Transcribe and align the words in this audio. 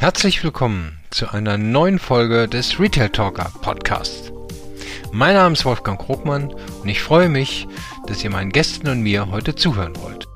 Herzlich 0.00 0.44
willkommen 0.44 0.96
zu 1.10 1.28
einer 1.32 1.58
neuen 1.58 1.98
Folge 1.98 2.46
des 2.46 2.78
Retail 2.78 3.08
Talker 3.08 3.50
Podcasts. 3.62 4.30
Mein 5.10 5.34
Name 5.34 5.54
ist 5.54 5.64
Wolfgang 5.64 6.00
Krugmann 6.00 6.54
und 6.80 6.88
ich 6.88 7.02
freue 7.02 7.28
mich, 7.28 7.66
dass 8.06 8.22
ihr 8.22 8.30
meinen 8.30 8.52
Gästen 8.52 8.86
und 8.86 9.02
mir 9.02 9.28
heute 9.32 9.56
zuhören 9.56 9.94
wollt. 10.00 10.28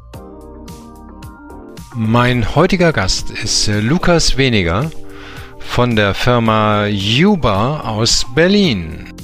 Mein 1.94 2.56
heutiger 2.56 2.92
Gast 2.92 3.30
ist 3.30 3.68
äh, 3.68 3.78
Lukas 3.78 4.36
Weniger 4.36 4.90
von 5.60 5.94
der 5.94 6.14
Firma 6.14 6.86
Juba 6.86 7.82
aus 7.82 8.26
Berlin. 8.34 9.14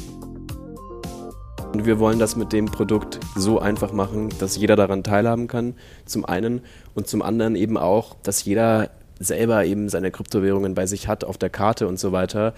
Wir 1.75 1.99
wollen 1.99 2.21
das 2.21 2.37
mit 2.37 2.53
dem 2.53 2.67
Produkt 2.67 3.19
so 3.35 3.59
einfach 3.59 3.93
machen, 3.93 4.29
dass 4.39 4.57
jeder 4.57 4.77
daran 4.77 5.03
teilhaben 5.03 5.49
kann, 5.49 5.75
zum 6.07 6.25
einen. 6.25 6.61
Und 6.95 7.09
zum 7.09 7.23
anderen 7.23 7.57
eben 7.57 7.77
auch, 7.77 8.15
dass 8.23 8.45
jeder 8.45 8.91
selber 9.19 9.65
eben 9.65 9.89
seine 9.89 10.11
Kryptowährungen 10.11 10.75
bei 10.75 10.87
sich 10.87 11.09
hat, 11.09 11.25
auf 11.25 11.39
der 11.39 11.51
Karte 11.51 11.89
und 11.89 11.99
so 11.99 12.13
weiter. 12.13 12.55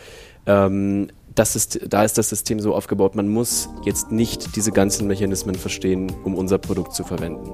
Ähm, 0.47 1.09
das 1.35 1.57
ist, 1.57 1.81
da 1.89 2.03
ist 2.05 2.19
das 2.19 2.29
System 2.29 2.61
so 2.61 2.75
aufgebaut, 2.75 3.15
man 3.15 3.29
muss 3.29 3.69
jetzt 3.85 4.11
nicht 4.11 4.57
diese 4.57 4.73
ganzen 4.73 5.07
Mechanismen 5.07 5.55
verstehen, 5.55 6.13
um 6.25 6.35
unser 6.35 6.59
Produkt 6.59 6.95
zu 6.95 7.05
verwenden. 7.05 7.49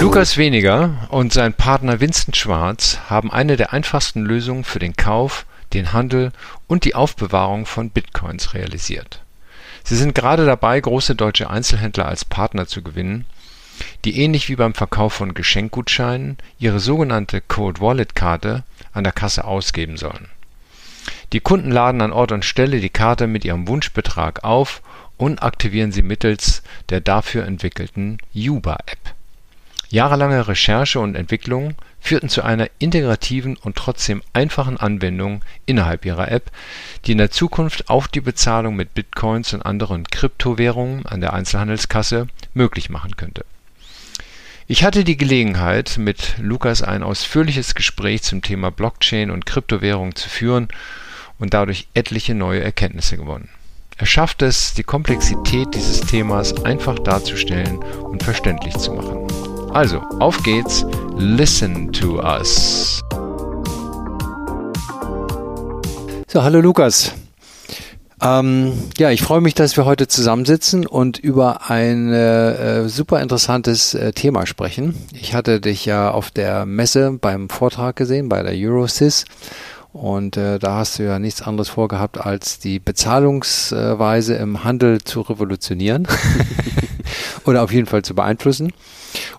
Lukas 0.00 0.36
Weniger 0.36 1.08
und 1.10 1.32
sein 1.32 1.52
Partner 1.52 2.00
Vincent 2.00 2.36
Schwarz 2.36 2.98
haben 3.08 3.30
eine 3.30 3.56
der 3.56 3.72
einfachsten 3.72 4.22
Lösungen 4.22 4.64
für 4.64 4.78
den 4.78 4.96
Kauf, 4.96 5.44
den 5.74 5.92
Handel 5.92 6.32
und 6.66 6.84
die 6.84 6.94
Aufbewahrung 6.94 7.66
von 7.66 7.90
Bitcoins 7.90 8.54
realisiert. 8.54 9.22
Sie 9.88 9.96
sind 9.96 10.14
gerade 10.14 10.44
dabei, 10.44 10.78
große 10.78 11.14
deutsche 11.14 11.48
Einzelhändler 11.48 12.04
als 12.04 12.26
Partner 12.26 12.66
zu 12.66 12.82
gewinnen, 12.82 13.24
die 14.04 14.20
ähnlich 14.20 14.50
wie 14.50 14.56
beim 14.56 14.74
Verkauf 14.74 15.14
von 15.14 15.32
Geschenkgutscheinen 15.32 16.36
ihre 16.58 16.78
sogenannte 16.78 17.40
Cold 17.40 17.80
Wallet 17.80 18.14
Karte 18.14 18.64
an 18.92 19.04
der 19.04 19.14
Kasse 19.14 19.44
ausgeben 19.44 19.96
sollen. 19.96 20.28
Die 21.32 21.40
Kunden 21.40 21.70
laden 21.70 22.02
an 22.02 22.12
Ort 22.12 22.32
und 22.32 22.44
Stelle 22.44 22.80
die 22.80 22.90
Karte 22.90 23.26
mit 23.26 23.46
ihrem 23.46 23.66
Wunschbetrag 23.66 24.44
auf 24.44 24.82
und 25.16 25.42
aktivieren 25.42 25.90
sie 25.90 26.02
mittels 26.02 26.62
der 26.90 27.00
dafür 27.00 27.46
entwickelten 27.46 28.18
Yuba-App 28.34 29.14
Jahrelange 29.90 30.48
Recherche 30.48 31.00
und 31.00 31.14
Entwicklung 31.14 31.74
führten 31.98 32.28
zu 32.28 32.42
einer 32.42 32.68
integrativen 32.78 33.56
und 33.56 33.76
trotzdem 33.76 34.22
einfachen 34.34 34.76
Anwendung 34.76 35.42
innerhalb 35.64 36.04
ihrer 36.04 36.30
App, 36.30 36.50
die 37.04 37.12
in 37.12 37.18
der 37.18 37.30
Zukunft 37.30 37.88
auch 37.88 38.06
die 38.06 38.20
Bezahlung 38.20 38.76
mit 38.76 38.92
Bitcoins 38.92 39.54
und 39.54 39.62
anderen 39.62 40.04
Kryptowährungen 40.06 41.06
an 41.06 41.20
der 41.20 41.32
Einzelhandelskasse 41.32 42.28
möglich 42.52 42.90
machen 42.90 43.16
könnte. 43.16 43.44
Ich 44.66 44.84
hatte 44.84 45.04
die 45.04 45.16
Gelegenheit, 45.16 45.96
mit 45.96 46.34
Lukas 46.38 46.82
ein 46.82 47.02
ausführliches 47.02 47.74
Gespräch 47.74 48.22
zum 48.22 48.42
Thema 48.42 48.70
Blockchain 48.70 49.30
und 49.30 49.46
Kryptowährung 49.46 50.14
zu 50.14 50.28
führen 50.28 50.68
und 51.38 51.54
dadurch 51.54 51.88
etliche 51.94 52.34
neue 52.34 52.62
Erkenntnisse 52.62 53.16
gewonnen. 53.16 53.48
Er 53.96 54.06
schafft 54.06 54.42
es, 54.42 54.74
die 54.74 54.82
Komplexität 54.82 55.74
dieses 55.74 56.02
Themas 56.02 56.64
einfach 56.64 56.98
darzustellen 56.98 57.78
und 57.78 58.22
verständlich 58.22 58.76
zu 58.76 58.92
machen. 58.92 59.47
Also, 59.78 60.00
auf 60.18 60.42
geht's, 60.42 60.84
listen 61.18 61.92
to 61.92 62.20
us. 62.20 63.00
So, 66.26 66.42
hallo 66.42 66.60
Lukas. 66.60 67.12
Ähm, 68.20 68.72
ja, 68.98 69.12
ich 69.12 69.22
freue 69.22 69.40
mich, 69.40 69.54
dass 69.54 69.76
wir 69.76 69.84
heute 69.84 70.08
zusammensitzen 70.08 70.84
und 70.84 71.18
über 71.18 71.70
ein 71.70 72.12
äh, 72.12 72.88
super 72.88 73.20
interessantes 73.20 73.94
äh, 73.94 74.10
Thema 74.10 74.46
sprechen. 74.46 74.96
Ich 75.12 75.34
hatte 75.34 75.60
dich 75.60 75.84
ja 75.84 76.10
auf 76.10 76.32
der 76.32 76.66
Messe 76.66 77.12
beim 77.12 77.48
Vortrag 77.48 77.94
gesehen, 77.94 78.28
bei 78.28 78.42
der 78.42 78.54
Eurosys. 78.56 79.26
Und 79.92 80.36
äh, 80.36 80.58
da 80.58 80.74
hast 80.78 80.98
du 80.98 81.04
ja 81.04 81.20
nichts 81.20 81.40
anderes 81.40 81.68
vorgehabt, 81.68 82.18
als 82.18 82.58
die 82.58 82.80
Bezahlungsweise 82.80 84.34
im 84.34 84.64
Handel 84.64 85.02
zu 85.04 85.20
revolutionieren 85.20 86.08
oder 87.44 87.62
auf 87.62 87.70
jeden 87.70 87.86
Fall 87.86 88.02
zu 88.02 88.16
beeinflussen. 88.16 88.72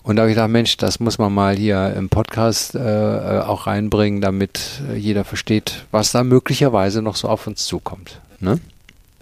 Und 0.02 0.16
da 0.16 0.22
habe 0.22 0.30
ich 0.30 0.36
gedacht, 0.36 0.50
Mensch, 0.50 0.76
das 0.76 1.00
muss 1.00 1.18
man 1.18 1.32
mal 1.32 1.56
hier 1.56 1.94
im 1.96 2.08
Podcast 2.08 2.74
äh, 2.74 2.78
äh, 2.78 3.40
auch 3.40 3.66
reinbringen, 3.66 4.20
damit 4.20 4.82
äh, 4.90 4.96
jeder 4.96 5.24
versteht, 5.24 5.84
was 5.90 6.12
da 6.12 6.24
möglicherweise 6.24 7.02
noch 7.02 7.16
so 7.16 7.28
auf 7.28 7.46
uns 7.46 7.66
zukommt. 7.66 8.20
Ne? 8.40 8.58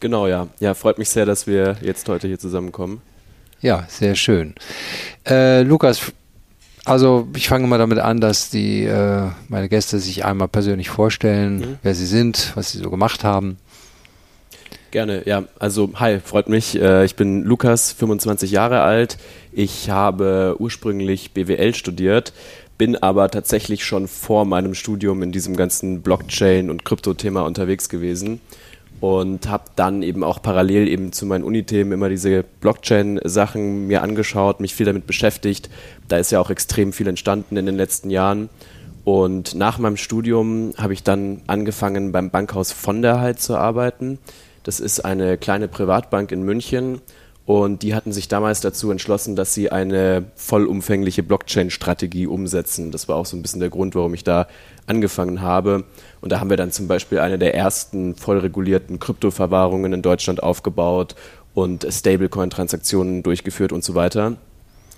Genau, 0.01 0.27
ja. 0.27 0.47
Ja, 0.61 0.75
freut 0.75 0.99
mich 0.99 1.09
sehr, 1.09 1.27
dass 1.27 1.47
wir 1.47 1.77
jetzt 1.83 2.09
heute 2.09 2.29
hier 2.29 2.39
zusammenkommen. 2.39 3.03
Ja, 3.61 3.85
sehr 3.89 4.15
schön. 4.15 4.55
Äh, 5.27 5.63
Lukas, 5.63 6.13
also 6.85 7.29
ich 7.35 7.49
fange 7.49 7.67
mal 7.67 7.79
damit 7.79 7.99
an, 7.99 8.21
dass 8.21 8.51
die 8.51 8.85
äh, 8.85 9.27
meine 9.49 9.69
Gäste 9.69 9.99
sich 9.99 10.25
einmal 10.25 10.49
persönlich 10.49 10.89
vorstellen, 10.89 11.59
mhm. 11.59 11.79
wer 11.83 11.95
sie 11.95 12.07
sind, 12.07 12.53
was 12.55 12.73
sie 12.73 12.79
so 12.79 12.91
gemacht 12.91 13.25
haben. 13.25 13.59
Gerne, 14.91 15.23
ja. 15.27 15.45
Also, 15.59 15.91
hi, 15.97 16.19
freut 16.19 16.49
mich. 16.49 16.81
Äh, 16.81 17.05
ich 17.05 17.15
bin 17.15 17.43
Lukas, 17.45 17.93
25 17.93 18.51
Jahre 18.51 18.81
alt. 18.81 19.19
Ich 19.53 19.91
habe 19.91 20.57
ursprünglich 20.59 21.33
BWL 21.33 21.75
studiert, 21.75 22.33
bin 22.79 22.97
aber 22.97 23.31
tatsächlich 23.31 23.85
schon 23.85 24.09
vor 24.09 24.47
meinem 24.47 24.75
Studium 24.75 25.23
in 25.23 25.31
diesem 25.31 25.57
ganzen 25.57 26.03
Blockchain- 26.03 26.71
und 26.71 26.87
Krypto-Thema 26.87 27.43
unterwegs 27.43 27.91
gewesen 27.91 28.41
und 29.01 29.49
habe 29.49 29.65
dann 29.77 30.03
eben 30.03 30.25
auch 30.25 30.41
parallel 30.41 30.89
eben 30.89 31.13
zu 31.13 31.27
meinen 31.27 31.45
Unithemen 31.45 31.93
immer 31.93 32.09
diese 32.09 32.45
Blockchain-Sachen 32.61 33.87
mir 33.87 34.03
angeschaut, 34.03 34.61
mich 34.61 34.75
viel 34.75 34.87
damit 34.87 35.07
beschäftigt. 35.07 35.69
Da 36.09 36.17
ist 36.17 36.33
ja 36.33 36.41
auch 36.41 36.51
extrem 36.51 36.95
viel 36.95 37.09
entstanden 37.09 37.59
in 37.59 37.67
den 37.67 37.77
letzten 37.77 38.09
Jahren. 38.09 38.49
Und 39.05 39.55
nach 39.55 39.79
meinem 39.79 39.97
Studium 39.97 40.73
habe 40.77 40.93
ich 40.95 41.03
dann 41.03 41.43
angefangen, 41.47 42.13
beim 42.13 42.31
Bankhaus 42.31 42.73
von 42.73 43.03
der 43.03 43.21
Halt 43.21 43.41
zu 43.41 43.57
arbeiten. 43.57 44.19
Das 44.69 44.81
ist 44.81 45.03
eine 45.03 45.39
kleine 45.39 45.67
Privatbank 45.67 46.31
in 46.31 46.43
München 46.43 47.01
und 47.47 47.83
die 47.83 47.95
hatten 47.95 48.13
sich 48.13 48.29
damals 48.29 48.61
dazu 48.61 48.91
entschlossen, 48.91 49.35
dass 49.35 49.55
sie 49.55 49.73
eine 49.73 50.25
vollumfängliche 50.35 51.23
Blockchain-Strategie 51.23 52.27
umsetzen. 52.27 52.91
Das 52.91 53.09
war 53.09 53.17
auch 53.17 53.25
so 53.25 53.35
ein 53.35 53.41
bisschen 53.41 53.61
der 53.61 53.71
Grund, 53.71 53.95
warum 53.95 54.13
ich 54.13 54.25
da 54.25 54.47
angefangen 54.85 55.41
habe. 55.41 55.85
Und 56.21 56.33
da 56.33 56.41
haben 56.41 56.51
wir 56.51 56.59
dann 56.59 56.71
zum 56.71 56.87
Beispiel 56.87 57.19
eine 57.19 57.39
der 57.39 57.55
ersten 57.55 58.15
voll 58.15 58.41
regulierten 58.41 58.99
Kryptoverwahrungen 58.99 59.95
in 59.95 60.03
Deutschland 60.03 60.43
aufgebaut 60.43 61.15
und 61.55 61.87
Stablecoin-Transaktionen 61.91 63.23
durchgeführt 63.23 63.73
und 63.73 63.83
so 63.83 63.95
weiter. 63.95 64.37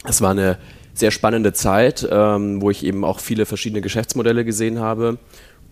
Es 0.02 0.20
war 0.20 0.32
eine 0.32 0.58
sehr 0.94 1.12
spannende 1.12 1.52
Zeit, 1.52 2.08
ähm, 2.10 2.60
wo 2.60 2.70
ich 2.70 2.84
eben 2.84 3.04
auch 3.04 3.20
viele 3.20 3.46
verschiedene 3.46 3.82
Geschäftsmodelle 3.82 4.44
gesehen 4.44 4.80
habe 4.80 5.18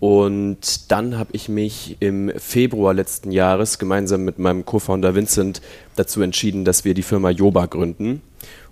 und 0.01 0.91
dann 0.93 1.19
habe 1.19 1.31
ich 1.33 1.49
mich 1.49 1.97
im 2.01 2.31
Februar 2.37 2.95
letzten 2.95 3.33
Jahres 3.33 3.79
gemeinsam 3.79 4.25
mit 4.25 4.39
meinem 4.39 4.65
Co-Founder 4.65 5.15
Vincent 5.15 5.61
dazu 5.97 6.23
entschieden, 6.23 6.65
dass 6.65 6.85
wir 6.85 6.95
die 6.95 7.03
Firma 7.03 7.31
Yoba 7.31 7.67
gründen. 7.67 8.23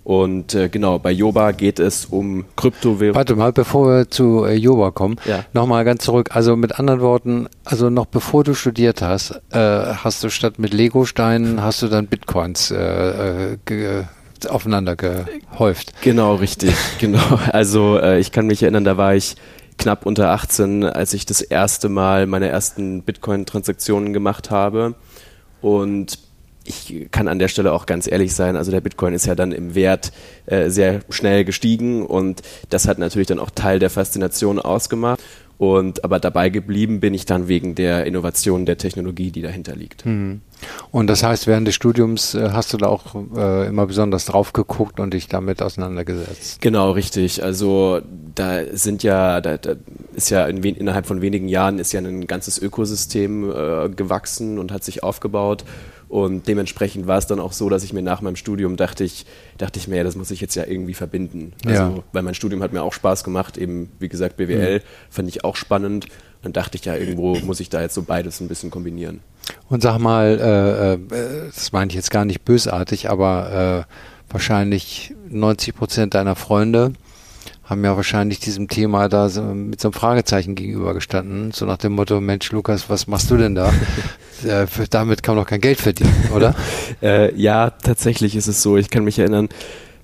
Und 0.05 0.55
äh, 0.55 0.69
genau, 0.69 0.99
bei 0.99 1.11
Yoba 1.11 1.51
geht 1.51 1.79
es 1.79 2.05
um 2.05 2.45
Kryptowährungen. 2.55 3.15
Warte 3.15 3.35
mal, 3.35 3.51
bevor 3.51 3.89
wir 3.89 4.09
zu 4.09 4.45
äh, 4.45 4.53
Yoba 4.53 4.91
kommen, 4.91 5.17
ja. 5.25 5.43
nochmal 5.51 5.83
ganz 5.83 6.05
zurück. 6.05 6.29
Also 6.33 6.55
mit 6.55 6.79
anderen 6.79 7.01
Worten, 7.01 7.49
also 7.65 7.89
noch 7.89 8.05
bevor 8.05 8.45
du 8.45 8.53
studiert 8.53 9.01
hast, 9.01 9.41
äh, 9.51 9.57
hast 9.59 10.23
du 10.23 10.29
statt 10.29 10.59
mit 10.59 10.73
Lego-Steinen, 10.73 11.61
hast 11.61 11.81
du 11.81 11.87
dann 11.87 12.07
Bitcoins 12.07 12.71
äh, 12.71 13.55
äh 13.55 14.03
aufeinander 14.47 14.95
gehäuft. 14.95 15.93
Genau, 16.01 16.35
richtig, 16.35 16.73
genau. 16.99 17.39
Also 17.51 17.97
äh, 17.97 18.19
ich 18.19 18.31
kann 18.31 18.45
mich 18.45 18.63
erinnern, 18.63 18.85
da 18.85 18.95
war 18.95 19.15
ich 19.15 19.35
knapp 19.77 20.05
unter 20.05 20.31
18, 20.31 20.83
als 20.83 21.13
ich 21.13 21.25
das 21.25 21.41
erste 21.41 21.89
Mal 21.89 22.27
meine 22.27 22.47
ersten 22.47 23.03
Bitcoin-Transaktionen 23.03 24.13
gemacht 24.13 24.51
habe. 24.51 24.95
Und 25.61 26.19
ich 26.67 27.07
kann 27.11 27.27
an 27.27 27.39
der 27.39 27.47
Stelle 27.47 27.71
auch 27.71 27.85
ganz 27.85 28.11
ehrlich 28.11 28.35
sein, 28.35 28.57
also 28.57 28.71
der 28.71 28.81
Bitcoin 28.81 29.13
ist 29.13 29.25
ja 29.25 29.35
dann 29.35 29.51
im 29.51 29.73
Wert 29.73 30.11
äh, 30.47 30.69
sehr 30.69 31.01
schnell 31.09 31.45
gestiegen 31.45 32.05
und 32.05 32.41
das 32.69 32.87
hat 32.87 32.99
natürlich 32.99 33.27
dann 33.27 33.39
auch 33.39 33.49
Teil 33.51 33.79
der 33.79 33.89
Faszination 33.89 34.59
ausgemacht. 34.59 35.21
Und 35.57 36.03
aber 36.03 36.19
dabei 36.19 36.49
geblieben 36.49 36.99
bin 36.99 37.15
ich 37.15 37.25
dann 37.25 37.47
wegen 37.47 37.73
der 37.73 38.05
Innovation 38.05 38.67
der 38.67 38.77
Technologie, 38.77 39.31
die 39.31 39.41
dahinter 39.41 39.75
liegt. 39.75 40.05
Mhm. 40.05 40.41
Und 40.91 41.07
das 41.07 41.23
heißt, 41.23 41.47
während 41.47 41.67
des 41.67 41.73
Studiums 41.73 42.35
äh, 42.35 42.49
hast 42.51 42.73
du 42.73 42.77
da 42.77 42.87
auch 42.87 43.15
äh, 43.35 43.67
immer 43.67 43.87
besonders 43.87 44.25
drauf 44.25 44.53
geguckt 44.53 44.99
und 44.99 45.13
dich 45.13 45.27
damit 45.27 45.63
auseinandergesetzt? 45.63 46.61
Genau, 46.61 46.91
richtig. 46.91 47.43
Also 47.43 48.01
da 48.35 48.65
sind 48.71 49.01
ja, 49.01 49.41
da, 49.41 49.57
da 49.57 49.75
ist 50.13 50.29
ja 50.29 50.45
in 50.45 50.63
innerhalb 50.63 51.07
von 51.07 51.21
wenigen 51.21 51.47
Jahren 51.47 51.79
ist 51.79 51.91
ja 51.91 52.01
ein 52.01 52.27
ganzes 52.27 52.59
Ökosystem 52.59 53.49
äh, 53.49 53.89
gewachsen 53.89 54.59
und 54.59 54.71
hat 54.71 54.83
sich 54.83 55.01
aufgebaut. 55.01 55.63
Und 56.09 56.47
dementsprechend 56.47 57.05
war 57.05 57.17
es 57.17 57.27
dann 57.27 57.39
auch 57.39 57.51
so, 57.51 57.69
dass 57.69 57.83
ich 57.83 57.91
mir 57.91 58.01
nach 58.01 58.21
meinem 58.21 58.37
Studium 58.37 58.77
dachte 58.77 59.03
ich, 59.03 59.25
dachte 59.57 59.77
ich 59.77 59.87
mir, 59.87 59.97
ja, 59.97 60.03
das 60.03 60.15
muss 60.15 60.31
ich 60.31 60.39
jetzt 60.39 60.55
ja 60.55 60.65
irgendwie 60.65 60.93
verbinden. 60.93 61.53
Also, 61.65 61.81
ja. 61.81 62.03
weil 62.13 62.23
mein 62.23 62.33
Studium 62.33 62.63
hat 62.63 62.71
mir 62.71 62.81
auch 62.81 62.93
Spaß 62.93 63.23
gemacht, 63.23 63.57
eben 63.57 63.91
wie 63.99 64.07
gesagt 64.07 64.37
BWL 64.37 64.79
mhm. 64.79 64.83
fand 65.09 65.27
ich 65.27 65.43
auch 65.43 65.55
spannend. 65.55 66.07
Dann 66.43 66.53
dachte 66.53 66.77
ich 66.77 66.85
ja, 66.85 66.95
irgendwo 66.95 67.35
muss 67.39 67.59
ich 67.59 67.69
da 67.69 67.81
jetzt 67.81 67.93
so 67.93 68.03
beides 68.03 68.39
ein 68.39 68.47
bisschen 68.47 68.71
kombinieren. 68.71 69.19
Und 69.69 69.81
sag 69.81 69.97
mal, 69.99 70.39
äh, 70.39 70.93
äh, 70.93 71.45
das 71.47 71.71
meine 71.71 71.89
ich 71.89 71.95
jetzt 71.95 72.11
gar 72.11 72.25
nicht 72.25 72.45
bösartig, 72.45 73.09
aber 73.09 73.85
äh, 73.87 74.31
wahrscheinlich 74.31 75.13
90 75.29 75.75
Prozent 75.75 76.13
deiner 76.13 76.35
Freunde 76.35 76.93
haben 77.67 77.83
ja 77.83 77.95
wahrscheinlich 77.97 78.39
diesem 78.39 78.69
Thema 78.69 79.09
da 79.09 79.27
so 79.27 79.41
mit 79.41 79.81
so 79.81 79.89
einem 79.89 79.93
Fragezeichen 79.93 80.55
gegenübergestanden, 80.55 81.51
so 81.51 81.65
nach 81.65 81.77
dem 81.77 81.93
Motto, 81.93 82.21
Mensch, 82.21 82.51
Lukas, 82.51 82.89
was 82.89 83.07
machst 83.07 83.29
du 83.29 83.35
denn 83.35 83.55
da? 83.55 83.73
äh, 84.45 84.65
damit 84.89 85.21
kann 85.21 85.35
man 85.35 85.43
doch 85.43 85.49
kein 85.49 85.59
Geld 85.59 85.79
verdienen, 85.79 86.29
oder? 86.33 86.55
äh, 87.01 87.35
ja, 87.35 87.69
tatsächlich 87.71 88.35
ist 88.37 88.47
es 88.47 88.61
so. 88.61 88.77
Ich 88.77 88.89
kann 88.89 89.03
mich 89.03 89.19
erinnern, 89.19 89.49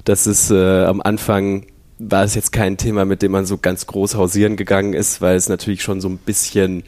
dass 0.04 0.26
es 0.26 0.52
äh, 0.52 0.84
am 0.84 1.02
Anfang 1.02 1.66
war 2.00 2.26
es 2.26 2.36
jetzt 2.36 2.52
kein 2.52 2.76
Thema, 2.76 3.06
mit 3.06 3.22
dem 3.22 3.32
man 3.32 3.46
so 3.46 3.58
ganz 3.58 3.88
groß 3.88 4.16
hausieren 4.16 4.58
gegangen 4.58 4.94
ist, 4.94 5.22
weil 5.22 5.38
es 5.38 5.48
natürlich 5.48 5.84
schon 5.84 6.02
so 6.02 6.10
ein 6.10 6.18
bisschen, 6.18 6.84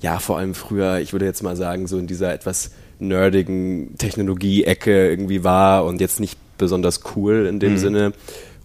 ja, 0.00 0.18
vor 0.18 0.38
allem 0.38 0.54
früher, 0.54 0.98
ich 0.98 1.12
würde 1.12 1.24
jetzt 1.24 1.44
mal 1.44 1.54
sagen, 1.54 1.86
so 1.86 1.98
in 1.98 2.08
dieser 2.08 2.32
etwas 2.32 2.72
nerdigen 2.98 3.96
Technologie-Ecke 3.96 5.08
irgendwie 5.08 5.44
war 5.44 5.84
und 5.84 6.00
jetzt 6.00 6.18
nicht 6.18 6.36
besonders 6.58 7.02
cool 7.14 7.46
in 7.46 7.60
dem 7.60 7.72
mhm. 7.72 7.78
Sinne. 7.78 8.12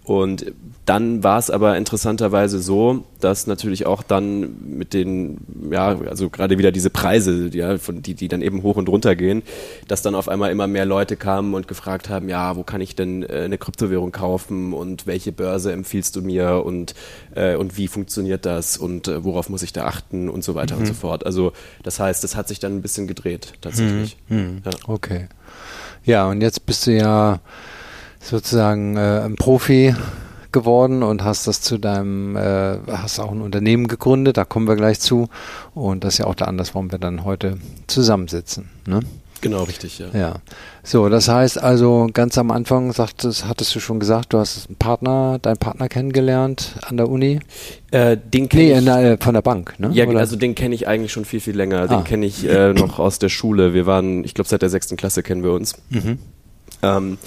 Und 0.04 0.52
dann 0.86 1.24
war 1.24 1.38
es 1.38 1.52
aber 1.52 1.78
interessanterweise 1.78 2.60
so, 2.60 3.06
dass 3.20 3.46
natürlich 3.46 3.86
auch 3.86 4.02
dann 4.02 4.56
mit 4.66 4.94
den, 4.94 5.38
ja, 5.72 5.96
also 6.10 6.32
gerade 6.32 6.58
wieder 6.58 6.72
diese 6.72 6.90
Preise, 6.90 7.50
ja, 7.54 7.78
von 7.78 8.02
die, 8.02 8.16
die 8.16 8.28
dann 8.28 8.42
eben 8.42 8.64
hoch 8.64 8.78
und 8.78 8.90
runter 8.90 9.16
gehen, 9.16 9.44
dass 9.88 10.02
dann 10.02 10.16
auf 10.16 10.28
einmal 10.28 10.52
immer 10.52 10.66
mehr 10.66 10.86
Leute 10.86 11.18
kamen 11.18 11.54
und 11.54 11.68
gefragt 11.68 12.10
haben, 12.10 12.30
ja, 12.30 12.56
wo 12.56 12.64
kann 12.64 12.82
ich 12.82 12.96
denn 12.96 13.22
äh, 13.22 13.44
eine 13.44 13.60
Kryptowährung 13.60 14.12
kaufen 14.12 14.74
und 14.74 15.06
welche 15.06 15.32
Börse 15.32 15.72
empfiehlst 15.72 16.16
du 16.16 16.24
mir 16.24 16.66
und, 16.66 16.96
äh, 17.36 17.56
und 17.56 17.78
wie 17.78 17.88
funktioniert 17.88 18.48
das 18.48 18.78
und 18.78 19.08
äh, 19.08 19.24
worauf 19.24 19.50
muss 19.50 19.62
ich 19.62 19.74
da 19.74 19.86
achten 19.86 20.30
und 20.30 20.44
so 20.44 20.56
weiter 20.56 20.76
mhm. 20.76 20.82
und 20.82 20.88
so 20.88 20.94
fort. 20.96 21.28
Also 21.28 21.54
das 21.84 22.00
heißt, 22.00 22.24
das 22.24 22.36
hat 22.36 22.48
sich 22.48 22.60
dann 22.60 22.76
ein 22.76 22.82
bisschen 22.82 23.06
gedreht 23.06 23.54
tatsächlich. 23.62 24.18
Mhm. 24.30 24.38
Mhm. 24.38 24.62
Ja. 24.66 24.72
Okay. 24.88 25.28
Ja, 26.04 26.28
und 26.28 26.42
jetzt 26.42 26.66
bist 26.66 26.88
du 26.88 26.92
ja 26.92 27.40
sozusagen 28.22 28.98
äh, 28.98 29.22
ein 29.26 29.36
Profi 29.36 29.96
geworden 30.52 31.04
und 31.04 31.24
hast 31.24 31.48
das 31.48 31.62
zu 31.62 31.78
deinem, 31.78 32.36
äh, 32.36 32.78
hast 32.88 33.20
auch 33.20 33.32
ein 33.32 33.42
Unternehmen 33.42 33.88
gegründet, 33.88 34.38
da 34.38 34.46
kommen 34.46 34.68
wir 34.68 34.76
gleich 34.76 35.00
zu. 35.00 35.30
Und 35.74 36.04
das 36.04 36.16
ist 36.16 36.18
ja 36.20 36.26
auch 36.26 36.36
der 36.36 36.48
Anlass, 36.48 36.76
warum 36.76 36.92
wir 36.92 37.00
dann 37.00 37.24
heute 37.24 37.58
zusammensitzen. 37.88 38.70
Ne? 38.86 39.02
Genau, 39.42 39.64
richtig, 39.64 39.98
ja. 39.98 40.08
Ja. 40.14 40.36
So, 40.84 41.10
das 41.10 41.28
heißt 41.28 41.62
also, 41.62 42.08
ganz 42.14 42.38
am 42.38 42.52
Anfang 42.52 42.94
sagtest, 42.94 43.48
hattest 43.48 43.74
du 43.74 43.80
schon 43.80 44.00
gesagt, 44.00 44.34
du 44.34 44.38
hast 44.38 44.68
einen 44.68 44.76
Partner, 44.76 45.40
deinen 45.42 45.58
Partner 45.58 45.90
kennengelernt 45.90 46.76
an 46.84 46.98
der 46.98 47.10
Uni? 47.10 47.40
Äh, 47.90 48.18
den 48.18 48.50
kenne 48.50 48.64
nee, 48.64 48.78
ich. 48.78 48.86
Nee, 48.86 49.18
von 49.20 49.34
der 49.34 49.42
Bank, 49.42 49.80
ne? 49.80 49.90
Ja, 49.94 50.06
Oder? 50.06 50.20
also 50.20 50.36
den 50.36 50.54
kenne 50.54 50.76
ich 50.76 50.88
eigentlich 50.88 51.12
schon 51.12 51.26
viel, 51.26 51.40
viel 51.40 51.56
länger. 51.56 51.88
Den 51.88 52.00
ah. 52.00 52.02
kenne 52.04 52.28
ich 52.28 52.48
äh, 52.48 52.74
noch 52.74 53.00
aus 53.00 53.18
der 53.18 53.30
Schule. 53.30 53.74
Wir 53.74 53.88
waren, 53.88 54.24
ich 54.24 54.36
glaube, 54.36 54.48
seit 54.48 54.62
der 54.62 54.70
sechsten 54.70 54.96
Klasse 54.96 55.24
kennen 55.24 55.44
wir 55.44 55.54
uns. 55.54 55.76
Mhm. 55.90 56.20
Ähm, 56.84 57.18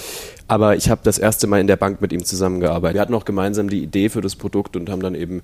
aber 0.49 0.77
ich 0.77 0.91
habe 0.91 1.01
das 1.05 1.19
erste 1.19 1.47
Mal 1.47 1.61
in 1.61 1.67
der 1.67 1.77
Bank 1.77 2.01
mit 2.01 2.13
ihm 2.13 2.25
zusammengearbeitet. 2.25 2.95
Wir 2.95 3.01
hatten 3.01 3.15
auch 3.15 3.25
gemeinsam 3.25 3.69
die 3.69 3.83
Idee 3.83 4.09
für 4.09 4.21
das 4.21 4.37
Produkt 4.37 4.77
und 4.77 4.91
haben 4.91 5.03
dann 5.03 5.15
eben 5.15 5.43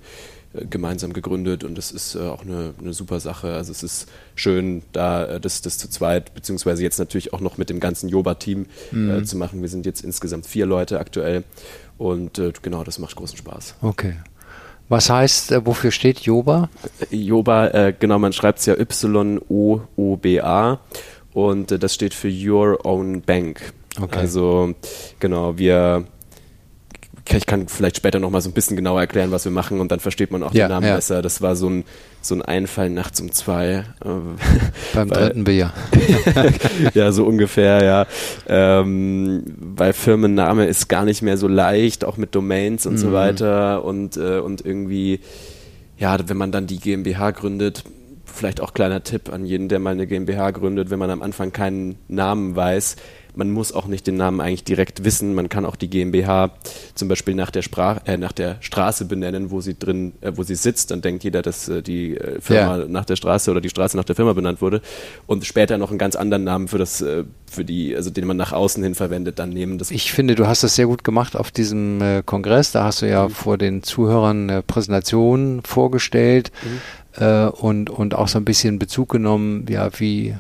äh, 0.53 0.67
gemeinsam 0.67 1.13
gegründet 1.13 1.65
und 1.65 1.79
das 1.79 1.93
ist 1.93 2.17
äh, 2.17 2.21
auch 2.21 2.43
eine, 2.43 2.75
eine, 2.81 2.93
super 2.93 3.21
Sache. 3.21 3.55
Also 3.55 3.73
es 3.73 3.83
ist 3.83 4.09
schön, 4.35 4.83
da 4.93 5.25
äh, 5.25 5.41
das, 5.41 5.63
das 5.63 5.79
zu 5.79 5.89
zweit, 5.89 6.35
beziehungsweise 6.35 6.83
jetzt 6.83 6.99
natürlich 6.99 7.33
auch 7.33 7.41
noch 7.41 7.57
mit 7.57 7.71
dem 7.71 7.81
ganzen 7.81 8.09
Joba-Team 8.09 8.67
mhm. 8.91 9.11
äh, 9.11 9.25
zu 9.25 9.37
machen. 9.37 9.63
Wir 9.63 9.69
sind 9.69 9.87
jetzt 9.87 10.03
insgesamt 10.03 10.47
vier 10.47 10.67
Leute 10.67 10.99
aktuell 10.99 11.45
und 11.99 12.39
äh, 12.39 12.53
genau, 12.63 12.85
das 12.85 12.99
macht 12.99 13.17
großen 13.17 13.39
Spaß. 13.39 13.77
Okay. 13.81 14.17
Was 14.89 15.09
heißt, 15.09 15.53
äh, 15.53 15.65
wofür 15.65 15.93
steht 15.93 16.21
Joba? 16.21 16.69
Joba, 17.11 17.93
genau, 17.93 18.19
man 18.19 18.33
schreibt 18.33 18.59
es 18.59 18.67
ja 18.67 18.77
Y-O-O-B-A 18.77 20.81
und 21.33 21.83
das 21.83 21.95
steht 21.95 22.13
für 22.13 22.29
Your 22.29 22.85
Own 22.85 23.23
Bank. 23.23 23.73
Okay. 23.99 24.19
Also 24.19 24.75
genau, 25.19 25.59
wir 25.59 26.07
ich 27.37 27.47
kann 27.47 27.69
vielleicht 27.69 27.97
später 27.97 28.19
noch 28.19 28.31
mal 28.31 28.41
so 28.41 28.51
ein 28.51 28.53
bisschen 28.53 28.77
genauer 28.77 29.01
erklären, 29.01 29.31
was 29.31 29.45
wir 29.45 29.53
machen 29.53 29.81
und 29.81 29.93
dann 29.93 30.01
versteht 30.01 30.31
man 30.31 30.43
auch 30.43 30.53
ja, 30.53 30.67
den 30.67 30.73
Namen 30.73 30.87
ja. 30.87 30.97
besser. 30.97 31.23
Das 31.23 31.43
war 31.43 31.57
so 31.57 31.69
ein, 31.69 31.85
so 32.21 32.35
ein 32.35 32.43
Einfall 32.43 32.91
nachts 32.91 33.21
um 33.21 33.31
zwei. 33.33 33.85
Äh, 34.05 34.09
Beim 34.95 35.11
weil, 35.11 35.19
dritten 35.19 35.45
Bier. 35.45 35.73
ja, 36.95 37.13
so 37.13 37.25
ungefähr, 37.25 37.85
ja. 37.85 38.07
Ähm, 38.49 39.45
weil 39.59 39.93
Firmenname 39.93 40.67
ist 40.67 40.89
gar 40.89 41.05
nicht 41.05 41.23
mehr 41.23 41.37
so 41.37 41.49
leicht, 41.49 42.05
auch 42.05 42.17
mit 42.17 42.35
Domains 42.35 42.87
und 42.87 42.95
mhm. 42.95 42.99
so 42.99 43.13
weiter 43.13 43.85
und, 43.85 44.17
äh, 44.17 44.39
und 44.39 44.65
irgendwie, 44.65 45.21
ja, 45.99 46.17
wenn 46.27 46.37
man 46.37 46.53
dann 46.53 46.67
die 46.67 46.79
GmbH 46.79 47.31
gründet, 47.31 47.85
vielleicht 48.25 48.61
auch 48.61 48.75
kleiner 48.75 49.03
Tipp 49.03 49.33
an 49.33 49.45
jeden, 49.45 49.69
der 49.69 49.79
mal 49.79 49.91
eine 49.91 50.07
GmbH 50.07 50.51
gründet, 50.53 50.91
wenn 50.91 50.99
man 50.99 51.11
am 51.11 51.23
Anfang 51.23 51.53
keinen 51.53 51.97
Namen 52.09 52.57
weiß, 52.57 52.97
man 53.35 53.51
muss 53.51 53.73
auch 53.73 53.87
nicht 53.87 54.07
den 54.07 54.17
Namen 54.17 54.41
eigentlich 54.41 54.65
direkt 54.65 55.05
wissen. 55.05 55.35
Man 55.35 55.49
kann 55.49 55.65
auch 55.65 55.77
die 55.77 55.89
GmbH 55.89 56.51
zum 56.95 57.09
Beispiel 57.09 57.35
nach 57.35 57.51
der, 57.51 57.63
Sprach, 57.63 58.01
äh, 58.07 58.17
nach 58.17 58.33
der 58.33 58.57
Straße 58.61 59.05
benennen, 59.05 59.51
wo 59.51 59.61
sie 59.61 59.79
drin, 59.79 60.13
äh, 60.21 60.33
wo 60.35 60.43
sie 60.43 60.55
sitzt. 60.55 60.91
Dann 60.91 61.03
denkt 61.03 61.25
jeder, 61.25 61.43
dass 61.43 61.69
äh, 61.69 61.83
die 61.83 62.17
äh, 62.17 62.41
Firma 62.41 62.79
ja. 62.79 62.85
nach 62.87 63.05
der 63.05 63.17
Straße 63.17 63.51
oder 63.51 63.61
die 63.61 63.69
Straße 63.69 63.97
nach 63.97 64.05
der 64.05 64.17
Firma 64.17 64.33
benannt 64.33 64.61
wurde. 64.61 64.83
Und 65.27 65.45
später 65.45 65.79
noch 65.79 65.91
einen 65.91 65.99
ganz 65.99 66.17
anderen 66.17 66.45
Namen 66.45 66.69
für 66.69 66.79
das, 66.79 67.01
äh, 67.01 67.25
für 67.51 67.65
die, 67.65 67.95
also 67.95 68.11
den 68.11 68.27
man 68.27 68.37
nach 68.37 68.53
außen 68.53 68.83
hin 68.83 68.95
verwendet, 68.95 69.39
dann 69.39 69.51
nehmen. 69.51 69.79
Das 69.79 69.91
ich 69.91 70.13
finde, 70.13 70.35
du 70.35 70.47
hast 70.47 70.63
das 70.63 70.75
sehr 70.75 70.87
gut 70.87 71.05
gemacht 71.05 71.37
auf 71.37 71.51
diesem 71.51 72.01
äh, 72.01 72.23
Kongress. 72.25 72.73
Da 72.73 72.85
hast 72.85 73.03
du 73.03 73.09
ja 73.09 73.29
mhm. 73.29 73.31
vor 73.33 73.59
den 73.59 73.83
Zuhörern 73.83 74.51
eine 74.51 74.63
Präsentation 74.63 75.63
vorgestellt. 75.65 76.53
Mhm. 76.63 76.81
Und, 77.59 77.91
und 77.91 78.15
auch 78.15 78.29
so 78.29 78.39
ein 78.39 78.45
bisschen 78.45 78.79
Bezug 78.79 79.09
genommen, 79.09 79.67
ja, 79.69 79.91
wie, 79.99 80.37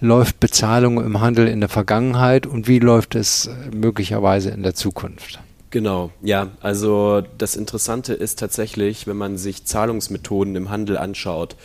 läuft 0.00 0.40
Bezahlung 0.40 1.02
im 1.02 1.20
Handel 1.20 1.48
in 1.48 1.60
der 1.60 1.68
Vergangenheit 1.68 2.46
und 2.46 2.68
wie 2.68 2.78
läuft 2.78 3.14
es 3.14 3.50
möglicherweise 3.74 4.50
in 4.50 4.62
der 4.62 4.74
Zukunft? 4.74 5.40
Genau, 5.70 6.10
ja, 6.22 6.48
also 6.60 7.22
das 7.38 7.56
Interessante 7.56 8.14
ist 8.14 8.38
tatsächlich, 8.38 9.06
wenn 9.06 9.16
man 9.16 9.36
sich 9.36 9.64
Zahlungsmethoden 9.64 10.54
im 10.56 10.70
Handel 10.70 10.96
anschaut, 10.96 11.56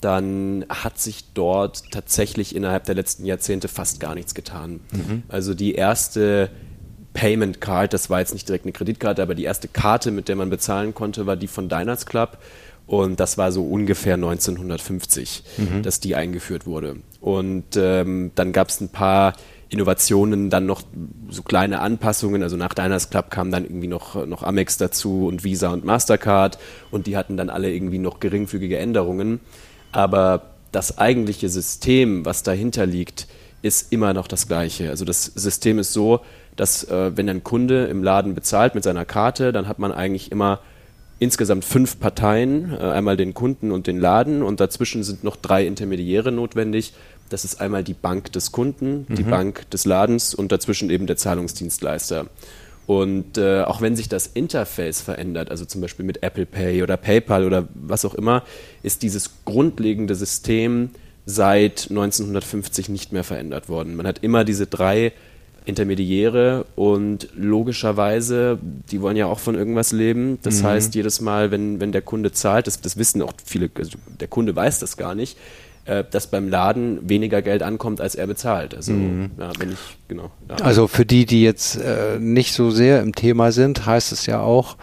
dann 0.00 0.64
hat 0.68 0.98
sich 0.98 1.32
dort 1.34 1.90
tatsächlich 1.90 2.56
innerhalb 2.56 2.84
der 2.84 2.94
letzten 2.94 3.26
Jahrzehnte 3.26 3.68
fast 3.68 4.00
gar 4.00 4.14
nichts 4.14 4.34
getan. 4.34 4.80
Mhm. 4.92 5.24
Also 5.28 5.52
die 5.52 5.74
erste 5.74 6.50
Payment 7.12 7.60
Card, 7.60 7.92
das 7.92 8.08
war 8.08 8.20
jetzt 8.20 8.32
nicht 8.32 8.48
direkt 8.48 8.64
eine 8.64 8.72
Kreditkarte, 8.72 9.22
aber 9.22 9.34
die 9.34 9.44
erste 9.44 9.68
Karte, 9.68 10.10
mit 10.10 10.28
der 10.28 10.36
man 10.36 10.48
bezahlen 10.48 10.94
konnte, 10.94 11.26
war 11.26 11.36
die 11.36 11.48
von 11.48 11.68
Diners 11.68 12.06
Club. 12.06 12.38
Und 12.90 13.20
das 13.20 13.38
war 13.38 13.52
so 13.52 13.62
ungefähr 13.62 14.14
1950, 14.14 15.44
mhm. 15.58 15.82
dass 15.84 16.00
die 16.00 16.16
eingeführt 16.16 16.66
wurde. 16.66 16.96
Und 17.20 17.76
ähm, 17.76 18.32
dann 18.34 18.52
gab 18.52 18.68
es 18.68 18.80
ein 18.80 18.88
paar 18.88 19.34
Innovationen, 19.68 20.50
dann 20.50 20.66
noch 20.66 20.82
so 21.28 21.44
kleine 21.44 21.78
Anpassungen. 21.82 22.42
Also 22.42 22.56
nach 22.56 22.74
Diners 22.74 23.08
Club 23.08 23.30
kam 23.30 23.52
dann 23.52 23.62
irgendwie 23.62 23.86
noch, 23.86 24.26
noch 24.26 24.42
Amex 24.42 24.76
dazu 24.76 25.28
und 25.28 25.44
Visa 25.44 25.68
und 25.72 25.84
Mastercard. 25.84 26.58
Und 26.90 27.06
die 27.06 27.16
hatten 27.16 27.36
dann 27.36 27.48
alle 27.48 27.72
irgendwie 27.72 28.00
noch 28.00 28.18
geringfügige 28.18 28.76
Änderungen. 28.78 29.38
Aber 29.92 30.50
das 30.72 30.98
eigentliche 30.98 31.48
System, 31.48 32.24
was 32.24 32.42
dahinter 32.42 32.86
liegt, 32.86 33.28
ist 33.62 33.92
immer 33.92 34.14
noch 34.14 34.26
das 34.26 34.48
gleiche. 34.48 34.90
Also 34.90 35.04
das 35.04 35.26
System 35.26 35.78
ist 35.78 35.92
so, 35.92 36.22
dass 36.56 36.82
äh, 36.90 37.16
wenn 37.16 37.28
ein 37.28 37.44
Kunde 37.44 37.84
im 37.84 38.02
Laden 38.02 38.34
bezahlt 38.34 38.74
mit 38.74 38.82
seiner 38.82 39.04
Karte, 39.04 39.52
dann 39.52 39.68
hat 39.68 39.78
man 39.78 39.92
eigentlich 39.92 40.32
immer 40.32 40.58
insgesamt 41.20 41.64
fünf 41.64 42.00
Parteien, 42.00 42.72
äh, 42.72 42.78
einmal 42.78 43.16
den 43.16 43.34
Kunden 43.34 43.70
und 43.70 43.86
den 43.86 44.00
Laden 44.00 44.42
und 44.42 44.58
dazwischen 44.58 45.04
sind 45.04 45.22
noch 45.22 45.36
drei 45.36 45.64
Intermediäre 45.64 46.32
notwendig. 46.32 46.94
Das 47.28 47.44
ist 47.44 47.60
einmal 47.60 47.84
die 47.84 47.94
Bank 47.94 48.32
des 48.32 48.50
Kunden, 48.50 49.06
die 49.08 49.22
mhm. 49.22 49.30
Bank 49.30 49.70
des 49.70 49.84
Ladens 49.84 50.34
und 50.34 50.50
dazwischen 50.50 50.90
eben 50.90 51.06
der 51.06 51.16
Zahlungsdienstleister. 51.16 52.26
Und 52.86 53.38
äh, 53.38 53.62
auch 53.62 53.80
wenn 53.80 53.94
sich 53.94 54.08
das 54.08 54.26
Interface 54.26 55.00
verändert, 55.00 55.50
also 55.52 55.64
zum 55.64 55.80
Beispiel 55.80 56.04
mit 56.04 56.24
Apple 56.24 56.46
Pay 56.46 56.82
oder 56.82 56.96
PayPal 56.96 57.44
oder 57.44 57.68
was 57.74 58.04
auch 58.04 58.14
immer, 58.14 58.42
ist 58.82 59.02
dieses 59.02 59.44
grundlegende 59.44 60.16
System 60.16 60.90
seit 61.24 61.86
1950 61.90 62.88
nicht 62.88 63.12
mehr 63.12 63.22
verändert 63.22 63.68
worden. 63.68 63.94
Man 63.94 64.08
hat 64.08 64.24
immer 64.24 64.44
diese 64.44 64.66
drei 64.66 65.12
Intermediäre 65.70 66.66
und 66.76 67.28
logischerweise, 67.34 68.58
die 68.90 69.00
wollen 69.00 69.16
ja 69.16 69.26
auch 69.26 69.38
von 69.38 69.54
irgendwas 69.54 69.92
leben. 69.92 70.38
Das 70.42 70.60
mhm. 70.60 70.66
heißt, 70.66 70.94
jedes 70.94 71.20
Mal, 71.22 71.50
wenn, 71.50 71.80
wenn 71.80 71.92
der 71.92 72.02
Kunde 72.02 72.32
zahlt, 72.32 72.66
das, 72.66 72.80
das 72.82 72.98
wissen 72.98 73.22
auch 73.22 73.32
viele, 73.42 73.70
also 73.74 73.96
der 74.20 74.28
Kunde 74.28 74.54
weiß 74.54 74.80
das 74.80 74.98
gar 74.98 75.14
nicht, 75.14 75.38
äh, 75.86 76.04
dass 76.10 76.26
beim 76.26 76.48
Laden 76.48 77.08
weniger 77.08 77.40
Geld 77.40 77.62
ankommt, 77.62 78.00
als 78.00 78.14
er 78.14 78.26
bezahlt. 78.26 78.74
Also, 78.74 78.92
mhm. 78.92 79.30
ja, 79.38 79.50
wenn 79.58 79.72
ich, 79.72 79.78
genau. 80.08 80.30
Ja. 80.48 80.56
Also 80.56 80.86
für 80.86 81.06
die, 81.06 81.24
die 81.24 81.42
jetzt 81.42 81.76
äh, 81.76 82.18
nicht 82.18 82.52
so 82.52 82.70
sehr 82.70 83.00
im 83.00 83.14
Thema 83.14 83.50
sind, 83.50 83.86
heißt 83.86 84.12
es 84.12 84.26
ja 84.26 84.40
auch, 84.40 84.76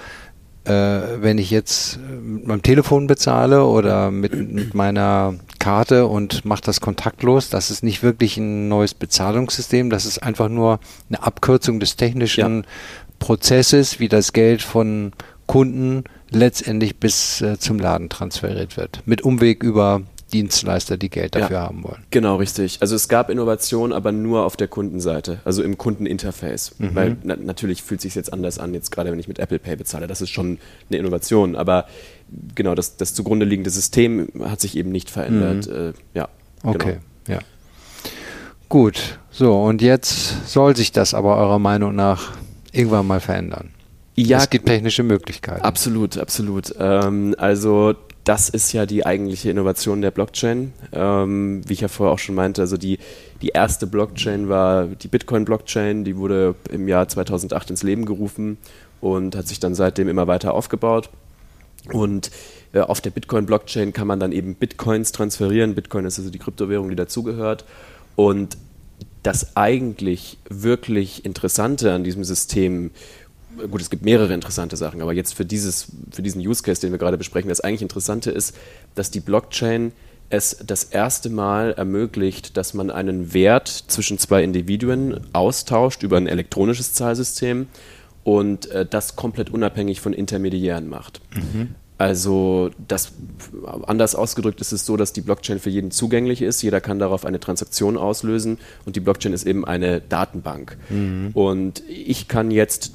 wenn 0.68 1.38
ich 1.38 1.52
jetzt 1.52 2.00
mit 2.00 2.48
meinem 2.48 2.62
Telefon 2.62 3.08
bezahle 3.08 3.66
oder 3.66 4.12
mit, 4.12 4.34
mit 4.34 4.74
meiner 4.74 5.36
Karte 5.60 6.08
und 6.08 6.46
mache 6.46 6.62
das 6.62 6.82
kontaktlos, 6.82 7.50
das 7.50 7.72
ist 7.72 7.84
nicht 7.84 8.04
wirklich 8.04 8.38
ein 8.38 8.68
neues 8.68 8.94
Bezahlungssystem, 8.94 9.90
das 9.90 10.06
ist 10.06 10.20
einfach 10.20 10.50
nur 10.50 10.80
eine 11.10 11.24
Abkürzung 11.24 11.80
des 11.80 11.96
technischen 11.96 12.64
ja. 12.64 12.70
Prozesses, 13.20 14.00
wie 14.00 14.08
das 14.08 14.34
Geld 14.34 14.62
von 14.62 15.14
Kunden 15.46 16.04
letztendlich 16.30 17.00
bis 17.00 17.42
äh, 17.42 17.58
zum 17.58 17.80
Laden 17.80 18.10
transferiert 18.10 18.78
wird. 18.78 19.02
Mit 19.06 19.22
Umweg 19.22 19.64
über 19.64 20.02
Dienstleister, 20.34 20.98
die 20.98 21.10
Geld 21.10 21.36
dafür 21.36 21.58
ja, 21.58 21.62
haben 21.64 21.84
wollen. 21.84 22.04
Genau, 22.10 22.36
richtig. 22.36 22.80
Also 22.82 22.96
es 22.96 23.08
gab 23.08 23.30
Innovation, 23.30 23.94
aber 23.94 24.12
nur 24.12 24.46
auf 24.46 24.58
der 24.58 24.68
Kundenseite, 24.68 25.40
also 25.46 25.64
im 25.64 25.78
Kundeninterface. 25.78 26.76
Mhm. 26.80 26.96
Weil 26.96 27.18
na, 27.24 27.36
natürlich 27.36 27.84
fühlt 27.84 28.02
sich 28.02 28.16
jetzt 28.16 28.34
anders 28.34 28.60
an, 28.60 28.74
jetzt 28.74 28.92
gerade 28.92 29.12
wenn 29.12 29.20
ich 29.20 29.28
mit 29.28 29.40
Apple 29.40 29.60
Pay 29.60 29.78
bezahle. 29.78 30.08
Das 30.08 30.22
ist 30.22 30.30
schon 30.30 30.60
eine 30.90 31.00
Innovation, 31.00 31.56
aber 31.56 31.86
genau, 32.56 32.76
das, 32.76 32.98
das 32.98 33.14
zugrunde 33.14 33.46
liegende 33.46 33.70
System 33.70 34.28
hat 34.44 34.60
sich 34.60 34.76
eben 34.76 34.92
nicht 34.92 35.10
verändert. 35.10 35.68
Mhm. 35.68 35.74
Äh, 35.74 35.94
ja. 36.14 36.30
Okay, 36.64 36.98
genau. 37.26 37.40
ja. 37.40 37.46
Gut, 38.70 39.20
so 39.32 39.62
und 39.64 39.82
jetzt 39.82 40.50
soll 40.50 40.76
sich 40.76 40.92
das 40.92 41.14
aber 41.14 41.38
eurer 41.38 41.60
Meinung 41.60 41.96
nach 41.96 42.34
irgendwann 42.74 43.08
mal 43.08 43.22
verändern. 43.22 43.70
Ja, 44.16 44.40
es 44.40 44.50
gibt 44.50 44.66
technische 44.66 45.04
Möglichkeiten. 45.04 45.62
Absolut, 45.62 46.18
absolut. 46.18 46.74
Ähm, 46.80 47.36
also 47.38 47.94
das 48.28 48.50
ist 48.50 48.74
ja 48.74 48.86
die 48.86 49.06
eigentliche 49.06 49.50
Innovation 49.50 50.02
der 50.02 50.12
Blockchain. 50.12 50.74
Ähm, 50.92 51.62
wie 51.66 51.74
ich 51.74 51.80
ja 51.80 51.88
vorher 51.88 52.14
auch 52.14 52.20
schon 52.20 52.36
meinte, 52.36 52.62
also 52.62 52.76
die, 52.76 53.00
die 53.42 53.50
erste 53.50 53.88
Blockchain 53.88 54.50
war 54.50 54.88
die 54.88 55.08
Bitcoin-Blockchain, 55.08 56.04
die 56.04 56.18
wurde 56.18 56.56
im 56.70 56.90
Jahr 56.90 57.08
2008 57.08 57.70
ins 57.70 57.84
Leben 57.84 58.06
gerufen 58.06 58.58
und 59.00 59.38
hat 59.38 59.48
sich 59.48 59.62
dann 59.62 59.76
seitdem 59.76 60.10
immer 60.10 60.28
weiter 60.28 60.54
aufgebaut. 60.54 61.10
Und 61.94 62.32
äh, 62.74 62.82
auf 62.82 63.00
der 63.00 63.12
Bitcoin-Blockchain 63.12 63.94
kann 63.94 64.08
man 64.08 64.20
dann 64.20 64.34
eben 64.34 64.56
Bitcoins 64.56 65.14
transferieren. 65.14 65.74
Bitcoin 65.74 66.06
ist 66.06 66.20
also 66.20 66.30
die 66.30 66.40
Kryptowährung, 66.40 66.90
die 66.90 66.98
dazugehört. 66.98 67.64
Und 68.18 68.58
das 69.24 69.56
eigentlich 69.56 70.38
wirklich 70.50 71.24
Interessante 71.24 71.94
an 71.94 72.04
diesem 72.04 72.26
System 72.26 72.92
gut, 73.70 73.82
es 73.82 73.90
gibt 73.90 74.04
mehrere 74.04 74.34
interessante 74.34 74.78
Sachen, 74.78 75.02
aber 75.02 75.14
jetzt 75.14 75.34
für, 75.34 75.46
dieses, 75.46 75.88
für 76.12 76.22
diesen 76.22 76.42
Use 76.46 76.64
Case, 76.64 76.82
den 76.82 76.92
wir 76.92 77.00
gerade 77.00 77.18
besprechen, 77.18 77.50
das 77.50 77.62
eigentlich 77.62 77.82
Interessante 77.82 78.32
ist, 78.32 78.56
dass 78.96 79.12
die 79.12 79.20
Blockchain 79.20 79.92
es 80.30 80.58
das 80.66 80.84
erste 80.84 81.30
Mal 81.30 81.74
ermöglicht, 81.74 82.58
dass 82.58 82.74
man 82.74 82.92
einen 82.92 83.34
Wert 83.34 83.68
zwischen 83.68 84.18
zwei 84.18 84.44
Individuen 84.44 85.22
austauscht 85.34 86.04
über 86.04 86.18
ein 86.18 86.28
elektronisches 86.28 86.94
Zahlsystem 86.94 87.68
und 88.24 88.70
äh, 88.72 88.86
das 88.86 89.16
komplett 89.16 89.50
unabhängig 89.50 90.02
von 90.02 90.14
Intermediären 90.14 90.90
macht. 90.90 91.22
Mhm. 91.34 91.76
Also 91.98 92.70
das 92.88 93.14
anders 93.88 94.14
ausgedrückt 94.14 94.62
ist 94.62 94.72
es 94.72 94.86
so, 94.86 94.98
dass 94.98 95.14
die 95.14 95.22
Blockchain 95.22 95.60
für 95.60 95.72
jeden 95.72 95.90
zugänglich 95.90 96.44
ist. 96.44 96.62
Jeder 96.62 96.80
kann 96.80 97.00
darauf 97.00 97.26
eine 97.26 97.40
Transaktion 97.40 97.98
auslösen 97.98 98.60
und 98.86 98.96
die 98.96 99.00
Blockchain 99.00 99.34
ist 99.34 99.48
eben 99.48 99.66
eine 99.66 100.02
Datenbank. 100.02 100.78
Mhm. 100.90 101.32
Und 101.34 101.82
ich 101.90 102.28
kann 102.28 102.52
jetzt 102.52 102.92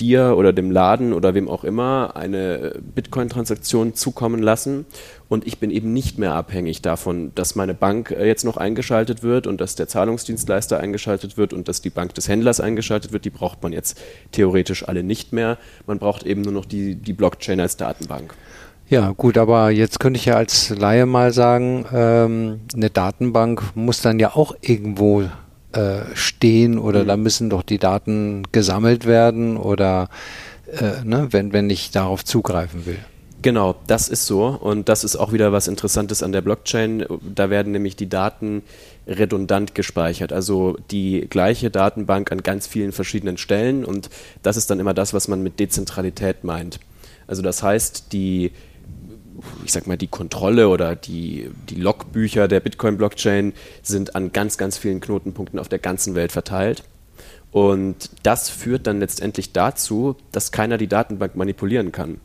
dir 0.00 0.36
oder 0.36 0.52
dem 0.52 0.70
Laden 0.70 1.12
oder 1.12 1.34
wem 1.34 1.48
auch 1.48 1.64
immer 1.64 2.16
eine 2.16 2.80
Bitcoin-Transaktion 2.94 3.94
zukommen 3.94 4.42
lassen 4.42 4.86
und 5.28 5.46
ich 5.46 5.58
bin 5.58 5.70
eben 5.70 5.92
nicht 5.92 6.18
mehr 6.18 6.34
abhängig 6.34 6.82
davon, 6.82 7.32
dass 7.34 7.54
meine 7.54 7.74
Bank 7.74 8.10
äh, 8.10 8.26
jetzt 8.26 8.44
noch 8.44 8.56
eingeschaltet 8.56 9.22
wird 9.22 9.46
und 9.46 9.60
dass 9.60 9.74
der 9.74 9.88
Zahlungsdienstleister 9.88 10.78
eingeschaltet 10.78 11.36
wird 11.36 11.52
und 11.52 11.66
dass 11.66 11.82
die 11.82 11.90
Bank 11.90 12.14
des 12.14 12.28
Händlers 12.28 12.60
eingeschaltet 12.60 13.12
wird. 13.12 13.24
Die 13.24 13.30
braucht 13.30 13.62
man 13.62 13.72
jetzt 13.72 14.00
theoretisch 14.32 14.86
alle 14.86 15.02
nicht 15.02 15.32
mehr. 15.32 15.58
Man 15.86 15.98
braucht 15.98 16.24
eben 16.24 16.42
nur 16.42 16.52
noch 16.52 16.64
die, 16.64 16.94
die 16.94 17.12
Blockchain 17.14 17.58
als 17.60 17.76
Datenbank. 17.76 18.34
Ja, 18.88 19.12
gut, 19.12 19.38
aber 19.38 19.70
jetzt 19.70 19.98
könnte 19.98 20.18
ich 20.18 20.26
ja 20.26 20.36
als 20.36 20.68
Laie 20.68 21.06
mal 21.06 21.32
sagen, 21.32 21.86
ähm, 21.92 22.60
eine 22.74 22.90
Datenbank 22.90 23.62
muss 23.74 24.02
dann 24.02 24.18
ja 24.18 24.36
auch 24.36 24.54
irgendwo 24.60 25.24
äh, 25.74 26.14
stehen 26.14 26.78
oder 26.78 27.02
mhm. 27.02 27.08
da 27.08 27.16
müssen 27.16 27.50
doch 27.50 27.62
die 27.62 27.78
Daten 27.78 28.44
gesammelt 28.52 29.06
werden 29.06 29.56
oder 29.56 30.08
äh, 30.72 31.04
ne, 31.04 31.28
wenn, 31.30 31.52
wenn 31.52 31.70
ich 31.70 31.90
darauf 31.90 32.24
zugreifen 32.24 32.86
will. 32.86 32.98
Genau, 33.42 33.74
das 33.86 34.08
ist 34.08 34.24
so 34.24 34.46
und 34.46 34.88
das 34.88 35.04
ist 35.04 35.16
auch 35.16 35.32
wieder 35.32 35.52
was 35.52 35.68
Interessantes 35.68 36.22
an 36.22 36.32
der 36.32 36.40
Blockchain. 36.40 37.04
Da 37.34 37.50
werden 37.50 37.72
nämlich 37.72 37.94
die 37.94 38.08
Daten 38.08 38.62
redundant 39.06 39.74
gespeichert, 39.74 40.32
also 40.32 40.78
die 40.90 41.26
gleiche 41.28 41.70
Datenbank 41.70 42.32
an 42.32 42.42
ganz 42.42 42.66
vielen 42.66 42.92
verschiedenen 42.92 43.36
Stellen 43.36 43.84
und 43.84 44.08
das 44.42 44.56
ist 44.56 44.70
dann 44.70 44.80
immer 44.80 44.94
das, 44.94 45.12
was 45.12 45.28
man 45.28 45.42
mit 45.42 45.60
Dezentralität 45.60 46.42
meint. 46.42 46.80
Also 47.26 47.42
das 47.42 47.62
heißt, 47.62 48.12
die 48.14 48.52
ich 49.64 49.72
sag 49.72 49.86
mal, 49.86 49.96
die 49.96 50.06
Kontrolle 50.06 50.68
oder 50.68 50.96
die, 50.96 51.50
die 51.68 51.76
Logbücher 51.76 52.48
der 52.48 52.60
Bitcoin-Blockchain 52.60 53.52
sind 53.82 54.14
an 54.14 54.32
ganz, 54.32 54.58
ganz 54.58 54.78
vielen 54.78 55.00
Knotenpunkten 55.00 55.58
auf 55.58 55.68
der 55.68 55.78
ganzen 55.78 56.14
Welt 56.14 56.32
verteilt. 56.32 56.84
Und 57.54 58.10
das 58.24 58.48
führt 58.48 58.88
dann 58.88 58.98
letztendlich 58.98 59.52
dazu, 59.52 60.16
dass 60.32 60.50
keiner 60.50 60.76
die 60.76 60.88
Datenbank 60.88 61.36
manipulieren 61.36 61.92
kann. 61.92 62.20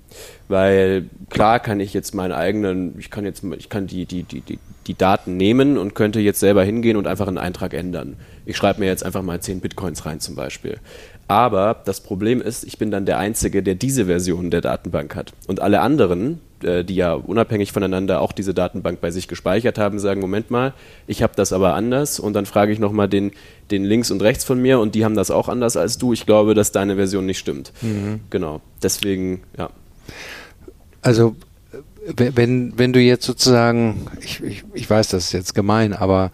Weil 0.48 1.08
klar 1.30 1.60
kann 1.60 1.80
ich 1.80 1.94
jetzt 1.94 2.16
meine 2.16 2.36
eigenen, 2.36 2.98
ich 2.98 3.12
kann 3.12 3.26
jetzt, 3.26 3.44
ich 3.44 3.70
kann 3.70 3.86
die, 3.86 4.08
die, 4.08 4.24
die, 4.24 4.42
die, 4.42 4.58
die 4.90 4.96
Daten 4.96 5.38
nehmen 5.38 5.78
und 5.78 5.94
könnte 5.94 6.20
jetzt 6.20 6.40
selber 6.40 6.64
hingehen 6.64 6.98
und 6.98 7.06
einfach 7.06 7.28
einen 7.28 7.38
Eintrag 7.38 7.76
ändern. 7.76 8.16
Ich 8.48 8.58
schreibe 8.58 8.80
mir 8.80 8.88
jetzt 8.88 9.06
einfach 9.06 9.22
mal 9.22 9.40
10 9.40 9.60
Bitcoins 9.60 10.08
rein 10.08 10.20
zum 10.20 10.36
Beispiel. 10.36 10.80
Aber 11.28 11.80
das 11.86 12.02
Problem 12.02 12.42
ist, 12.42 12.64
ich 12.64 12.80
bin 12.80 12.90
dann 12.90 13.06
der 13.06 13.20
Einzige, 13.20 13.62
der 13.62 13.76
diese 13.76 14.08
Version 14.08 14.50
der 14.50 14.62
Datenbank 14.62 15.16
hat. 15.16 15.34
Und 15.46 15.60
alle 15.60 15.82
anderen, 15.82 16.42
äh, 16.64 16.84
die 16.84 16.96
ja 16.96 17.14
unabhängig 17.14 17.72
voneinander 17.72 18.20
auch 18.20 18.32
diese 18.32 18.56
Datenbank 18.56 19.00
bei 19.00 19.12
sich 19.12 19.28
gespeichert 19.28 19.78
haben, 19.78 20.00
sagen, 20.00 20.22
Moment 20.22 20.50
mal, 20.50 20.74
ich 21.06 21.22
habe 21.22 21.34
das 21.36 21.54
aber 21.54 21.76
anders. 21.76 22.20
Und 22.20 22.34
dann 22.34 22.48
frage 22.48 22.72
ich 22.72 22.80
nochmal 22.80 23.08
den, 23.08 23.32
den 23.70 23.86
links 23.86 24.10
und 24.10 24.24
rechts 24.24 24.44
von 24.44 24.60
mir 24.60 24.80
und 24.80 24.96
die 24.96 25.06
haben 25.06 25.16
das 25.16 25.30
auch 25.30 25.50
anders 25.50 25.78
als 25.78 26.00
du. 26.00 26.14
Ich 26.14 26.26
glaube, 26.26 26.56
dass 26.56 26.72
deine 26.72 26.96
Version 26.96 27.28
nicht 27.28 27.38
stimmt. 27.38 27.74
Mhm. 27.84 28.22
Genau. 28.32 28.62
Deswegen, 28.82 29.44
ja. 29.56 29.70
Also 31.04 31.36
wenn, 32.06 32.78
wenn 32.78 32.94
du 32.94 33.00
jetzt 33.00 33.26
sozusagen, 33.26 34.08
ich, 34.22 34.42
ich, 34.44 34.64
ich 34.74 34.90
weiß, 34.90 35.10
das 35.10 35.26
ist 35.26 35.32
jetzt 35.34 35.56
gemein, 35.56 35.94
aber 35.94 36.32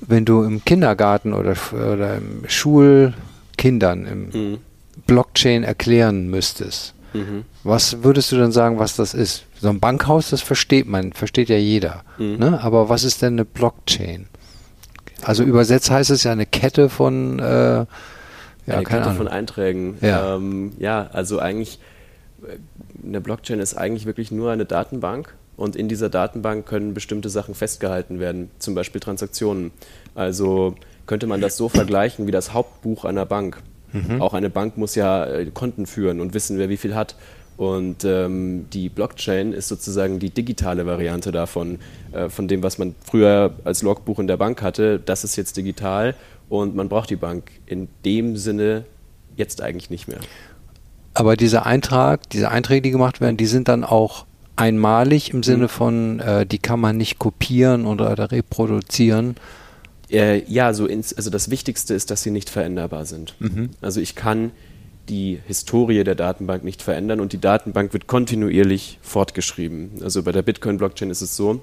wenn 0.00 0.24
du 0.24 0.42
im 0.42 0.64
Kindergarten 0.64 1.32
oder, 1.32 1.54
oder 1.72 2.16
im 2.16 2.44
Schul 2.48 3.14
Kindern 3.56 4.06
im 4.06 4.30
mhm. 4.30 4.58
Blockchain 5.06 5.62
erklären 5.62 6.28
müsstest, 6.28 6.94
mhm. 7.12 7.44
was 7.62 8.02
würdest 8.02 8.32
du 8.32 8.36
dann 8.36 8.52
sagen, 8.52 8.78
was 8.78 8.96
das 8.96 9.14
ist? 9.14 9.44
So 9.60 9.68
ein 9.68 9.78
Bankhaus, 9.80 10.30
das 10.30 10.40
versteht 10.40 10.88
man, 10.88 11.12
versteht 11.12 11.48
ja 11.48 11.56
jeder. 11.56 12.02
Mhm. 12.18 12.36
Ne? 12.38 12.60
Aber 12.62 12.88
was 12.88 13.04
ist 13.04 13.22
denn 13.22 13.34
eine 13.34 13.44
Blockchain? 13.44 14.26
Also 15.22 15.44
übersetzt 15.44 15.90
heißt 15.90 16.10
es 16.10 16.24
ja 16.24 16.32
eine 16.32 16.46
Kette 16.46 16.88
von 16.88 17.38
äh, 17.38 17.86
ja, 18.66 18.74
eine 18.74 18.84
Kette 18.84 19.02
Ahnung. 19.04 19.16
von 19.16 19.28
Einträgen. 19.28 19.98
Ja. 20.00 20.36
Ähm, 20.36 20.72
ja, 20.78 21.08
also 21.12 21.38
eigentlich 21.38 21.78
äh, 22.42 22.56
eine 23.04 23.20
Blockchain 23.20 23.60
ist 23.60 23.74
eigentlich 23.74 24.06
wirklich 24.06 24.30
nur 24.30 24.50
eine 24.50 24.64
Datenbank 24.64 25.34
und 25.56 25.76
in 25.76 25.88
dieser 25.88 26.08
Datenbank 26.08 26.66
können 26.66 26.94
bestimmte 26.94 27.28
Sachen 27.28 27.54
festgehalten 27.54 28.20
werden, 28.20 28.50
zum 28.58 28.74
Beispiel 28.74 29.00
Transaktionen. 29.00 29.70
Also 30.14 30.74
könnte 31.06 31.26
man 31.26 31.40
das 31.40 31.56
so 31.56 31.68
vergleichen 31.68 32.26
wie 32.26 32.30
das 32.30 32.52
Hauptbuch 32.52 33.04
einer 33.04 33.26
Bank. 33.26 33.62
Mhm. 33.92 34.22
Auch 34.22 34.34
eine 34.34 34.50
Bank 34.50 34.76
muss 34.76 34.94
ja 34.94 35.26
äh, 35.26 35.46
Konten 35.52 35.86
führen 35.86 36.20
und 36.20 36.34
wissen, 36.34 36.58
wer 36.58 36.68
wie 36.68 36.76
viel 36.76 36.94
hat. 36.94 37.16
Und 37.58 38.04
ähm, 38.04 38.66
die 38.72 38.88
Blockchain 38.88 39.52
ist 39.52 39.68
sozusagen 39.68 40.18
die 40.18 40.30
digitale 40.30 40.86
Variante 40.86 41.32
davon, 41.32 41.78
äh, 42.12 42.28
von 42.28 42.48
dem, 42.48 42.62
was 42.62 42.78
man 42.78 42.94
früher 43.04 43.54
als 43.64 43.82
Logbuch 43.82 44.18
in 44.18 44.26
der 44.26 44.38
Bank 44.38 44.62
hatte. 44.62 44.98
Das 44.98 45.22
ist 45.22 45.36
jetzt 45.36 45.56
digital 45.56 46.14
und 46.48 46.74
man 46.74 46.88
braucht 46.88 47.10
die 47.10 47.16
Bank 47.16 47.50
in 47.66 47.88
dem 48.04 48.36
Sinne 48.36 48.84
jetzt 49.36 49.60
eigentlich 49.60 49.90
nicht 49.90 50.08
mehr. 50.08 50.18
Aber 51.14 51.36
dieser 51.36 51.66
Eintrag, 51.66 52.28
diese 52.30 52.50
Einträge, 52.50 52.82
die 52.82 52.90
gemacht 52.90 53.20
werden, 53.20 53.36
die 53.36 53.46
sind 53.46 53.68
dann 53.68 53.84
auch 53.84 54.26
einmalig 54.56 55.32
im 55.32 55.42
Sinne 55.42 55.64
mhm. 55.64 55.68
von, 55.68 56.20
äh, 56.20 56.46
die 56.46 56.58
kann 56.58 56.80
man 56.80 56.96
nicht 56.96 57.18
kopieren 57.18 57.86
oder, 57.86 58.12
oder 58.12 58.30
reproduzieren, 58.30 59.36
äh, 60.10 60.42
ja, 60.44 60.74
so 60.74 60.86
ins, 60.86 61.14
also 61.14 61.30
das 61.30 61.50
Wichtigste 61.50 61.94
ist, 61.94 62.10
dass 62.10 62.22
sie 62.22 62.30
nicht 62.30 62.50
veränderbar 62.50 63.06
sind. 63.06 63.34
Mhm. 63.40 63.70
Also 63.80 64.00
ich 64.00 64.14
kann 64.14 64.52
die 65.08 65.40
Historie 65.46 66.04
der 66.04 66.14
Datenbank 66.14 66.64
nicht 66.64 66.82
verändern 66.82 67.20
und 67.20 67.32
die 67.32 67.40
Datenbank 67.40 67.92
wird 67.92 68.06
kontinuierlich 68.06 68.98
fortgeschrieben. 69.02 70.02
Also 70.02 70.22
bei 70.22 70.32
der 70.32 70.42
Bitcoin-Blockchain 70.42 71.10
ist 71.10 71.22
es 71.22 71.34
so, 71.34 71.60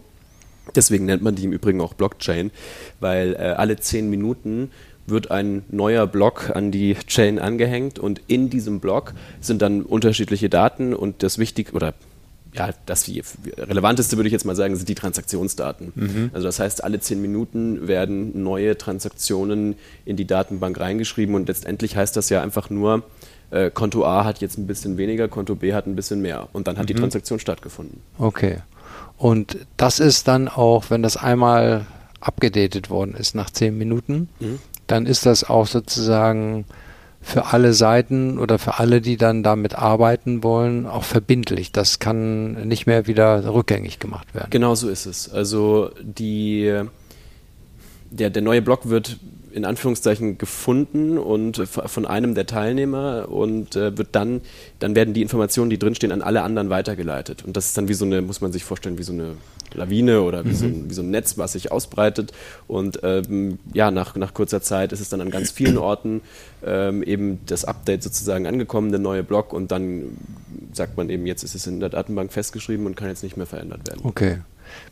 deswegen 0.75 1.05
nennt 1.05 1.21
man 1.21 1.35
die 1.35 1.45
im 1.45 1.53
Übrigen 1.53 1.79
auch 1.79 1.93
Blockchain, 1.93 2.51
weil 2.99 3.35
äh, 3.35 3.53
alle 3.55 3.77
zehn 3.77 4.09
Minuten 4.09 4.71
wird 5.09 5.31
ein 5.31 5.63
neuer 5.69 6.07
Block 6.07 6.51
an 6.55 6.71
die 6.71 6.95
Chain 7.07 7.39
angehängt 7.39 7.99
und 7.99 8.21
in 8.27 8.49
diesem 8.49 8.79
Block 8.79 9.13
sind 9.41 9.61
dann 9.61 9.81
unterschiedliche 9.81 10.49
Daten 10.49 10.93
und 10.93 11.23
das 11.23 11.37
Wichtige 11.37 11.73
oder 11.73 11.93
ja, 12.53 12.71
das 12.87 13.09
relevanteste 13.57 14.17
würde 14.17 14.27
ich 14.27 14.33
jetzt 14.33 14.45
mal 14.45 14.55
sagen, 14.55 14.75
sind 14.75 14.89
die 14.89 14.95
Transaktionsdaten. 14.95 15.93
Mhm. 15.93 16.31
Also 16.33 16.47
das 16.47 16.59
heißt, 16.59 16.83
alle 16.83 16.99
zehn 16.99 17.21
Minuten 17.21 17.87
werden 17.87 18.41
neue 18.41 18.75
Transaktionen 18.77 19.75
in 20.05 20.17
die 20.17 20.25
Datenbank 20.25 20.79
reingeschrieben 20.79 21.35
und 21.35 21.47
letztendlich 21.47 21.95
heißt 21.95 22.17
das 22.17 22.29
ja 22.29 22.41
einfach 22.41 22.69
nur, 22.69 23.03
äh, 23.51 23.69
Konto 23.69 24.03
A 24.05 24.25
hat 24.25 24.41
jetzt 24.41 24.57
ein 24.57 24.67
bisschen 24.67 24.97
weniger, 24.97 25.27
Konto 25.27 25.55
B 25.55 25.73
hat 25.73 25.85
ein 25.85 25.95
bisschen 25.95 26.21
mehr 26.21 26.49
und 26.53 26.67
dann 26.67 26.77
hat 26.77 26.85
mhm. 26.85 26.87
die 26.87 26.93
Transaktion 26.95 27.39
stattgefunden. 27.39 28.01
Okay. 28.17 28.57
Und 29.17 29.57
das 29.77 29.99
ist 29.99 30.27
dann 30.27 30.47
auch, 30.47 30.89
wenn 30.89 31.03
das 31.03 31.17
einmal 31.17 31.85
abgedatet 32.21 32.89
worden 32.89 33.13
ist 33.13 33.35
nach 33.35 33.49
zehn 33.49 33.77
Minuten, 33.77 34.29
mhm. 34.39 34.59
Dann 34.91 35.05
ist 35.05 35.25
das 35.25 35.43
auch 35.43 35.67
sozusagen 35.67 36.65
für 37.21 37.47
alle 37.47 37.73
Seiten 37.73 38.39
oder 38.39 38.57
für 38.57 38.79
alle, 38.79 39.01
die 39.01 39.17
dann 39.17 39.43
damit 39.43 39.75
arbeiten 39.75 40.43
wollen, 40.43 40.87
auch 40.87 41.03
verbindlich. 41.03 41.71
Das 41.71 41.99
kann 41.99 42.67
nicht 42.67 42.87
mehr 42.87 43.07
wieder 43.07 43.53
rückgängig 43.53 43.99
gemacht 43.99 44.33
werden. 44.33 44.47
Genau 44.49 44.73
so 44.75 44.89
ist 44.89 45.05
es. 45.05 45.29
Also 45.29 45.91
die, 46.01 46.81
der, 48.09 48.29
der 48.29 48.41
neue 48.41 48.61
Block 48.61 48.89
wird 48.89 49.17
in 49.51 49.65
Anführungszeichen 49.65 50.37
gefunden 50.37 51.17
und 51.17 51.57
von 51.67 52.05
einem 52.05 52.35
der 52.35 52.45
Teilnehmer 52.45 53.27
und 53.29 53.75
äh, 53.75 53.97
wird 53.97 54.09
dann, 54.11 54.41
dann 54.77 54.95
werden 54.95 55.13
die 55.13 55.21
Informationen, 55.21 55.69
die 55.69 55.79
drinstehen, 55.79 56.11
an 56.11 56.21
alle 56.21 56.43
anderen 56.43 56.69
weitergeleitet. 56.69 57.43
Und 57.43 57.57
das 57.57 57.65
ist 57.65 57.77
dann 57.77 57.87
wie 57.87 57.95
so 57.95 58.05
eine, 58.05 58.21
muss 58.21 58.41
man 58.41 58.51
sich 58.51 58.63
vorstellen, 58.63 58.97
wie 58.97 59.03
so 59.03 59.13
eine 59.13 59.35
Lawine 59.75 60.21
oder 60.21 60.45
wie, 60.45 60.49
mhm. 60.49 60.55
so, 60.55 60.65
ein, 60.65 60.89
wie 60.89 60.93
so 60.93 61.01
ein 61.01 61.11
Netz, 61.11 61.37
was 61.37 61.53
sich 61.53 61.71
ausbreitet. 61.71 62.31
Und 62.67 62.99
ähm, 63.03 63.59
ja, 63.73 63.91
nach, 63.91 64.15
nach 64.15 64.33
kurzer 64.33 64.61
Zeit 64.61 64.91
ist 64.91 64.99
es 64.99 65.09
dann 65.09 65.21
an 65.21 65.29
ganz 65.29 65.51
vielen 65.51 65.77
Orten 65.79 66.21
ähm, 66.65 67.03
eben 67.03 67.39
das 67.45 67.65
Update 67.65 68.03
sozusagen 68.03 68.47
angekommen, 68.47 68.91
der 68.91 68.99
neue 68.99 69.23
Block 69.23 69.53
und 69.53 69.71
dann 69.71 70.17
sagt 70.73 70.97
man 70.97 71.09
eben, 71.09 71.25
jetzt 71.25 71.43
ist 71.43 71.55
es 71.55 71.67
in 71.67 71.79
der 71.79 71.89
Datenbank 71.89 72.31
festgeschrieben 72.31 72.85
und 72.85 72.95
kann 72.95 73.07
jetzt 73.07 73.23
nicht 73.23 73.37
mehr 73.37 73.45
verändert 73.45 73.87
werden. 73.87 74.01
Okay. 74.03 74.39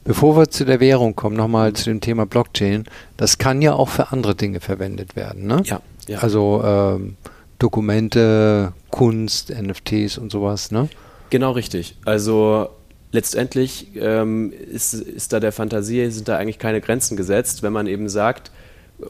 Bevor 0.04 0.36
wir 0.36 0.50
zu 0.50 0.66
der 0.66 0.80
Währung 0.80 1.16
kommen, 1.16 1.36
nochmal 1.36 1.74
zu 1.74 1.86
dem 1.86 2.02
Thema 2.02 2.26
Blockchain. 2.26 2.86
Das 3.16 3.38
kann 3.38 3.62
ja 3.62 3.74
auch 3.74 3.90
für 3.90 4.12
andere 4.12 4.34
Dinge 4.34 4.60
verwendet 4.60 5.16
werden, 5.16 5.46
ne? 5.46 5.62
Ja. 5.66 5.82
ja. 6.08 6.20
Also 6.20 6.64
ähm, 6.66 7.16
Dokumente, 7.60 8.74
Kunst, 8.90 9.50
NFTs 9.52 10.18
und 10.18 10.32
sowas, 10.32 10.72
ne? 10.72 10.90
Genau 11.30 11.52
richtig. 11.52 11.96
Also 12.06 12.70
letztendlich 13.12 13.96
ähm, 13.96 14.52
ist, 14.52 14.94
ist 14.94 15.34
da 15.34 15.40
der 15.40 15.52
Fantasie, 15.52 16.10
sind 16.10 16.28
da 16.28 16.38
eigentlich 16.38 16.60
keine 16.60 16.82
Grenzen 16.82 17.18
gesetzt, 17.18 17.64
wenn 17.64 17.74
man 17.74 17.88
eben 17.88 18.10
sagt, 18.10 18.52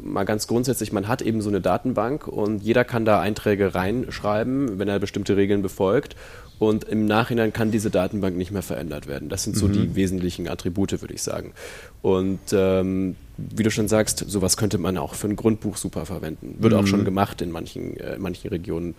mal 0.02 0.26
ganz 0.26 0.48
grundsätzlich, 0.48 0.92
man 0.92 1.08
hat 1.08 1.22
eben 1.22 1.42
so 1.42 1.50
eine 1.50 1.62
Datenbank 1.62 2.28
und 2.28 2.62
jeder 2.62 2.84
kann 2.84 3.06
da 3.06 3.22
Einträge 3.22 3.74
reinschreiben, 3.74 4.80
wenn 4.80 4.88
er 4.88 5.00
bestimmte 5.00 5.38
Regeln 5.38 5.62
befolgt 5.62 6.16
und 6.60 6.86
im 6.86 7.06
Nachhinein 7.06 7.54
kann 7.54 7.72
diese 7.72 7.90
Datenbank 7.90 8.36
nicht 8.36 8.52
mehr 8.52 8.64
verändert 8.64 9.08
werden. 9.08 9.30
Das 9.30 9.44
sind 9.44 9.56
so 9.56 9.68
mhm. 9.68 9.74
die 9.74 9.96
wesentlichen 9.96 10.48
Attribute, 10.48 11.00
würde 11.02 11.14
ich 11.14 11.22
sagen. 11.22 11.54
Und 12.02 12.40
ähm, 12.52 13.16
wie 13.38 13.64
du 13.64 13.70
schon 13.70 13.88
sagst, 13.88 14.24
sowas 14.28 14.58
könnte 14.58 14.78
man 14.78 14.98
auch 14.98 15.14
für 15.14 15.28
ein 15.28 15.36
Grundbuch 15.36 15.78
super 15.78 16.06
verwenden. 16.06 16.56
Wird 16.60 16.74
mhm. 16.74 16.80
auch 16.80 16.88
schon 16.88 17.06
gemacht 17.06 17.42
in 17.42 17.52
manchen, 17.52 17.98
äh, 17.98 18.18
manchen 18.18 18.50
Regionen. 18.50 18.96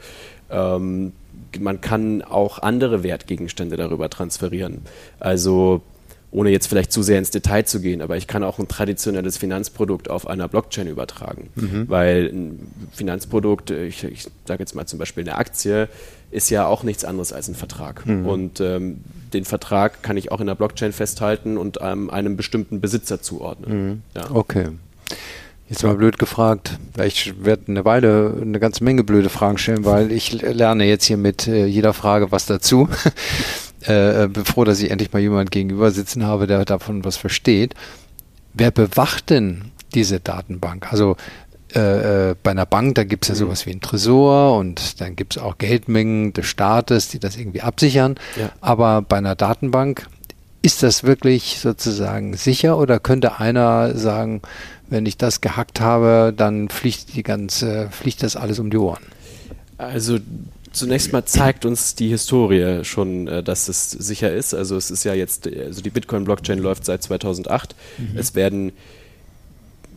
Ähm, 0.50 1.12
man 1.58 1.80
kann 1.80 2.22
auch 2.22 2.60
andere 2.60 3.02
Wertgegenstände 3.02 3.76
darüber 3.76 4.08
transferieren. 4.08 4.82
Also 5.18 5.82
ohne 6.30 6.50
jetzt 6.50 6.66
vielleicht 6.66 6.92
zu 6.92 7.02
sehr 7.02 7.18
ins 7.18 7.30
Detail 7.30 7.64
zu 7.64 7.80
gehen, 7.80 8.02
aber 8.02 8.16
ich 8.16 8.26
kann 8.26 8.44
auch 8.44 8.58
ein 8.58 8.68
traditionelles 8.68 9.38
Finanzprodukt 9.38 10.10
auf 10.10 10.26
einer 10.26 10.46
Blockchain 10.46 10.86
übertragen. 10.86 11.48
Mhm. 11.54 11.88
Weil 11.88 12.26
ein 12.26 12.70
Finanzprodukt, 12.92 13.70
ich, 13.70 14.04
ich 14.04 14.26
sage 14.44 14.62
jetzt 14.62 14.74
mal 14.74 14.86
zum 14.86 14.98
Beispiel 14.98 15.24
eine 15.24 15.36
Aktie, 15.36 15.88
ist 16.30 16.50
ja 16.50 16.66
auch 16.66 16.82
nichts 16.82 17.04
anderes 17.04 17.32
als 17.32 17.48
ein 17.48 17.54
Vertrag. 17.54 18.06
Mhm. 18.06 18.26
Und 18.26 18.60
ähm, 18.60 19.00
den 19.32 19.44
Vertrag 19.44 20.02
kann 20.02 20.16
ich 20.16 20.32
auch 20.32 20.40
in 20.40 20.46
der 20.46 20.54
Blockchain 20.54 20.92
festhalten 20.92 21.58
und 21.58 21.78
ähm, 21.80 22.10
einem 22.10 22.36
bestimmten 22.36 22.80
Besitzer 22.80 23.20
zuordnen. 23.22 23.86
Mhm. 23.86 24.02
Ja. 24.14 24.30
Okay. 24.30 24.68
Jetzt 25.68 25.82
mal 25.82 25.94
blöd 25.96 26.18
gefragt. 26.18 26.78
Ich 27.04 27.44
werde 27.44 27.64
eine 27.68 27.84
Weile 27.84 28.34
eine 28.40 28.58
ganze 28.58 28.82
Menge 28.84 29.04
blöde 29.04 29.28
Fragen 29.28 29.58
stellen, 29.58 29.84
weil 29.84 30.12
ich 30.12 30.40
lerne 30.40 30.84
jetzt 30.84 31.04
hier 31.04 31.18
mit 31.18 31.46
äh, 31.46 31.66
jeder 31.66 31.92
Frage 31.92 32.32
was 32.32 32.46
dazu. 32.46 32.88
äh, 33.86 34.24
äh 34.24 34.28
bevor 34.28 34.64
dass 34.64 34.80
ich 34.80 34.90
endlich 34.90 35.12
mal 35.12 35.20
jemand 35.20 35.50
gegenüber 35.50 35.90
sitzen 35.90 36.24
habe, 36.24 36.46
der 36.46 36.64
davon 36.64 37.04
was 37.04 37.18
versteht. 37.18 37.74
Wer 38.54 38.70
bewacht 38.70 39.28
denn 39.28 39.66
diese 39.94 40.20
Datenbank? 40.20 40.90
Also 40.90 41.16
äh, 41.74 42.30
äh, 42.30 42.34
bei 42.42 42.52
einer 42.52 42.66
Bank, 42.66 42.94
da 42.94 43.04
gibt 43.04 43.24
es 43.24 43.28
ja 43.28 43.34
mhm. 43.34 43.38
sowas 43.48 43.66
wie 43.66 43.70
ein 43.72 43.80
Tresor 43.80 44.56
und 44.56 45.00
dann 45.00 45.16
gibt 45.16 45.36
es 45.36 45.42
auch 45.42 45.58
Geldmengen 45.58 46.32
des 46.32 46.46
Staates, 46.46 47.08
die 47.08 47.18
das 47.18 47.36
irgendwie 47.36 47.60
absichern. 47.60 48.16
Ja. 48.38 48.50
Aber 48.60 49.02
bei 49.02 49.18
einer 49.18 49.34
Datenbank 49.34 50.06
ist 50.62 50.82
das 50.82 51.04
wirklich 51.04 51.58
sozusagen 51.60 52.34
sicher 52.34 52.78
oder 52.78 52.98
könnte 52.98 53.38
einer 53.38 53.94
sagen, 53.96 54.42
wenn 54.88 55.06
ich 55.06 55.18
das 55.18 55.40
gehackt 55.40 55.80
habe, 55.80 56.32
dann 56.36 56.68
fliegt 56.68 57.14
die 57.14 57.22
ganze, 57.22 57.88
fliegt 57.90 58.22
das 58.22 58.36
alles 58.36 58.58
um 58.58 58.70
die 58.70 58.78
Ohren? 58.78 59.02
Also 59.76 60.18
zunächst 60.72 61.12
mal 61.12 61.24
zeigt 61.24 61.64
uns 61.64 61.94
die 61.94 62.08
Historie 62.08 62.84
schon, 62.84 63.28
äh, 63.28 63.42
dass 63.42 63.68
es 63.68 63.90
sicher 63.90 64.32
ist. 64.32 64.54
Also 64.54 64.76
es 64.76 64.90
ist 64.90 65.04
ja 65.04 65.14
jetzt, 65.14 65.46
also 65.46 65.82
die 65.82 65.90
Bitcoin-Blockchain 65.90 66.58
läuft 66.58 66.84
seit 66.84 67.02
2008. 67.02 67.74
Mhm. 67.98 68.18
Es 68.18 68.34
werden 68.34 68.72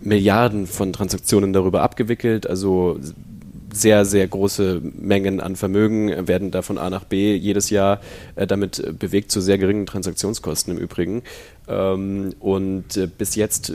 Milliarden 0.01 0.67
von 0.67 0.93
Transaktionen 0.93 1.53
darüber 1.53 1.81
abgewickelt, 1.81 2.47
also 2.47 2.99
sehr, 3.73 4.05
sehr 4.05 4.27
große 4.27 4.81
Mengen 4.83 5.39
an 5.39 5.55
Vermögen 5.55 6.27
werden 6.27 6.51
da 6.51 6.61
von 6.61 6.77
A 6.77 6.89
nach 6.89 7.05
B 7.05 7.35
jedes 7.35 7.69
Jahr 7.69 8.01
äh, 8.35 8.45
damit 8.45 8.99
bewegt, 8.99 9.31
zu 9.31 9.41
sehr 9.41 9.57
geringen 9.57 9.85
Transaktionskosten 9.85 10.75
im 10.75 10.79
Übrigen. 10.81 11.23
Ähm, 11.67 12.33
und 12.39 12.97
äh, 12.97 13.07
bis 13.07 13.35
jetzt 13.35 13.73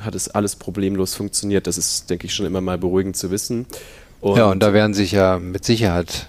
hat 0.00 0.14
es 0.14 0.28
alles 0.28 0.56
problemlos 0.56 1.14
funktioniert. 1.14 1.66
Das 1.66 1.78
ist, 1.78 2.10
denke 2.10 2.26
ich, 2.26 2.34
schon 2.34 2.46
immer 2.46 2.60
mal 2.60 2.78
beruhigend 2.78 3.16
zu 3.16 3.30
wissen. 3.30 3.66
Und 4.20 4.36
ja, 4.36 4.50
und 4.50 4.62
da 4.62 4.72
werden 4.72 4.94
sich 4.94 5.12
ja 5.12 5.38
mit 5.38 5.64
Sicherheit 5.64 6.28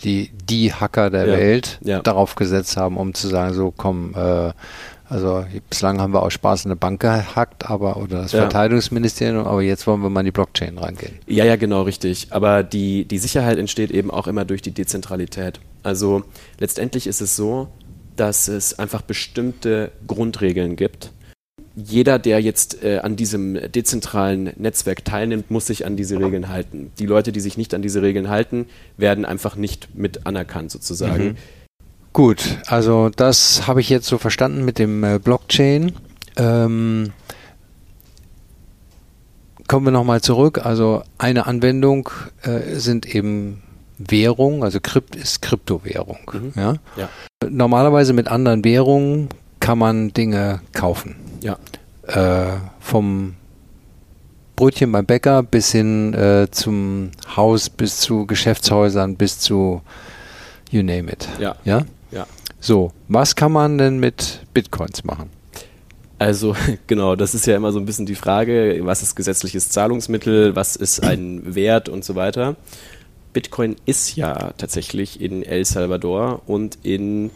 die, 0.00 0.30
die 0.48 0.72
Hacker 0.72 1.10
der 1.10 1.26
ja, 1.26 1.36
Welt 1.36 1.78
ja. 1.82 2.00
darauf 2.00 2.34
gesetzt 2.34 2.76
haben, 2.76 2.96
um 2.96 3.14
zu 3.14 3.28
sagen, 3.28 3.54
so 3.54 3.72
komm, 3.76 4.14
äh, 4.14 4.52
also 5.08 5.44
bislang 5.68 6.00
haben 6.00 6.14
wir 6.14 6.22
auch 6.22 6.30
Spaß 6.30 6.64
eine 6.64 6.76
Bank 6.76 7.00
gehackt, 7.00 7.68
aber 7.68 7.98
oder 7.98 8.22
das 8.22 8.32
ja. 8.32 8.40
Verteidigungsministerium, 8.40 9.46
aber 9.46 9.62
jetzt 9.62 9.86
wollen 9.86 10.00
wir 10.00 10.08
mal 10.08 10.20
in 10.20 10.26
die 10.26 10.32
Blockchain 10.32 10.78
rangehen. 10.78 11.18
Ja, 11.26 11.44
ja, 11.44 11.56
genau, 11.56 11.82
richtig. 11.82 12.28
Aber 12.30 12.62
die, 12.62 13.04
die 13.04 13.18
Sicherheit 13.18 13.58
entsteht 13.58 13.90
eben 13.90 14.10
auch 14.10 14.26
immer 14.26 14.44
durch 14.44 14.62
die 14.62 14.70
Dezentralität. 14.70 15.60
Also 15.82 16.22
letztendlich 16.58 17.06
ist 17.06 17.20
es 17.20 17.36
so, 17.36 17.68
dass 18.16 18.48
es 18.48 18.78
einfach 18.78 19.02
bestimmte 19.02 19.92
Grundregeln 20.06 20.76
gibt. 20.76 21.10
Jeder, 21.76 22.20
der 22.20 22.40
jetzt 22.40 22.84
äh, 22.84 22.98
an 22.98 23.16
diesem 23.16 23.58
dezentralen 23.72 24.52
Netzwerk 24.56 25.04
teilnimmt, 25.04 25.50
muss 25.50 25.66
sich 25.66 25.84
an 25.84 25.96
diese 25.96 26.20
Regeln 26.20 26.48
halten. 26.48 26.92
Die 27.00 27.06
Leute, 27.06 27.32
die 27.32 27.40
sich 27.40 27.56
nicht 27.56 27.74
an 27.74 27.82
diese 27.82 28.00
Regeln 28.00 28.28
halten, 28.28 28.66
werden 28.96 29.24
einfach 29.24 29.56
nicht 29.56 29.94
mit 29.96 30.24
anerkannt 30.24 30.70
sozusagen. 30.70 31.24
Mhm. 31.24 31.36
Gut, 32.14 32.58
also 32.68 33.10
das 33.10 33.66
habe 33.66 33.80
ich 33.80 33.88
jetzt 33.88 34.06
so 34.06 34.18
verstanden 34.18 34.64
mit 34.64 34.78
dem 34.78 35.02
äh, 35.02 35.18
Blockchain. 35.18 35.92
Ähm, 36.36 37.12
kommen 39.66 39.86
wir 39.86 39.90
nochmal 39.90 40.20
zurück. 40.20 40.64
Also 40.64 41.02
eine 41.18 41.46
Anwendung 41.46 42.08
äh, 42.42 42.76
sind 42.76 43.12
eben 43.12 43.64
Währung, 43.98 44.62
also 44.62 44.78
Krypt 44.80 45.16
ist 45.16 45.42
Kryptowährung. 45.42 46.18
Mhm. 46.32 46.52
Ja? 46.54 46.74
ja? 46.96 47.08
Normalerweise 47.48 48.12
mit 48.12 48.28
anderen 48.28 48.64
Währungen 48.64 49.28
kann 49.58 49.78
man 49.78 50.12
Dinge 50.12 50.60
kaufen. 50.72 51.16
Ja. 51.42 51.58
Äh, 52.06 52.58
vom 52.78 53.34
Brötchen 54.54 54.92
beim 54.92 55.04
Bäcker 55.04 55.42
bis 55.42 55.72
hin 55.72 56.14
äh, 56.14 56.48
zum 56.52 57.10
Haus, 57.34 57.70
bis 57.70 57.98
zu 57.98 58.24
Geschäftshäusern, 58.24 59.16
bis 59.16 59.40
zu 59.40 59.82
you 60.70 60.84
name 60.84 61.10
it. 61.10 61.28
Ja. 61.40 61.56
ja? 61.64 61.82
So, 62.64 62.92
was 63.08 63.36
kann 63.36 63.52
man 63.52 63.76
denn 63.76 63.98
mit 63.98 64.40
Bitcoins 64.54 65.04
machen? 65.04 65.28
Also 66.18 66.56
genau, 66.86 67.14
das 67.14 67.34
ist 67.34 67.46
ja 67.46 67.56
immer 67.56 67.72
so 67.72 67.78
ein 67.78 67.84
bisschen 67.84 68.06
die 68.06 68.14
Frage, 68.14 68.80
was 68.84 69.02
ist 69.02 69.16
gesetzliches 69.16 69.68
Zahlungsmittel, 69.68 70.56
was 70.56 70.74
ist 70.74 71.04
ein 71.04 71.54
Wert 71.54 71.90
und 71.90 72.06
so 72.06 72.14
weiter. 72.14 72.56
Bitcoin 73.34 73.76
ist 73.84 74.16
ja 74.16 74.54
tatsächlich 74.56 75.20
in 75.20 75.42
El 75.42 75.66
Salvador 75.66 76.40
und 76.46 76.78
in 76.82 77.30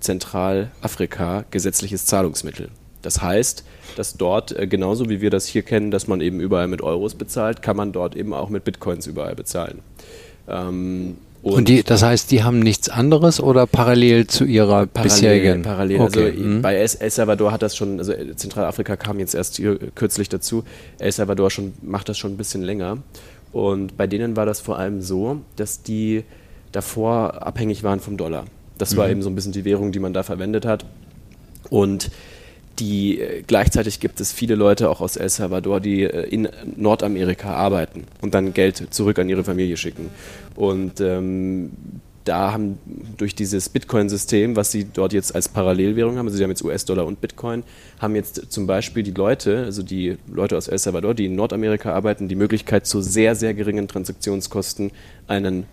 Zentralafrika 0.00 1.44
gesetzliches 1.50 2.06
Zahlungsmittel. 2.06 2.70
Das 3.02 3.20
heißt, 3.20 3.64
dass 3.96 4.14
dort, 4.14 4.52
äh, 4.52 4.66
genauso 4.66 5.10
wie 5.10 5.20
wir 5.20 5.28
das 5.28 5.44
hier 5.44 5.60
kennen, 5.60 5.90
dass 5.90 6.08
man 6.08 6.22
eben 6.22 6.40
überall 6.40 6.68
mit 6.68 6.80
Euros 6.80 7.16
bezahlt, 7.16 7.60
kann 7.60 7.76
man 7.76 7.92
dort 7.92 8.16
eben 8.16 8.32
auch 8.32 8.48
mit 8.48 8.64
Bitcoins 8.64 9.06
überall 9.06 9.34
bezahlen. 9.34 9.80
Ähm, 10.48 11.18
und, 11.42 11.54
und, 11.54 11.68
die, 11.68 11.82
das 11.82 12.02
heißt, 12.02 12.30
die 12.30 12.42
haben 12.42 12.58
nichts 12.58 12.90
anderes 12.90 13.40
oder 13.40 13.66
parallel 13.66 14.26
zu 14.26 14.44
ihrer 14.44 14.86
parallel, 14.86 15.14
bisherigen? 15.14 15.62
Parallel. 15.62 16.00
Okay. 16.00 16.24
Also 16.26 16.42
mhm. 16.42 16.62
bei 16.62 16.74
El 16.74 16.88
Salvador 16.88 17.50
hat 17.50 17.62
das 17.62 17.76
schon, 17.76 17.98
also 17.98 18.12
Zentralafrika 18.36 18.96
kam 18.96 19.18
jetzt 19.18 19.34
erst 19.34 19.56
hier 19.56 19.78
kürzlich 19.94 20.28
dazu. 20.28 20.64
El 20.98 21.12
Salvador 21.12 21.50
schon, 21.50 21.72
macht 21.80 22.10
das 22.10 22.18
schon 22.18 22.32
ein 22.32 22.36
bisschen 22.36 22.60
länger. 22.62 22.98
Und 23.52 23.96
bei 23.96 24.06
denen 24.06 24.36
war 24.36 24.44
das 24.44 24.60
vor 24.60 24.78
allem 24.78 25.00
so, 25.00 25.40
dass 25.56 25.82
die 25.82 26.24
davor 26.72 27.46
abhängig 27.46 27.82
waren 27.82 28.00
vom 28.00 28.18
Dollar. 28.18 28.44
Das 28.76 28.92
mhm. 28.92 28.96
war 28.98 29.08
eben 29.08 29.22
so 29.22 29.30
ein 29.30 29.34
bisschen 29.34 29.52
die 29.52 29.64
Währung, 29.64 29.92
die 29.92 29.98
man 29.98 30.12
da 30.12 30.22
verwendet 30.22 30.66
hat. 30.66 30.84
Und 31.70 32.10
die 32.80 33.20
äh, 33.20 33.42
gleichzeitig 33.46 34.00
gibt 34.00 34.20
es 34.20 34.32
viele 34.32 34.54
Leute 34.54 34.90
auch 34.90 35.00
aus 35.00 35.16
El 35.16 35.28
Salvador, 35.28 35.80
die 35.80 36.02
äh, 36.02 36.28
in 36.28 36.48
Nordamerika 36.76 37.52
arbeiten 37.54 38.04
und 38.20 38.34
dann 38.34 38.54
Geld 38.54 38.88
zurück 38.90 39.18
an 39.18 39.28
ihre 39.28 39.44
Familie 39.44 39.76
schicken. 39.76 40.10
Und 40.56 41.00
ähm, 41.00 41.70
da 42.24 42.52
haben 42.52 42.78
durch 43.16 43.34
dieses 43.34 43.68
Bitcoin-System, 43.68 44.54
was 44.56 44.70
sie 44.70 44.84
dort 44.84 45.12
jetzt 45.12 45.34
als 45.34 45.48
Parallelwährung 45.48 46.18
haben, 46.18 46.26
also 46.26 46.36
sie 46.36 46.42
haben 46.42 46.50
jetzt 46.50 46.62
US-Dollar 46.62 47.06
und 47.06 47.20
Bitcoin, 47.20 47.64
haben 47.98 48.14
jetzt 48.14 48.52
zum 48.52 48.66
Beispiel 48.66 49.02
die 49.02 49.12
Leute, 49.12 49.64
also 49.64 49.82
die 49.82 50.16
Leute 50.30 50.56
aus 50.56 50.68
El 50.68 50.78
Salvador, 50.78 51.14
die 51.14 51.26
in 51.26 51.34
Nordamerika 51.34 51.92
arbeiten, 51.92 52.28
die 52.28 52.34
Möglichkeit, 52.34 52.86
zu 52.86 53.00
sehr, 53.00 53.34
sehr 53.34 53.54
geringen 53.54 53.88
Transaktionskosten 53.88 54.92
einen 55.26 55.64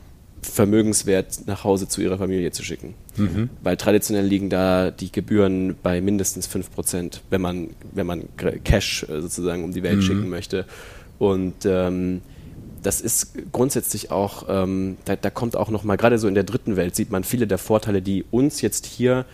Vermögenswert 0.42 1.48
nach 1.48 1.64
Hause 1.64 1.88
zu 1.88 2.02
ihrer 2.02 2.18
Familie 2.18 2.52
zu 2.52 2.64
schicken. 2.64 2.94
Mhm. 3.16 3.50
Weil 3.62 3.78
traditionell 3.78 4.26
liegen 4.26 4.50
da 4.50 4.92
die 4.92 5.12
Gebühren 5.12 5.76
bei 5.82 6.02
mindestens 6.02 6.50
5%, 6.50 7.20
wenn 7.30 7.42
man, 7.42 7.70
wenn 7.94 8.08
man 8.08 8.24
Cash 8.64 9.04
äh, 9.04 9.22
sozusagen 9.22 9.64
um 9.64 9.74
die 9.74 9.84
Welt 9.84 9.98
mhm. 9.98 10.02
schicken 10.02 10.30
möchte. 10.30 10.66
Und 11.20 11.66
ähm, 11.66 12.22
das 12.84 13.02
ist 13.02 13.34
grundsätzlich 13.52 14.12
auch, 14.12 14.46
ähm, 14.48 14.98
da, 15.06 15.16
da, 15.16 15.30
kommt 15.30 15.56
auch 15.56 15.70
nochmal, 15.70 15.98
gerade 15.98 16.18
so 16.20 16.28
in 16.28 16.36
der 16.36 16.44
dritten 16.44 16.76
Welt 16.76 16.96
sieht 16.96 17.12
man 17.12 17.24
viele 17.24 17.48
der 17.48 17.58
Vorteile, 17.58 18.02
die 18.02 18.24
uns 18.32 18.62
jetzt 18.62 18.86
hier 18.86 19.26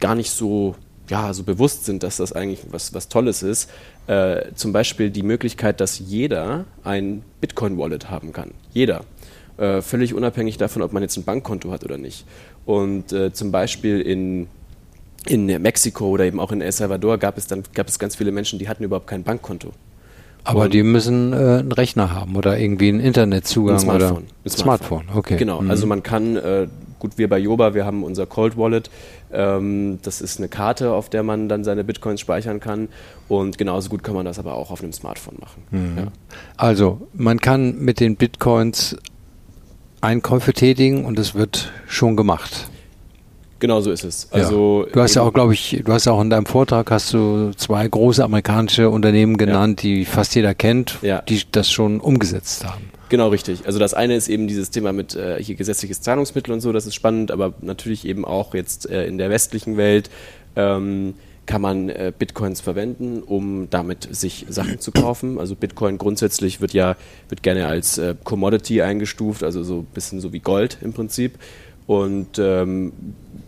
gar 0.00 0.14
nicht 0.14 0.30
so, 0.30 0.74
ja, 1.08 1.32
so 1.32 1.44
bewusst 1.44 1.84
sind, 1.84 2.02
dass 2.02 2.16
das 2.16 2.32
eigentlich 2.32 2.60
was, 2.70 2.94
was 2.94 3.08
Tolles 3.08 3.42
ist. 3.42 3.70
Äh, 4.06 4.52
zum 4.54 4.72
Beispiel 4.72 5.10
die 5.10 5.22
Möglichkeit, 5.22 5.80
dass 5.80 5.98
jeder 5.98 6.64
ein 6.84 7.22
Bitcoin-Wallet 7.40 8.10
haben 8.10 8.32
kann. 8.32 8.52
Jeder. 8.72 9.04
Äh, 9.58 9.80
völlig 9.80 10.14
unabhängig 10.14 10.58
davon, 10.58 10.82
ob 10.82 10.92
man 10.92 11.02
jetzt 11.02 11.16
ein 11.16 11.24
Bankkonto 11.24 11.70
hat 11.70 11.84
oder 11.84 11.96
nicht. 11.96 12.26
Und 12.64 13.12
äh, 13.12 13.32
zum 13.32 13.52
Beispiel 13.52 14.00
in 14.00 14.48
in 15.26 15.46
Mexiko 15.46 16.06
oder 16.08 16.24
eben 16.24 16.38
auch 16.38 16.52
in 16.52 16.60
El 16.60 16.70
Salvador 16.70 17.18
gab 17.18 17.36
es 17.36 17.46
dann 17.46 17.64
gab 17.74 17.88
es 17.88 17.98
ganz 17.98 18.14
viele 18.14 18.30
Menschen, 18.32 18.58
die 18.58 18.68
hatten 18.68 18.84
überhaupt 18.84 19.06
kein 19.08 19.24
Bankkonto. 19.24 19.72
Aber 20.44 20.64
und 20.64 20.74
die 20.74 20.84
müssen 20.84 21.32
äh, 21.32 21.36
einen 21.36 21.72
Rechner 21.72 22.14
haben 22.14 22.36
oder 22.36 22.56
irgendwie 22.56 22.88
einen 22.88 23.00
Internetzugang 23.00 23.76
ein 23.76 23.80
Smartphone. 23.80 24.10
oder 24.10 24.22
ein 24.44 24.50
Smartphone. 24.50 25.02
Smartphone. 25.02 25.18
Okay. 25.18 25.36
Genau. 25.36 25.60
Mhm. 25.60 25.70
Also 25.70 25.86
man 25.88 26.04
kann 26.04 26.36
äh, 26.36 26.68
gut 26.98 27.18
wir 27.18 27.28
bei 27.28 27.38
Yoba, 27.38 27.74
wir 27.74 27.84
haben 27.84 28.04
unser 28.04 28.26
Cold 28.26 28.56
Wallet. 28.56 28.90
Ähm, 29.32 29.98
das 30.02 30.20
ist 30.20 30.38
eine 30.38 30.48
Karte, 30.48 30.92
auf 30.92 31.10
der 31.10 31.22
man 31.22 31.48
dann 31.48 31.64
seine 31.64 31.82
Bitcoins 31.82 32.20
speichern 32.20 32.60
kann. 32.60 32.88
Und 33.28 33.58
genauso 33.58 33.88
gut 33.88 34.04
kann 34.04 34.14
man 34.14 34.24
das 34.24 34.38
aber 34.38 34.54
auch 34.54 34.70
auf 34.70 34.82
einem 34.82 34.92
Smartphone 34.92 35.36
machen. 35.40 35.62
Mhm. 35.70 35.98
Ja. 35.98 36.04
Also 36.56 37.08
man 37.12 37.40
kann 37.40 37.78
mit 37.78 37.98
den 37.98 38.16
Bitcoins 38.16 38.96
Einkäufe 40.06 40.52
tätigen 40.52 41.04
und 41.04 41.18
es 41.18 41.34
wird 41.34 41.72
schon 41.88 42.16
gemacht. 42.16 42.68
Genau 43.58 43.80
so 43.80 43.90
ist 43.90 44.04
es. 44.04 44.28
Also 44.30 44.84
ja. 44.86 44.92
Du 44.92 45.00
hast 45.00 45.14
ja 45.14 45.22
auch, 45.22 45.32
glaube 45.32 45.54
ich, 45.54 45.82
du 45.84 45.92
hast 45.92 46.04
ja 46.04 46.12
auch 46.12 46.20
in 46.20 46.30
deinem 46.30 46.46
Vortrag 46.46 46.90
hast 46.90 47.12
du 47.12 47.52
zwei 47.56 47.88
große 47.88 48.22
amerikanische 48.22 48.90
Unternehmen 48.90 49.36
genannt, 49.36 49.82
ja. 49.82 49.88
die 49.88 50.04
fast 50.04 50.34
jeder 50.34 50.54
kennt, 50.54 50.98
ja. 51.02 51.22
die 51.22 51.42
das 51.50 51.70
schon 51.70 52.00
umgesetzt 52.00 52.64
haben. 52.64 52.90
Genau, 53.08 53.28
richtig. 53.28 53.66
Also 53.66 53.78
das 53.78 53.94
eine 53.94 54.14
ist 54.14 54.28
eben 54.28 54.46
dieses 54.46 54.70
Thema 54.70 54.92
mit 54.92 55.14
äh, 55.14 55.42
hier 55.42 55.54
gesetzliches 55.54 56.00
Zahlungsmittel 56.02 56.52
und 56.52 56.60
so, 56.60 56.72
das 56.72 56.86
ist 56.86 56.94
spannend, 56.94 57.30
aber 57.30 57.54
natürlich 57.60 58.06
eben 58.06 58.24
auch 58.24 58.54
jetzt 58.54 58.88
äh, 58.90 59.06
in 59.06 59.16
der 59.16 59.30
westlichen 59.30 59.76
Welt 59.76 60.10
ähm, 60.54 61.14
kann 61.46 61.62
man 61.62 61.88
äh, 61.88 62.12
Bitcoins 62.16 62.60
verwenden, 62.60 63.22
um 63.22 63.68
damit 63.70 64.08
sich 64.14 64.46
Sachen 64.48 64.80
zu 64.80 64.92
kaufen. 64.92 65.38
Also 65.38 65.54
Bitcoin 65.54 65.98
grundsätzlich 65.98 66.60
wird 66.60 66.72
ja 66.72 66.96
wird 67.28 67.42
gerne 67.42 67.66
als 67.66 67.98
äh, 67.98 68.14
Commodity 68.24 68.82
eingestuft, 68.82 69.42
also 69.42 69.62
so 69.62 69.78
ein 69.78 69.86
bisschen 69.86 70.20
so 70.20 70.32
wie 70.32 70.40
Gold 70.40 70.78
im 70.82 70.92
Prinzip. 70.92 71.38
Und 71.86 72.40
ähm, 72.40 72.92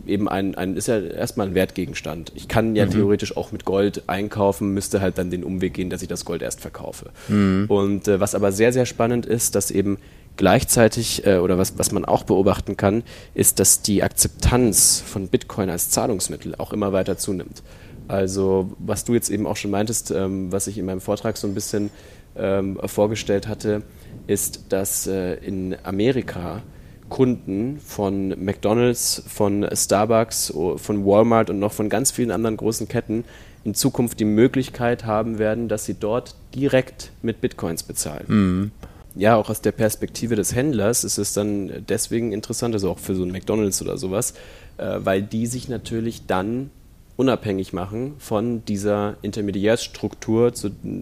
eben 0.07 0.29
ein, 0.29 0.55
ein, 0.55 0.77
ist 0.77 0.87
ja 0.87 0.99
erstmal 0.99 1.47
ein 1.47 1.55
Wertgegenstand. 1.55 2.31
Ich 2.35 2.47
kann 2.47 2.75
ja 2.75 2.85
mhm. 2.85 2.91
theoretisch 2.91 3.35
auch 3.35 3.51
mit 3.51 3.65
Gold 3.65 4.03
einkaufen, 4.07 4.73
müsste 4.73 5.01
halt 5.01 5.17
dann 5.17 5.29
den 5.29 5.43
Umweg 5.43 5.73
gehen, 5.73 5.89
dass 5.89 6.01
ich 6.01 6.07
das 6.07 6.23
Gold 6.23 6.41
erst 6.41 6.61
verkaufe. 6.61 7.11
Mhm. 7.27 7.65
Und 7.67 8.07
äh, 8.07 8.19
was 8.21 8.35
aber 8.35 8.53
sehr, 8.53 8.71
sehr 8.71 8.85
spannend 8.85 9.25
ist, 9.25 9.55
dass 9.55 9.71
eben 9.71 9.97
gleichzeitig, 10.37 11.25
äh, 11.25 11.37
oder 11.37 11.57
was, 11.57 11.77
was 11.77 11.91
man 11.91 12.05
auch 12.05 12.23
beobachten 12.23 12.77
kann, 12.77 13.03
ist, 13.33 13.59
dass 13.59 13.81
die 13.81 14.03
Akzeptanz 14.03 15.03
von 15.05 15.27
Bitcoin 15.27 15.69
als 15.69 15.89
Zahlungsmittel 15.89 16.55
auch 16.55 16.71
immer 16.71 16.93
weiter 16.93 17.17
zunimmt. 17.17 17.61
Also 18.09 18.71
was 18.79 19.05
du 19.05 19.13
jetzt 19.13 19.29
eben 19.29 19.45
auch 19.45 19.55
schon 19.55 19.69
meintest, 19.69 20.09
ähm, 20.09 20.51
was 20.51 20.65
ich 20.65 20.79
in 20.79 20.85
meinem 20.85 20.99
Vortrag 20.99 21.37
so 21.37 21.47
ein 21.47 21.53
bisschen 21.53 21.91
ähm, 22.35 22.79
vorgestellt 22.85 23.47
hatte, 23.47 23.83
ist, 24.25 24.65
dass 24.69 25.05
äh, 25.05 25.35
in 25.35 25.77
Amerika 25.83 26.63
Kunden 27.09 27.79
von 27.79 28.29
McDonald's, 28.43 29.23
von 29.27 29.67
Starbucks, 29.71 30.53
von 30.77 31.05
Walmart 31.05 31.49
und 31.49 31.59
noch 31.59 31.71
von 31.71 31.89
ganz 31.89 32.11
vielen 32.11 32.31
anderen 32.31 32.57
großen 32.57 32.87
Ketten 32.87 33.25
in 33.63 33.75
Zukunft 33.75 34.19
die 34.19 34.25
Möglichkeit 34.25 35.05
haben 35.05 35.37
werden, 35.37 35.67
dass 35.67 35.85
sie 35.85 35.95
dort 35.95 36.35
direkt 36.55 37.11
mit 37.21 37.41
Bitcoins 37.41 37.83
bezahlen. 37.83 38.25
Mhm. 38.27 38.71
Ja, 39.15 39.35
auch 39.35 39.49
aus 39.49 39.61
der 39.61 39.71
Perspektive 39.71 40.35
des 40.35 40.55
Händlers 40.55 41.03
ist 41.03 41.17
es 41.17 41.33
dann 41.33 41.85
deswegen 41.87 42.31
interessant, 42.31 42.73
also 42.73 42.89
auch 42.89 42.99
für 42.99 43.15
so 43.15 43.23
ein 43.23 43.31
McDonald's 43.31 43.81
oder 43.81 43.97
sowas, 43.97 44.33
äh, 44.77 44.99
weil 44.99 45.21
die 45.21 45.45
sich 45.45 45.67
natürlich 45.67 46.25
dann 46.25 46.71
unabhängig 47.19 47.73
machen 47.73 48.13
von 48.17 48.63
dieser 48.63 49.17
Intermediärstruktur, 49.21 50.53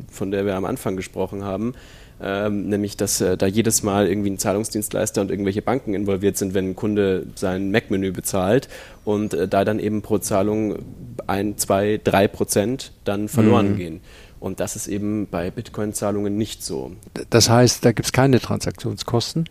von 0.10 0.32
der 0.32 0.48
wir 0.48 0.56
am 0.56 0.66
Anfang 0.66 0.96
gesprochen 0.96 1.44
haben, 1.44 1.76
ähm, 2.20 2.70
nämlich 2.70 2.98
dass 2.98 3.22
äh, 3.22 3.38
da 3.38 3.46
jedes 3.46 3.84
Mal 3.84 4.08
irgendwie 4.08 4.32
ein 4.32 4.40
Zahlungsdienstleister 4.40 5.22
und 5.22 5.30
irgendwelche 5.30 5.62
Banken 5.62 5.94
involviert 5.94 6.36
sind, 6.36 6.56
wenn 6.56 6.72
ein 6.72 6.76
Kunde 6.76 7.28
sein 7.36 7.70
Mac-Menü 7.70 8.14
bezahlt 8.14 8.68
und 9.06 9.36
äh, 9.36 9.48
da 9.48 9.64
dann 9.64 9.78
eben 9.78 10.02
pro 10.02 10.18
Zahlung 10.18 10.80
ein, 11.28 11.56
zwei, 11.60 12.02
drei 12.04 12.28
Prozent 12.28 12.94
dann 13.04 13.28
verloren 13.28 13.74
mhm. 13.74 13.78
gehen. 13.78 14.02
Und 14.40 14.60
das 14.60 14.76
ist 14.76 14.88
eben 14.88 15.28
bei 15.30 15.52
Bitcoin-Zahlungen 15.52 16.36
nicht 16.36 16.64
so. 16.64 16.94
Das 17.30 17.48
heißt, 17.48 17.86
da 17.86 17.92
gibt 17.92 18.08
es 18.08 18.12
keine 18.12 18.40
Transaktionskosten? 18.40 19.46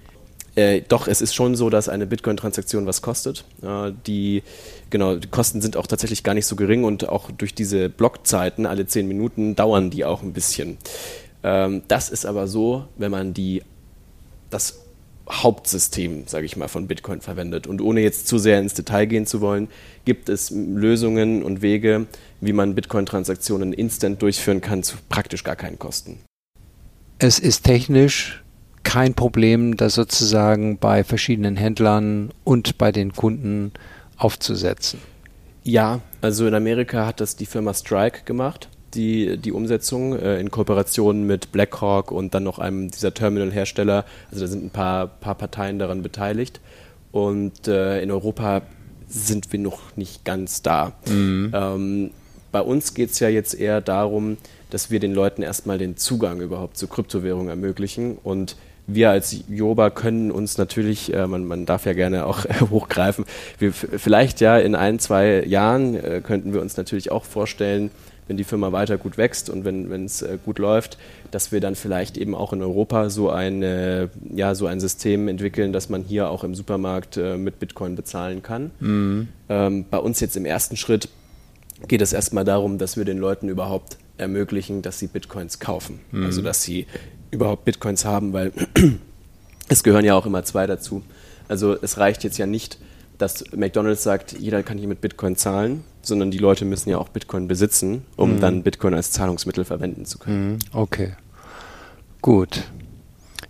Äh, 0.56 0.80
doch, 0.88 1.06
es 1.06 1.20
ist 1.20 1.34
schon 1.34 1.54
so, 1.54 1.68
dass 1.68 1.88
eine 1.88 2.06
Bitcoin-Transaktion 2.06 2.86
was 2.86 3.02
kostet. 3.02 3.44
Äh, 3.62 3.92
die, 4.06 4.42
genau, 4.88 5.16
die 5.16 5.28
Kosten 5.28 5.60
sind 5.60 5.76
auch 5.76 5.86
tatsächlich 5.86 6.24
gar 6.24 6.34
nicht 6.34 6.46
so 6.46 6.56
gering 6.56 6.82
und 6.84 7.08
auch 7.08 7.30
durch 7.30 7.54
diese 7.54 7.90
Blockzeiten, 7.90 8.64
alle 8.64 8.86
zehn 8.86 9.06
Minuten, 9.06 9.54
dauern 9.54 9.90
die 9.90 10.06
auch 10.06 10.22
ein 10.22 10.32
bisschen. 10.32 10.78
Ähm, 11.42 11.82
das 11.88 12.08
ist 12.08 12.24
aber 12.24 12.48
so, 12.48 12.88
wenn 12.96 13.10
man 13.10 13.34
die, 13.34 13.62
das 14.48 14.80
Hauptsystem, 15.30 16.24
sage 16.26 16.46
ich 16.46 16.56
mal, 16.56 16.68
von 16.68 16.86
Bitcoin 16.86 17.20
verwendet. 17.20 17.66
Und 17.66 17.82
ohne 17.82 18.00
jetzt 18.00 18.26
zu 18.26 18.38
sehr 18.38 18.58
ins 18.58 18.72
Detail 18.72 19.04
gehen 19.06 19.26
zu 19.26 19.42
wollen, 19.42 19.68
gibt 20.06 20.30
es 20.30 20.50
Lösungen 20.50 21.42
und 21.42 21.60
Wege, 21.60 22.06
wie 22.40 22.54
man 22.54 22.74
Bitcoin-Transaktionen 22.74 23.74
instant 23.74 24.22
durchführen 24.22 24.62
kann, 24.62 24.82
zu 24.82 24.96
praktisch 25.10 25.44
gar 25.44 25.56
keinen 25.56 25.78
Kosten. 25.78 26.20
Es 27.18 27.38
ist 27.38 27.64
technisch 27.64 28.42
kein 28.86 29.14
Problem, 29.14 29.76
das 29.76 29.94
sozusagen 29.94 30.78
bei 30.78 31.04
verschiedenen 31.04 31.56
Händlern 31.56 32.30
und 32.44 32.78
bei 32.78 32.92
den 32.92 33.12
Kunden 33.12 33.72
aufzusetzen. 34.16 35.00
Ja, 35.64 36.00
also 36.22 36.46
in 36.46 36.54
Amerika 36.54 37.04
hat 37.04 37.20
das 37.20 37.36
die 37.36 37.46
Firma 37.46 37.74
Strike 37.74 38.20
gemacht 38.24 38.68
die, 38.96 39.36
die 39.36 39.52
Umsetzung 39.52 40.18
äh, 40.18 40.40
in 40.40 40.50
Kooperation 40.50 41.26
mit 41.26 41.52
Blackhawk 41.52 42.10
und 42.10 42.34
dann 42.34 42.44
noch 42.44 42.58
einem 42.58 42.90
dieser 42.90 43.14
Terminal-Hersteller. 43.14 44.04
Also 44.30 44.44
da 44.44 44.46
sind 44.48 44.64
ein 44.64 44.70
paar, 44.70 45.06
paar 45.06 45.34
Parteien 45.34 45.78
daran 45.78 46.02
beteiligt. 46.02 46.60
Und 47.12 47.68
äh, 47.68 48.00
in 48.00 48.10
Europa 48.10 48.62
sind 49.08 49.52
wir 49.52 49.60
noch 49.60 49.96
nicht 49.96 50.24
ganz 50.24 50.62
da. 50.62 50.92
Mhm. 51.08 51.52
Ähm, 51.54 52.10
bei 52.50 52.60
uns 52.60 52.94
geht 52.94 53.10
es 53.10 53.20
ja 53.20 53.28
jetzt 53.28 53.54
eher 53.54 53.80
darum, 53.80 54.38
dass 54.70 54.90
wir 54.90 54.98
den 54.98 55.14
Leuten 55.14 55.42
erstmal 55.42 55.78
den 55.78 55.96
Zugang 55.96 56.40
überhaupt 56.40 56.76
zur 56.76 56.88
Kryptowährung 56.88 57.48
ermöglichen 57.48 58.18
und 58.22 58.56
wir 58.86 59.10
als 59.10 59.36
Joba 59.48 59.90
können 59.90 60.30
uns 60.30 60.58
natürlich, 60.58 61.12
äh, 61.12 61.26
man, 61.26 61.44
man 61.44 61.66
darf 61.66 61.86
ja 61.86 61.92
gerne 61.92 62.26
auch 62.26 62.44
äh, 62.44 62.60
hochgreifen, 62.70 63.24
wir, 63.58 63.72
vielleicht 63.72 64.40
ja 64.40 64.58
in 64.58 64.74
ein, 64.74 64.98
zwei 64.98 65.44
Jahren 65.44 65.96
äh, 65.96 66.20
könnten 66.22 66.52
wir 66.52 66.60
uns 66.60 66.76
natürlich 66.76 67.10
auch 67.10 67.24
vorstellen, 67.24 67.90
wenn 68.28 68.36
die 68.36 68.44
Firma 68.44 68.72
weiter 68.72 68.98
gut 68.98 69.18
wächst 69.18 69.50
und 69.50 69.64
wenn 69.64 70.04
es 70.04 70.22
äh, 70.22 70.38
gut 70.44 70.58
läuft, 70.58 70.98
dass 71.30 71.52
wir 71.52 71.60
dann 71.60 71.74
vielleicht 71.74 72.16
eben 72.16 72.34
auch 72.34 72.52
in 72.52 72.60
Europa 72.60 73.08
so 73.08 73.30
ein, 73.30 73.62
äh, 73.62 74.08
ja, 74.34 74.54
so 74.54 74.66
ein 74.66 74.80
System 74.80 75.28
entwickeln, 75.28 75.72
dass 75.72 75.88
man 75.88 76.02
hier 76.02 76.30
auch 76.30 76.42
im 76.42 76.54
Supermarkt 76.54 77.16
äh, 77.16 77.36
mit 77.36 77.60
Bitcoin 77.60 77.94
bezahlen 77.94 78.42
kann. 78.42 78.70
Mhm. 78.80 79.28
Ähm, 79.48 79.84
bei 79.88 79.98
uns 79.98 80.20
jetzt 80.20 80.36
im 80.36 80.44
ersten 80.44 80.76
Schritt 80.76 81.08
geht 81.86 82.02
es 82.02 82.12
erstmal 82.12 82.44
darum, 82.44 82.78
dass 82.78 82.96
wir 82.96 83.04
den 83.04 83.18
Leuten 83.18 83.48
überhaupt 83.48 83.96
ermöglichen, 84.18 84.82
dass 84.82 84.98
sie 84.98 85.06
Bitcoins 85.06 85.60
kaufen. 85.60 86.00
Mhm. 86.10 86.24
Also 86.24 86.42
dass 86.42 86.62
sie 86.62 86.86
überhaupt 87.36 87.64
Bitcoins 87.64 88.04
haben, 88.04 88.32
weil 88.32 88.52
es 89.68 89.82
gehören 89.82 90.04
ja 90.04 90.14
auch 90.14 90.26
immer 90.26 90.44
zwei 90.44 90.66
dazu. 90.66 91.02
Also 91.48 91.76
es 91.80 91.98
reicht 91.98 92.24
jetzt 92.24 92.38
ja 92.38 92.46
nicht, 92.46 92.78
dass 93.18 93.44
McDonald's 93.52 94.02
sagt, 94.02 94.32
jeder 94.38 94.62
kann 94.62 94.78
hier 94.78 94.88
mit 94.88 95.00
Bitcoin 95.00 95.36
zahlen, 95.36 95.84
sondern 96.02 96.30
die 96.30 96.38
Leute 96.38 96.64
müssen 96.64 96.90
ja 96.90 96.98
auch 96.98 97.08
Bitcoin 97.08 97.48
besitzen, 97.48 98.04
um 98.16 98.34
mhm. 98.34 98.40
dann 98.40 98.62
Bitcoin 98.62 98.94
als 98.94 99.12
Zahlungsmittel 99.12 99.64
verwenden 99.64 100.04
zu 100.04 100.18
können. 100.18 100.52
Mhm. 100.52 100.58
Okay. 100.72 101.12
Gut. 102.20 102.64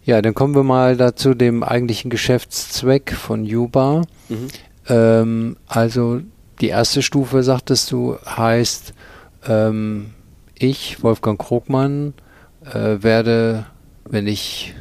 Ja, 0.05 0.23
dann 0.23 0.35
kommen 0.35 0.55
wir 0.55 0.63
mal 0.63 0.97
dazu 0.97 1.35
dem 1.35 1.63
eigentlichen 1.63 2.11
Geschäftszweck 2.11 3.13
von 3.13 3.45
Yuba. 3.45 4.03
Mhm. 4.29 4.49
Ähm, 4.89 5.57
also 5.67 6.21
die 6.61 6.69
erste 6.69 7.03
Stufe, 7.03 7.43
sagtest 7.43 7.91
du, 7.91 8.17
heißt, 8.25 8.95
ähm, 9.49 10.11
ich, 10.55 11.03
Wolfgang 11.03 11.41
Krogmann, 11.41 12.15
äh, 12.65 13.03
werde, 13.03 13.67
wenn 14.09 14.27
ich 14.27 14.75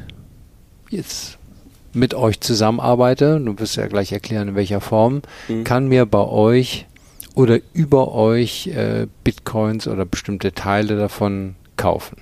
jetzt 0.90 1.38
mit 1.92 2.14
euch 2.14 2.40
zusammenarbeite, 2.40 3.40
du 3.40 3.58
wirst 3.58 3.76
ja 3.76 3.86
gleich 3.86 4.12
erklären, 4.12 4.48
in 4.48 4.54
welcher 4.54 4.80
Form, 4.80 5.22
mhm. 5.48 5.64
kann 5.64 5.88
mir 5.88 6.06
bei 6.06 6.24
euch 6.24 6.86
oder 7.34 7.58
über 7.72 8.12
euch 8.12 8.68
äh, 8.68 9.06
Bitcoins 9.24 9.88
oder 9.88 10.04
bestimmte 10.04 10.52
Teile 10.52 10.96
davon 10.96 11.56
kaufen. 11.76 12.16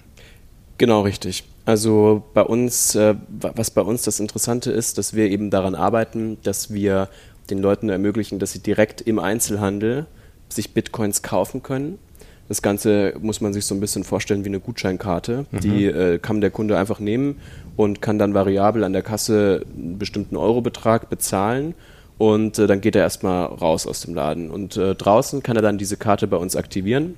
Genau, 0.79 1.03
richtig. 1.03 1.45
Also 1.65 2.23
bei 2.35 2.43
uns, 2.43 2.95
äh, 2.95 3.15
was 3.29 3.71
bei 3.71 3.81
uns 3.81 4.03
das 4.03 4.21
Interessante 4.21 4.71
ist, 4.71 4.99
dass 4.99 5.15
wir 5.15 5.31
eben 5.31 5.51
daran 5.51 5.75
arbeiten, 5.75 6.39
dass 6.43 6.73
wir 6.73 7.09
den 7.51 7.59
Leuten 7.59 7.89
ermöglichen, 7.89 8.39
dass 8.39 8.53
sie 8.53 8.59
direkt 8.59 9.01
im 9.01 9.19
Einzelhandel 9.19 10.07
sich 10.49 10.75
Bitcoins 10.75 11.23
kaufen 11.23 11.63
können. 11.63 11.99
Das 12.49 12.61
Ganze 12.61 13.15
muss 13.21 13.41
man 13.41 13.53
sich 13.53 13.65
so 13.65 13.75
ein 13.75 13.81
bisschen 13.81 14.05
vorstellen 14.05 14.45
wie 14.45 14.49
eine 14.49 14.61
Gutscheinkarte. 14.61 15.47
Mhm. 15.51 15.61
Die 15.61 15.85
äh, 15.87 16.19
kann 16.19 16.41
der 16.41 16.51
Kunde 16.51 16.79
einfach 16.79 17.01
nehmen 17.01 17.37
und 17.77 18.03
kann 18.03 18.19
dann 18.19 18.35
variabel 18.35 18.85
an 18.85 18.93
der 18.93 19.03
Kasse 19.03 19.65
einen 19.77 19.99
bestimmten 19.99 20.37
Eurobetrag 20.37 21.09
bezahlen 21.09 21.75
und 22.19 22.59
äh, 22.59 22.67
dann 22.67 22.81
geht 22.81 22.97
er 22.97 23.03
erstmal 23.03 23.47
raus 23.47 23.87
aus 23.87 24.03
dem 24.03 24.15
Laden. 24.15 24.51
Und 24.51 24.77
äh, 24.77 24.95
draußen 24.95 25.43
kann 25.43 25.57
er 25.57 25.63
dann 25.63 25.79
diese 25.79 25.97
Karte 25.97 26.27
bei 26.27 26.37
uns 26.37 26.55
aktivieren 26.55 27.15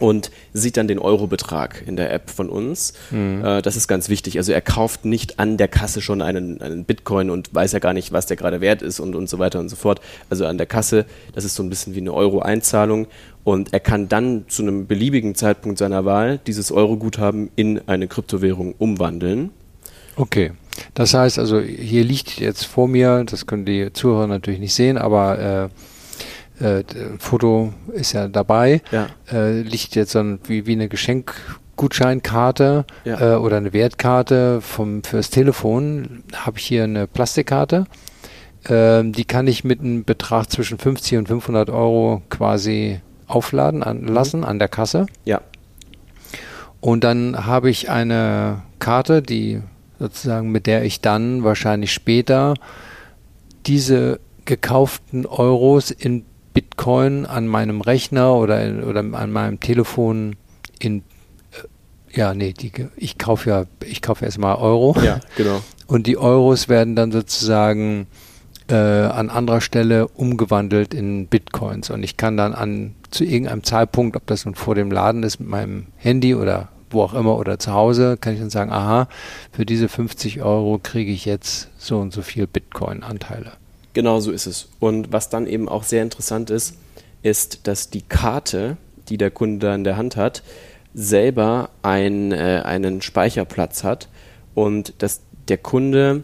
und 0.00 0.30
sieht 0.52 0.76
dann 0.76 0.88
den 0.88 0.98
Eurobetrag 0.98 1.82
in 1.86 1.96
der 1.96 2.12
App 2.12 2.30
von 2.30 2.48
uns. 2.48 2.92
Mhm. 3.10 3.44
Äh, 3.44 3.62
das 3.62 3.76
ist 3.76 3.88
ganz 3.88 4.08
wichtig. 4.08 4.38
Also 4.38 4.52
er 4.52 4.60
kauft 4.60 5.04
nicht 5.04 5.38
an 5.38 5.56
der 5.56 5.68
Kasse 5.68 6.00
schon 6.00 6.22
einen, 6.22 6.60
einen 6.60 6.84
Bitcoin 6.84 7.30
und 7.30 7.54
weiß 7.54 7.72
ja 7.72 7.78
gar 7.78 7.92
nicht, 7.92 8.12
was 8.12 8.26
der 8.26 8.36
gerade 8.36 8.60
wert 8.60 8.82
ist 8.82 9.00
und, 9.00 9.14
und 9.14 9.28
so 9.28 9.38
weiter 9.38 9.60
und 9.60 9.68
so 9.68 9.76
fort. 9.76 10.00
Also 10.30 10.46
an 10.46 10.58
der 10.58 10.66
Kasse, 10.66 11.06
das 11.34 11.44
ist 11.44 11.54
so 11.54 11.62
ein 11.62 11.70
bisschen 11.70 11.94
wie 11.94 12.00
eine 12.00 12.12
Euro-Einzahlung 12.12 13.06
und 13.44 13.72
er 13.72 13.80
kann 13.80 14.08
dann 14.08 14.44
zu 14.48 14.62
einem 14.62 14.86
beliebigen 14.86 15.34
Zeitpunkt 15.34 15.78
seiner 15.78 16.04
Wahl 16.04 16.38
dieses 16.46 16.70
Euro-Guthaben 16.70 17.50
in 17.56 17.80
eine 17.86 18.08
Kryptowährung 18.08 18.74
umwandeln. 18.78 19.50
Okay. 20.16 20.52
Das 20.94 21.14
heißt 21.14 21.38
also, 21.38 21.60
hier 21.60 22.04
liegt 22.04 22.40
jetzt 22.40 22.64
vor 22.64 22.88
mir, 22.88 23.24
das 23.24 23.46
können 23.46 23.64
die 23.64 23.92
Zuhörer 23.92 24.26
natürlich 24.26 24.60
nicht 24.60 24.74
sehen, 24.74 24.96
aber 24.96 25.38
äh, 25.38 25.68
äh, 26.60 26.84
Foto 27.18 27.72
ist 27.92 28.12
ja 28.12 28.28
dabei, 28.28 28.82
ja. 28.90 29.08
Äh, 29.30 29.62
liegt 29.62 29.94
jetzt 29.96 30.12
so 30.12 30.38
wie, 30.44 30.66
wie 30.66 30.72
eine 30.72 30.88
Geschenkgutscheinkarte 30.88 32.84
ja. 33.04 33.34
äh, 33.34 33.36
oder 33.36 33.56
eine 33.56 33.72
Wertkarte 33.72 34.60
vom, 34.60 35.02
fürs 35.04 35.30
Telefon. 35.30 36.24
Habe 36.34 36.58
ich 36.58 36.66
hier 36.66 36.84
eine 36.84 37.06
Plastikkarte. 37.06 37.86
Ähm, 38.68 39.12
die 39.12 39.24
kann 39.24 39.46
ich 39.46 39.64
mit 39.64 39.80
einem 39.80 40.04
Betrag 40.04 40.50
zwischen 40.50 40.78
50 40.78 41.18
und 41.18 41.28
500 41.28 41.70
Euro 41.70 42.22
quasi 42.28 43.00
aufladen 43.26 43.82
an, 43.82 44.02
mhm. 44.02 44.08
lassen 44.08 44.44
an 44.44 44.58
der 44.58 44.68
Kasse. 44.68 45.06
Ja. 45.24 45.40
Und 46.80 47.04
dann 47.04 47.46
habe 47.46 47.70
ich 47.70 47.90
eine 47.90 48.62
Karte, 48.78 49.22
die 49.22 49.62
sozusagen, 49.98 50.50
mit 50.50 50.66
der 50.66 50.84
ich 50.84 51.00
dann 51.00 51.42
wahrscheinlich 51.44 51.92
später 51.92 52.54
diese 53.66 54.20
gekauften 54.44 55.26
Euros 55.26 55.90
in 55.90 56.24
Bitcoin 56.58 57.24
an 57.24 57.46
meinem 57.46 57.80
Rechner 57.80 58.34
oder, 58.34 58.60
in, 58.64 58.82
oder 58.82 58.98
an 58.98 59.30
meinem 59.30 59.60
Telefon 59.60 60.34
in 60.80 61.04
äh, 61.52 62.18
ja, 62.18 62.34
nee, 62.34 62.52
die, 62.52 62.72
ich 62.96 63.16
kaufe 63.16 63.48
ja, 63.48 63.64
ich 63.84 64.02
kaufe 64.02 64.24
erstmal 64.24 64.56
Euro. 64.56 64.96
Ja, 65.00 65.20
genau. 65.36 65.60
Und 65.86 66.08
die 66.08 66.18
Euros 66.18 66.68
werden 66.68 66.96
dann 66.96 67.12
sozusagen 67.12 68.08
äh, 68.68 68.74
an 68.74 69.30
anderer 69.30 69.60
Stelle 69.60 70.08
umgewandelt 70.08 70.94
in 70.94 71.28
Bitcoins. 71.28 71.90
Und 71.90 72.02
ich 72.02 72.16
kann 72.16 72.36
dann 72.36 72.54
an 72.54 72.96
zu 73.12 73.22
irgendeinem 73.22 73.62
Zeitpunkt, 73.62 74.16
ob 74.16 74.26
das 74.26 74.44
nun 74.44 74.56
vor 74.56 74.74
dem 74.74 74.90
Laden 74.90 75.22
ist 75.22 75.38
mit 75.38 75.48
meinem 75.48 75.86
Handy 75.96 76.34
oder 76.34 76.70
wo 76.90 77.02
auch 77.02 77.14
immer 77.14 77.38
oder 77.38 77.60
zu 77.60 77.72
Hause, 77.72 78.16
kann 78.20 78.34
ich 78.34 78.40
dann 78.40 78.50
sagen, 78.50 78.72
aha, 78.72 79.06
für 79.52 79.64
diese 79.64 79.88
50 79.88 80.42
Euro 80.42 80.80
kriege 80.82 81.12
ich 81.12 81.24
jetzt 81.24 81.68
so 81.78 82.00
und 82.00 82.12
so 82.12 82.22
viel 82.22 82.48
Bitcoin-Anteile. 82.48 83.52
Genau 83.98 84.20
so 84.20 84.30
ist 84.30 84.46
es. 84.46 84.68
Und 84.78 85.12
was 85.12 85.28
dann 85.28 85.48
eben 85.48 85.68
auch 85.68 85.82
sehr 85.82 86.04
interessant 86.04 86.50
ist, 86.50 86.76
ist, 87.22 87.66
dass 87.66 87.90
die 87.90 88.02
Karte, 88.02 88.76
die 89.08 89.18
der 89.18 89.32
Kunde 89.32 89.74
in 89.74 89.82
der 89.82 89.96
Hand 89.96 90.14
hat, 90.14 90.44
selber 90.94 91.70
ein, 91.82 92.30
äh, 92.30 92.62
einen 92.64 93.02
Speicherplatz 93.02 93.82
hat 93.82 94.08
und 94.54 94.94
dass 94.98 95.22
der 95.48 95.58
Kunde 95.58 96.22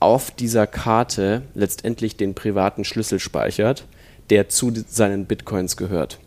auf 0.00 0.32
dieser 0.32 0.66
Karte 0.66 1.42
letztendlich 1.54 2.16
den 2.16 2.34
privaten 2.34 2.82
Schlüssel 2.82 3.20
speichert, 3.20 3.86
der 4.28 4.48
zu 4.48 4.72
seinen 4.88 5.26
Bitcoins 5.26 5.76
gehört. 5.76 6.18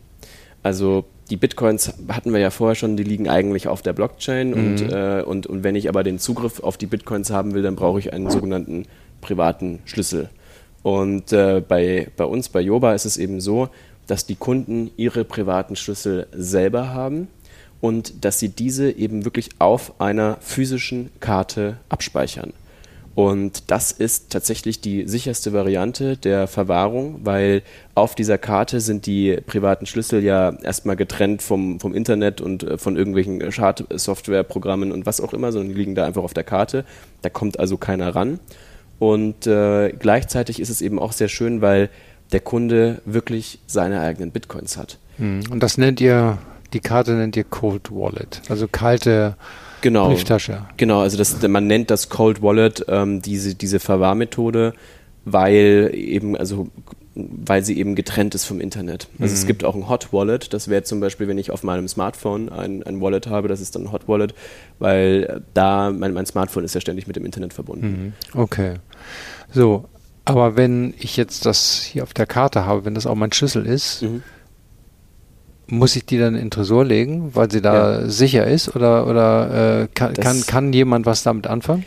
Also 0.64 1.04
die 1.30 1.36
Bitcoins 1.36 1.92
hatten 2.08 2.32
wir 2.32 2.40
ja 2.40 2.52
vorher 2.52 2.76
schon, 2.76 2.96
die 2.96 3.04
liegen 3.04 3.28
eigentlich 3.28 3.68
auf 3.68 3.82
der 3.82 3.92
Blockchain 3.92 4.52
mhm. 4.52 4.54
und, 4.54 4.94
äh, 4.94 5.24
und, 5.26 5.46
und 5.46 5.62
wenn 5.66 5.76
ich 5.76 5.90
aber 5.90 6.06
den 6.06 6.20
Zugriff 6.20 6.62
auf 6.62 6.78
die 6.78 6.88
Bitcoins 6.88 7.32
haben 7.32 7.54
will, 7.54 7.64
dann 7.64 7.76
brauche 7.76 8.00
ich 8.00 8.14
einen 8.14 8.30
sogenannten 8.30 8.86
privaten 9.20 9.80
Schlüssel. 9.84 10.30
Und 10.86 11.34
äh, 11.34 11.64
bei, 11.68 12.10
bei 12.16 12.26
uns, 12.26 12.50
bei 12.50 12.62
Joba, 12.62 12.94
ist 12.94 13.06
es 13.06 13.18
eben 13.18 13.42
so, 13.42 13.70
dass 14.06 14.28
die 14.28 14.36
Kunden 14.36 14.92
ihre 14.98 15.26
privaten 15.26 15.76
Schlüssel 15.76 16.28
selber 16.32 16.94
haben 16.94 17.28
und 17.82 18.24
dass 18.24 18.38
sie 18.38 18.50
diese 18.50 18.92
eben 18.92 19.26
wirklich 19.26 19.50
auf 19.58 20.00
einer 20.00 20.38
physischen 20.42 21.10
Karte 21.20 21.78
abspeichern. 21.90 22.54
Und 23.16 23.72
das 23.72 23.94
ist 23.94 24.30
tatsächlich 24.30 24.80
die 24.80 25.08
sicherste 25.08 25.54
Variante 25.54 26.18
der 26.18 26.46
Verwahrung, 26.46 27.22
weil 27.24 27.64
auf 27.96 28.14
dieser 28.14 28.38
Karte 28.38 28.80
sind 28.80 29.08
die 29.08 29.38
privaten 29.48 29.88
Schlüssel 29.88 30.24
ja 30.24 30.56
erstmal 30.62 30.98
getrennt 30.98 31.42
vom, 31.42 31.80
vom 31.80 31.96
Internet 31.96 32.42
und 32.42 32.62
äh, 32.62 32.78
von 32.78 32.96
irgendwelchen 32.96 33.52
Schadsoftwareprogrammen 33.52 34.92
und 34.92 35.08
was 35.08 35.20
auch 35.20 35.34
immer, 35.34 35.52
sondern 35.52 35.70
die 35.70 35.80
liegen 35.80 35.96
da 35.96 36.06
einfach 36.06 36.22
auf 36.22 36.36
der 36.36 36.44
Karte. 36.44 36.86
Da 37.24 37.30
kommt 37.30 37.60
also 37.60 37.76
keiner 37.78 38.14
ran. 38.14 38.40
Und 39.00 39.46
äh, 39.48 39.90
gleichzeitig 39.92 40.60
ist 40.60 40.70
es 40.70 40.82
eben 40.82 41.00
auch 41.00 41.12
sehr 41.12 41.28
schön, 41.28 41.62
weil 41.62 41.90
der 42.32 42.40
Kunde 42.40 43.02
wirklich 43.06 43.60
seine 43.68 44.02
eigenen 44.02 44.32
Bitcoins 44.32 44.78
hat. 44.78 44.98
Hm. 45.18 45.42
Und 45.50 45.62
das 45.62 45.78
nennt 45.78 46.02
ihr, 46.02 46.38
die 46.74 46.80
Karte 46.80 47.14
nennt 47.14 47.36
ihr 47.36 47.44
Cold 47.44 47.92
Wallet, 47.92 48.42
also 48.50 48.68
kalte 48.68 49.36
genau, 49.82 50.08
Brieftasche. 50.08 50.66
Genau, 50.78 51.02
also 51.02 51.18
das, 51.18 51.42
man 51.48 51.68
nennt 51.68 51.92
das 51.92 52.10
Cold 52.10 52.42
Wallet 52.42 52.86
ähm, 52.88 53.22
diese, 53.22 53.56
diese 53.56 53.80
Verwahrmethode, 53.80 54.74
weil 55.24 55.92
eben, 55.94 56.36
also 56.36 56.68
weil 57.16 57.64
sie 57.64 57.78
eben 57.78 57.96
getrennt 57.96 58.36
ist 58.36 58.44
vom 58.44 58.60
Internet. 58.60 59.08
Also 59.20 59.32
mhm. 59.34 59.40
es 59.40 59.48
gibt 59.48 59.64
auch 59.64 59.74
ein 59.74 59.88
Hot 59.88 60.12
Wallet, 60.12 60.54
das 60.54 60.68
wäre 60.68 60.84
zum 60.84 61.00
Beispiel, 61.00 61.30
wenn 61.30 61.38
ich 61.38 61.50
auf 61.50 61.64
meinem 61.64 61.88
Smartphone 61.88 62.50
ein, 62.50 62.84
ein 62.84 63.00
Wallet 63.00 63.28
habe, 63.28 63.48
das 63.48 63.62
ist 63.62 63.76
dann 63.76 63.84
ein 63.84 63.92
Hot 63.94 64.08
Wallet, 64.10 64.36
weil 64.80 65.42
da 65.54 65.92
mein, 65.92 66.14
mein 66.14 66.26
Smartphone 66.26 66.66
ist 66.66 66.76
ja 66.76 66.82
ständig 66.82 67.08
mit 67.08 67.16
dem 67.16 67.26
Internet 67.26 67.54
verbunden. 67.54 68.14
Mhm. 68.34 68.40
Okay. 68.40 68.76
So, 69.52 69.86
aber 70.26 70.58
wenn 70.58 70.94
ich 71.00 71.16
jetzt 71.16 71.46
das 71.46 71.82
hier 71.84 72.04
auf 72.04 72.14
der 72.14 72.26
Karte 72.26 72.66
habe, 72.66 72.84
wenn 72.84 72.96
das 72.96 73.06
auch 73.06 73.16
mein 73.16 73.32
Schlüssel 73.32 73.66
ist, 73.66 74.02
mhm. 74.02 74.24
muss 75.68 75.96
ich 75.96 76.06
die 76.06 76.18
dann 76.18 76.34
in 76.36 76.42
den 76.42 76.52
Tresor 76.52 76.84
legen, 76.84 77.34
weil 77.34 77.50
sie 77.50 77.62
da 77.62 78.02
ja. 78.02 78.10
sicher 78.10 78.46
ist? 78.46 78.76
Oder, 78.76 79.08
oder 79.08 79.84
äh, 79.84 79.88
kann, 79.94 80.16
kann, 80.16 80.42
kann 80.46 80.74
jemand 80.74 81.06
was 81.06 81.24
damit 81.24 81.48
anfangen? 81.48 81.86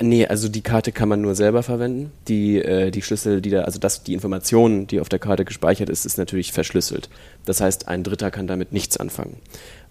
Nee, 0.00 0.26
also 0.26 0.48
die 0.48 0.62
Karte 0.62 0.90
kann 0.92 1.08
man 1.08 1.20
nur 1.20 1.34
selber 1.34 1.62
verwenden. 1.62 2.12
Die, 2.28 2.58
äh, 2.58 2.90
die 2.90 3.02
Schlüssel, 3.02 3.40
die 3.40 3.50
da, 3.50 3.62
also 3.62 3.78
das, 3.78 4.02
die 4.02 4.14
Information, 4.14 4.86
die 4.86 5.00
auf 5.00 5.08
der 5.08 5.18
Karte 5.18 5.44
gespeichert 5.44 5.90
ist, 5.90 6.06
ist 6.06 6.18
natürlich 6.18 6.52
verschlüsselt. 6.52 7.08
Das 7.44 7.60
heißt, 7.60 7.88
ein 7.88 8.02
Dritter 8.02 8.30
kann 8.30 8.46
damit 8.46 8.72
nichts 8.72 8.96
anfangen. 8.96 9.36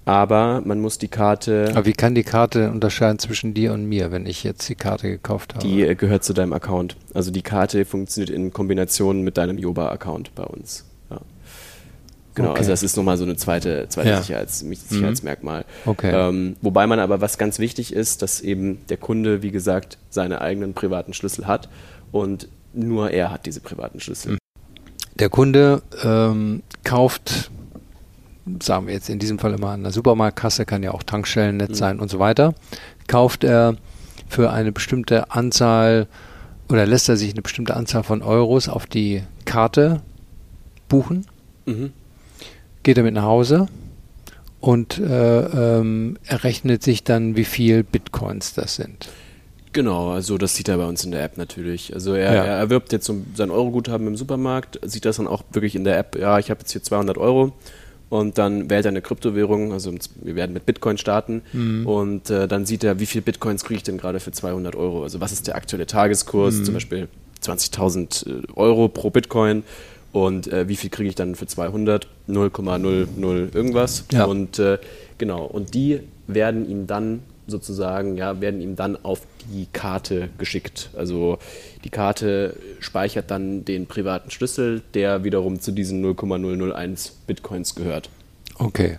Aber 0.03 0.61
man 0.65 0.81
muss 0.81 0.97
die 0.97 1.07
Karte. 1.07 1.69
Aber 1.73 1.85
wie 1.85 1.93
kann 1.93 2.15
die 2.15 2.23
Karte 2.23 2.71
unterscheiden 2.71 3.19
zwischen 3.19 3.53
dir 3.53 3.73
und 3.73 3.85
mir, 3.85 4.11
wenn 4.11 4.25
ich 4.25 4.43
jetzt 4.43 4.67
die 4.67 4.75
Karte 4.75 5.09
gekauft 5.09 5.55
habe? 5.55 5.65
Die 5.65 5.83
äh, 5.83 5.95
gehört 5.95 6.23
zu 6.23 6.33
deinem 6.33 6.53
Account. 6.53 6.95
Also 7.13 7.31
die 7.31 7.43
Karte 7.43 7.85
funktioniert 7.85 8.31
in 8.31 8.51
Kombination 8.51 9.21
mit 9.21 9.37
deinem 9.37 9.57
Yoba-Account 9.57 10.33
bei 10.33 10.43
uns. 10.43 10.85
Genau, 12.33 12.51
okay. 12.51 12.59
also 12.59 12.71
das 12.71 12.81
ist 12.81 12.95
nochmal 12.95 13.17
so 13.17 13.25
eine 13.25 13.35
zweite, 13.35 13.87
zweite 13.89 14.09
ja. 14.09 14.21
Sicherheits, 14.21 14.63
mhm. 14.63 14.75
Sicherheitsmerkmal. 14.75 15.65
Okay. 15.85 16.11
Ähm, 16.13 16.55
wobei 16.61 16.87
man 16.87 16.99
aber, 16.99 17.19
was 17.19 17.37
ganz 17.37 17.59
wichtig 17.59 17.93
ist, 17.93 18.21
dass 18.21 18.41
eben 18.41 18.79
der 18.87 18.97
Kunde, 18.97 19.41
wie 19.41 19.51
gesagt, 19.51 19.97
seine 20.09 20.39
eigenen 20.39 20.73
privaten 20.73 21.13
Schlüssel 21.13 21.47
hat 21.47 21.67
und 22.11 22.47
nur 22.73 23.11
er 23.11 23.31
hat 23.31 23.45
diese 23.45 23.59
privaten 23.59 23.99
Schlüssel. 23.99 24.37
Der 25.15 25.29
Kunde 25.29 25.81
ähm, 26.03 26.63
kauft, 26.85 27.51
sagen 28.61 28.87
wir 28.87 28.93
jetzt 28.93 29.09
in 29.09 29.19
diesem 29.19 29.37
Fall 29.37 29.53
immer 29.53 29.71
an 29.71 29.83
der 29.83 29.91
Supermarktkasse, 29.91 30.65
kann 30.65 30.83
ja 30.83 30.91
auch 30.91 31.03
Tankstellennetz 31.03 31.71
mhm. 31.71 31.75
sein 31.75 31.99
und 31.99 32.09
so 32.09 32.19
weiter, 32.19 32.55
kauft 33.07 33.43
er 33.43 33.75
für 34.29 34.51
eine 34.51 34.71
bestimmte 34.71 35.31
Anzahl 35.31 36.07
oder 36.69 36.85
lässt 36.85 37.09
er 37.09 37.17
sich 37.17 37.33
eine 37.33 37.41
bestimmte 37.41 37.75
Anzahl 37.75 38.03
von 38.03 38.21
Euros 38.21 38.69
auf 38.69 38.85
die 38.85 39.23
Karte 39.43 40.01
buchen. 40.87 41.27
Mhm 41.65 41.91
geht 42.83 42.97
er 42.97 43.03
mit 43.03 43.13
nach 43.13 43.23
Hause 43.23 43.67
und 44.59 44.99
äh, 44.99 45.79
ähm, 45.79 46.17
errechnet 46.25 46.83
sich 46.83 47.03
dann, 47.03 47.35
wie 47.35 47.45
viel 47.45 47.83
Bitcoins 47.83 48.53
das 48.53 48.75
sind. 48.75 49.09
Genau, 49.73 50.09
also 50.11 50.37
das 50.37 50.55
sieht 50.55 50.67
er 50.67 50.77
bei 50.77 50.85
uns 50.85 51.03
in 51.05 51.11
der 51.11 51.23
App 51.23 51.37
natürlich. 51.37 51.93
Also 51.93 52.13
er, 52.13 52.33
ja. 52.33 52.43
er 52.43 52.57
erwirbt 52.57 52.91
jetzt 52.91 53.05
so 53.05 53.17
sein 53.35 53.51
Euroguthaben 53.51 54.05
im 54.05 54.17
Supermarkt, 54.17 54.79
sieht 54.83 55.05
das 55.05 55.17
dann 55.17 55.27
auch 55.27 55.43
wirklich 55.51 55.75
in 55.75 55.83
der 55.83 55.97
App, 55.97 56.17
ja, 56.19 56.39
ich 56.39 56.49
habe 56.49 56.59
jetzt 56.59 56.71
hier 56.71 56.83
200 56.83 57.17
Euro 57.17 57.53
und 58.09 58.37
dann 58.37 58.69
wählt 58.69 58.85
er 58.85 58.89
eine 58.89 59.01
Kryptowährung, 59.01 59.71
also 59.71 59.93
wir 60.21 60.35
werden 60.35 60.51
mit 60.51 60.65
Bitcoin 60.65 60.97
starten 60.97 61.41
mhm. 61.53 61.87
und 61.87 62.29
äh, 62.29 62.49
dann 62.49 62.65
sieht 62.65 62.83
er, 62.83 62.99
wie 62.99 63.05
viel 63.05 63.21
Bitcoins 63.21 63.63
kriege 63.63 63.77
ich 63.77 63.83
denn 63.83 63.97
gerade 63.97 64.19
für 64.19 64.33
200 64.33 64.75
Euro, 64.75 65.03
also 65.03 65.21
was 65.21 65.31
ist 65.31 65.47
der 65.47 65.55
aktuelle 65.55 65.85
Tageskurs, 65.85 66.55
mhm. 66.55 66.65
zum 66.65 66.73
Beispiel 66.73 67.07
20.000 67.41 68.27
äh, 68.27 68.43
Euro 68.55 68.89
pro 68.89 69.09
Bitcoin 69.09 69.63
und 70.11 70.47
äh, 70.47 70.67
wie 70.67 70.75
viel 70.75 70.89
kriege 70.89 71.09
ich 71.09 71.15
dann 71.15 71.35
für 71.35 71.47
200? 71.47 72.07
0,00 72.27 73.55
irgendwas. 73.55 74.05
Ja. 74.11 74.25
Und 74.25 74.59
äh, 74.59 74.77
genau, 75.17 75.45
und 75.45 75.73
die 75.73 76.01
werden 76.27 76.69
ihm 76.69 76.87
dann 76.87 77.21
sozusagen, 77.47 78.17
ja, 78.17 78.41
werden 78.41 78.61
ihm 78.61 78.75
dann 78.75 78.97
auf 79.03 79.21
die 79.51 79.67
Karte 79.71 80.29
geschickt. 80.37 80.89
Also 80.95 81.37
die 81.83 81.89
Karte 81.89 82.55
speichert 82.79 83.31
dann 83.31 83.65
den 83.65 83.87
privaten 83.87 84.31
Schlüssel, 84.31 84.81
der 84.93 85.23
wiederum 85.23 85.59
zu 85.59 85.71
diesen 85.71 86.01
0,001 86.01 87.17
Bitcoins 87.27 87.75
gehört. 87.75 88.09
Okay. 88.57 88.97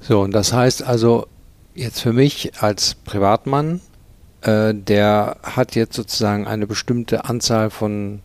So, 0.00 0.20
und 0.20 0.32
das 0.32 0.52
heißt 0.52 0.82
also 0.82 1.26
jetzt 1.74 2.00
für 2.00 2.12
mich 2.12 2.52
als 2.60 2.94
Privatmann, 2.94 3.80
äh, 4.42 4.74
der 4.74 5.38
hat 5.42 5.74
jetzt 5.74 5.96
sozusagen 5.96 6.46
eine 6.46 6.66
bestimmte 6.66 7.24
Anzahl 7.24 7.70
von 7.70 8.20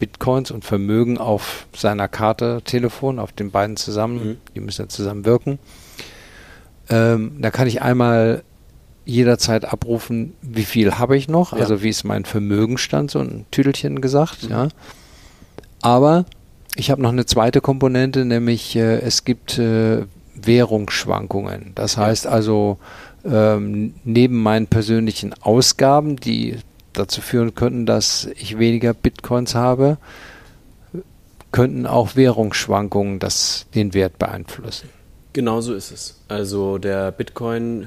Bitcoins 0.00 0.50
und 0.50 0.64
Vermögen 0.64 1.18
auf 1.18 1.66
seiner 1.76 2.08
Karte 2.08 2.62
Telefon, 2.64 3.20
auf 3.20 3.30
den 3.30 3.52
beiden 3.52 3.76
zusammen, 3.76 4.14
mhm. 4.24 4.36
die 4.56 4.60
müssen 4.60 4.82
ja 4.82 4.88
zusammen 4.88 5.24
wirken. 5.24 5.60
Ähm, 6.88 7.36
da 7.38 7.52
kann 7.52 7.68
ich 7.68 7.82
einmal 7.82 8.42
jederzeit 9.04 9.64
abrufen, 9.64 10.34
wie 10.42 10.64
viel 10.64 10.98
habe 10.98 11.16
ich 11.16 11.28
noch, 11.28 11.52
ja. 11.52 11.60
also 11.60 11.82
wie 11.82 11.88
ist 11.88 12.04
mein 12.04 12.24
Vermögenstand, 12.24 13.10
so 13.10 13.20
ein 13.20 13.46
Tüdelchen 13.52 14.00
gesagt, 14.00 14.44
mhm. 14.44 14.50
ja. 14.50 14.68
Aber 15.82 16.26
ich 16.74 16.90
habe 16.90 17.02
noch 17.02 17.12
eine 17.12 17.26
zweite 17.26 17.60
Komponente, 17.60 18.24
nämlich 18.24 18.74
äh, 18.76 18.98
es 19.00 19.24
gibt 19.24 19.58
äh, 19.58 20.06
Währungsschwankungen. 20.34 21.72
Das 21.74 21.96
heißt 21.96 22.26
also, 22.26 22.78
ähm, 23.24 23.94
neben 24.04 24.42
meinen 24.42 24.66
persönlichen 24.66 25.34
Ausgaben, 25.42 26.16
die 26.16 26.56
dazu 26.92 27.20
führen 27.20 27.54
könnten, 27.54 27.86
dass 27.86 28.28
ich 28.36 28.58
weniger 28.58 28.94
Bitcoins 28.94 29.54
habe, 29.54 29.98
könnten 31.52 31.86
auch 31.86 32.16
Währungsschwankungen 32.16 33.18
das, 33.18 33.66
den 33.74 33.94
Wert 33.94 34.18
beeinflussen. 34.18 34.88
Genau 35.32 35.60
so 35.60 35.74
ist 35.74 35.90
es. 35.90 36.20
Also 36.28 36.78
der 36.78 37.12
Bitcoin 37.12 37.86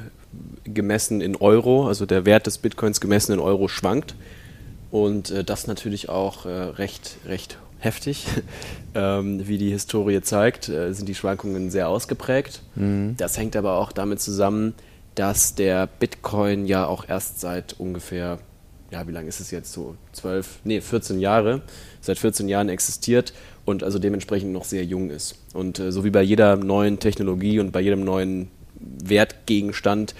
gemessen 0.63 1.21
in 1.21 1.35
Euro, 1.35 1.87
also 1.87 2.05
der 2.05 2.25
Wert 2.25 2.47
des 2.47 2.57
Bitcoins 2.57 3.01
gemessen 3.01 3.33
in 3.33 3.39
Euro 3.39 3.67
schwankt 3.67 4.15
und 4.91 5.29
äh, 5.31 5.43
das 5.43 5.67
natürlich 5.67 6.09
auch 6.09 6.45
äh, 6.45 6.49
recht, 6.49 7.17
recht 7.25 7.57
heftig. 7.79 8.25
ähm, 8.95 9.47
wie 9.47 9.57
die 9.57 9.69
Historie 9.71 10.21
zeigt, 10.21 10.69
äh, 10.69 10.93
sind 10.93 11.07
die 11.07 11.15
Schwankungen 11.15 11.69
sehr 11.69 11.89
ausgeprägt. 11.89 12.61
Mhm. 12.75 13.15
Das 13.17 13.37
hängt 13.37 13.55
aber 13.55 13.77
auch 13.77 13.91
damit 13.91 14.21
zusammen, 14.21 14.73
dass 15.15 15.55
der 15.55 15.87
Bitcoin 15.87 16.65
ja 16.65 16.87
auch 16.87 17.07
erst 17.07 17.39
seit 17.39 17.73
ungefähr 17.79 18.39
ja, 18.93 19.07
wie 19.07 19.11
lange 19.11 19.27
ist 19.27 19.39
es 19.39 19.49
jetzt 19.49 19.73
so? 19.73 19.95
Zwölf, 20.11 20.59
nee, 20.63 20.79
14 20.79 21.19
Jahre, 21.19 21.63
seit 21.99 22.19
14 22.19 22.47
Jahren 22.47 22.69
existiert 22.69 23.33
und 23.65 23.83
also 23.83 23.97
dementsprechend 23.97 24.53
noch 24.53 24.65
sehr 24.65 24.85
jung 24.85 25.09
ist. 25.09 25.35
Und 25.53 25.79
äh, 25.79 25.91
so 25.91 26.03
wie 26.03 26.11
bei 26.11 26.21
jeder 26.21 26.57
neuen 26.57 26.99
Technologie 26.99 27.59
und 27.59 27.71
bei 27.71 27.81
jedem 27.81 28.03
neuen 28.03 28.51
Wertgegenstand 29.03 30.13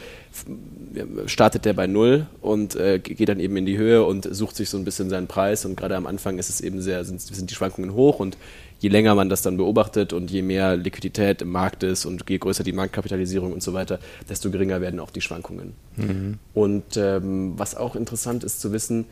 startet 1.28 1.66
der 1.66 1.74
bei 1.74 1.86
Null 1.86 2.26
und 2.42 2.76
äh, 2.76 2.98
geht 2.98 3.30
dann 3.30 3.40
eben 3.40 3.56
in 3.58 3.66
die 3.66 3.78
Höhe 3.78 4.06
und 4.06 4.28
sucht 4.34 4.56
sich 4.56 4.70
so 4.70 4.78
ein 4.78 4.86
bisschen 4.86 5.10
seinen 5.10 5.28
Preis. 5.28 5.66
Und 5.66 5.76
gerade 5.76 5.96
am 5.96 6.08
Anfang 6.08 6.40
ist 6.40 6.50
es 6.50 6.60
eben 6.60 6.82
sehr, 6.82 7.06
sind, 7.06 7.22
sind 7.22 7.52
die 7.52 7.56
Schwankungen 7.56 7.94
hoch 7.94 8.20
und 8.20 8.38
je 8.84 8.90
länger 8.90 9.16
man 9.16 9.30
das 9.30 9.42
dann 9.42 9.56
beobachtet 9.56 10.12
und 10.12 10.30
je 10.30 10.42
mehr 10.42 10.76
Liquidität 10.76 11.42
im 11.42 11.52
Markt 11.52 11.84
ist 11.84 12.06
und 12.06 12.30
je 12.30 12.38
größer 12.38 12.66
die 12.66 12.74
Marktkapitalisierung 12.74 13.54
und 13.54 13.64
so 13.64 13.72
weiter, 13.72 13.98
desto 14.28 14.52
geringer 14.52 14.82
werden 14.82 15.00
auch 15.00 15.10
die 15.10 15.22
Schwankungen. 15.22 15.74
Mhm. 15.96 16.38
Und 16.54 16.98
ähm, 16.98 17.54
was 17.56 17.76
auch 17.76 17.96
interessant 17.96 18.44
ist 18.44 18.60
zu 18.60 18.74
wissen, 18.74 19.06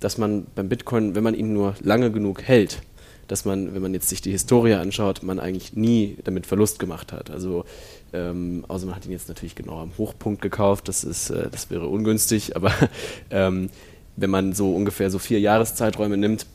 dass 0.00 0.16
man 0.16 0.46
beim 0.54 0.70
Bitcoin, 0.70 1.14
wenn 1.14 1.22
man 1.22 1.34
ihn 1.34 1.52
nur 1.52 1.74
lange 1.82 2.10
genug 2.10 2.44
hält, 2.44 2.80
dass 3.28 3.44
man, 3.44 3.74
wenn 3.74 3.82
man 3.82 3.92
jetzt 3.92 4.08
sich 4.08 4.22
die 4.22 4.30
Historie 4.30 4.72
anschaut, 4.72 5.22
man 5.22 5.38
eigentlich 5.38 5.74
nie 5.74 6.16
damit 6.24 6.46
Verlust 6.46 6.78
gemacht 6.78 7.12
hat. 7.12 7.30
Also 7.30 7.66
ähm, 8.14 8.64
außer 8.68 8.86
man 8.86 8.96
hat 8.96 9.04
ihn 9.04 9.12
jetzt 9.12 9.28
natürlich 9.28 9.54
genau 9.54 9.80
am 9.80 9.92
Hochpunkt 9.98 10.40
gekauft, 10.40 10.88
das 10.88 11.04
ist, 11.04 11.28
äh, 11.28 11.50
das 11.50 11.68
wäre 11.68 11.88
ungünstig, 11.88 12.56
aber 12.56 12.72
ähm, 13.30 13.68
wenn 14.16 14.30
man 14.30 14.54
so 14.54 14.74
ungefähr 14.74 15.10
so 15.10 15.18
vier 15.18 15.40
Jahreszeiträume 15.40 16.16
nimmt, 16.16 16.46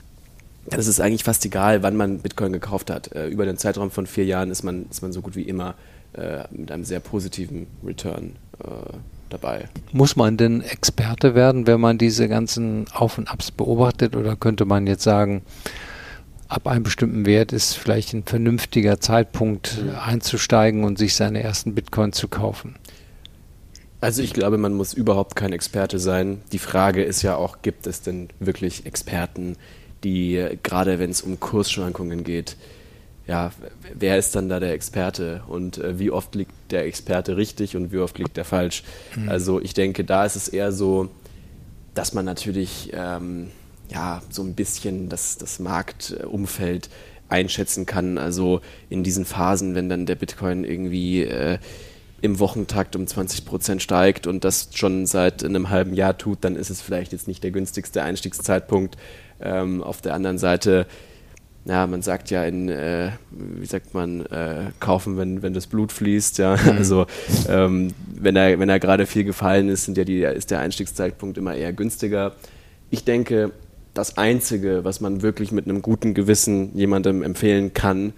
dann 0.67 0.79
ist 0.79 0.87
es 0.87 0.99
eigentlich 0.99 1.23
fast 1.23 1.45
egal, 1.45 1.83
wann 1.83 1.95
man 1.95 2.19
Bitcoin 2.19 2.53
gekauft 2.53 2.89
hat. 2.89 3.13
Äh, 3.15 3.27
über 3.27 3.45
den 3.45 3.57
Zeitraum 3.57 3.91
von 3.91 4.07
vier 4.07 4.25
Jahren 4.25 4.51
ist 4.51 4.63
man, 4.63 4.85
ist 4.89 5.01
man 5.01 5.11
so 5.11 5.21
gut 5.21 5.35
wie 5.35 5.43
immer 5.43 5.75
äh, 6.13 6.43
mit 6.51 6.71
einem 6.71 6.83
sehr 6.83 6.99
positiven 6.99 7.67
Return 7.85 8.35
äh, 8.63 8.93
dabei. 9.29 9.69
Muss 9.91 10.15
man 10.15 10.37
denn 10.37 10.61
Experte 10.61 11.35
werden, 11.35 11.67
wenn 11.67 11.79
man 11.79 11.97
diese 11.97 12.27
ganzen 12.27 12.85
Auf 12.93 13.17
und 13.17 13.31
Abs 13.31 13.51
beobachtet? 13.51 14.15
Oder 14.15 14.35
könnte 14.35 14.65
man 14.65 14.87
jetzt 14.87 15.03
sagen, 15.03 15.43
ab 16.47 16.67
einem 16.67 16.83
bestimmten 16.83 17.25
Wert 17.25 17.53
ist 17.53 17.75
vielleicht 17.75 18.13
ein 18.13 18.23
vernünftiger 18.23 18.99
Zeitpunkt 18.99 19.81
mhm. 19.81 19.91
einzusteigen 19.95 20.83
und 20.83 20.97
sich 20.97 21.15
seine 21.15 21.41
ersten 21.41 21.75
Bitcoin 21.75 22.11
zu 22.11 22.27
kaufen? 22.27 22.75
Also 24.01 24.21
ich 24.21 24.33
glaube, 24.33 24.57
man 24.57 24.73
muss 24.73 24.93
überhaupt 24.93 25.35
kein 25.35 25.51
Experte 25.51 25.99
sein. 25.99 26.41
Die 26.51 26.59
Frage 26.59 27.03
ist 27.03 27.21
ja 27.21 27.35
auch, 27.35 27.61
gibt 27.61 27.85
es 27.85 28.01
denn 28.01 28.29
wirklich 28.39 28.85
Experten, 28.85 29.57
die 30.03 30.57
gerade 30.63 30.99
wenn 30.99 31.09
es 31.09 31.21
um 31.21 31.39
Kursschwankungen 31.39 32.23
geht, 32.23 32.55
ja, 33.27 33.51
wer 33.93 34.17
ist 34.17 34.35
dann 34.35 34.49
da 34.49 34.59
der 34.59 34.73
Experte 34.73 35.43
und 35.47 35.77
äh, 35.77 35.99
wie 35.99 36.09
oft 36.09 36.33
liegt 36.33 36.51
der 36.71 36.85
Experte 36.85 37.37
richtig 37.37 37.75
und 37.75 37.91
wie 37.91 37.99
oft 37.99 38.17
liegt 38.17 38.37
der 38.37 38.45
falsch? 38.45 38.83
Mhm. 39.15 39.29
Also 39.29 39.61
ich 39.61 39.75
denke, 39.75 40.03
da 40.03 40.25
ist 40.25 40.35
es 40.35 40.47
eher 40.47 40.71
so, 40.71 41.09
dass 41.93 42.13
man 42.13 42.25
natürlich 42.25 42.91
ähm, 42.93 43.51
ja 43.91 44.23
so 44.31 44.41
ein 44.41 44.55
bisschen 44.55 45.09
das, 45.09 45.37
das 45.37 45.59
Marktumfeld 45.59 46.89
einschätzen 47.29 47.85
kann. 47.85 48.17
Also 48.17 48.61
in 48.89 49.03
diesen 49.03 49.25
Phasen, 49.25 49.75
wenn 49.75 49.89
dann 49.89 50.07
der 50.07 50.15
Bitcoin 50.15 50.63
irgendwie 50.63 51.21
äh, 51.21 51.59
im 52.21 52.39
Wochentakt 52.39 52.95
um 52.95 53.07
20 53.07 53.45
Prozent 53.45 53.83
steigt 53.83 54.27
und 54.27 54.43
das 54.43 54.69
schon 54.73 55.05
seit 55.05 55.43
einem 55.43 55.69
halben 55.69 55.93
Jahr 55.93 56.17
tut, 56.17 56.39
dann 56.41 56.55
ist 56.55 56.69
es 56.69 56.81
vielleicht 56.81 57.11
jetzt 57.11 57.27
nicht 57.27 57.43
der 57.43 57.51
günstigste 57.51 58.01
Einstiegszeitpunkt. 58.01 58.97
Ähm, 59.41 59.83
auf 59.83 60.01
der 60.01 60.13
anderen 60.13 60.37
Seite, 60.37 60.85
ja, 61.65 61.85
man 61.87 62.01
sagt 62.01 62.29
ja 62.31 62.43
in, 62.45 62.69
äh, 62.69 63.11
wie 63.31 63.65
sagt 63.65 63.93
man, 63.93 64.25
äh, 64.25 64.71
kaufen, 64.79 65.17
wenn, 65.17 65.43
wenn 65.43 65.53
das 65.53 65.67
Blut 65.67 65.91
fließt, 65.91 66.37
ja. 66.39 66.55
Mhm. 66.55 66.69
Also 66.77 67.05
ähm, 67.47 67.93
wenn 68.13 68.35
er, 68.35 68.59
wenn 68.59 68.69
er 68.69 68.79
gerade 68.79 69.05
viel 69.05 69.23
gefallen 69.23 69.69
ist, 69.69 69.85
sind 69.85 69.97
ja 69.97 70.03
die, 70.03 70.21
ist 70.21 70.51
der 70.51 70.59
Einstiegszeitpunkt 70.59 71.37
immer 71.37 71.55
eher 71.55 71.73
günstiger. 71.73 72.33
Ich 72.89 73.03
denke, 73.03 73.51
das 73.93 74.17
Einzige, 74.17 74.83
was 74.83 75.01
man 75.01 75.21
wirklich 75.21 75.51
mit 75.51 75.65
einem 75.65 75.81
guten 75.81 76.13
Gewissen 76.13 76.75
jemandem 76.75 77.21
empfehlen 77.21 77.73
kann, 77.73 78.13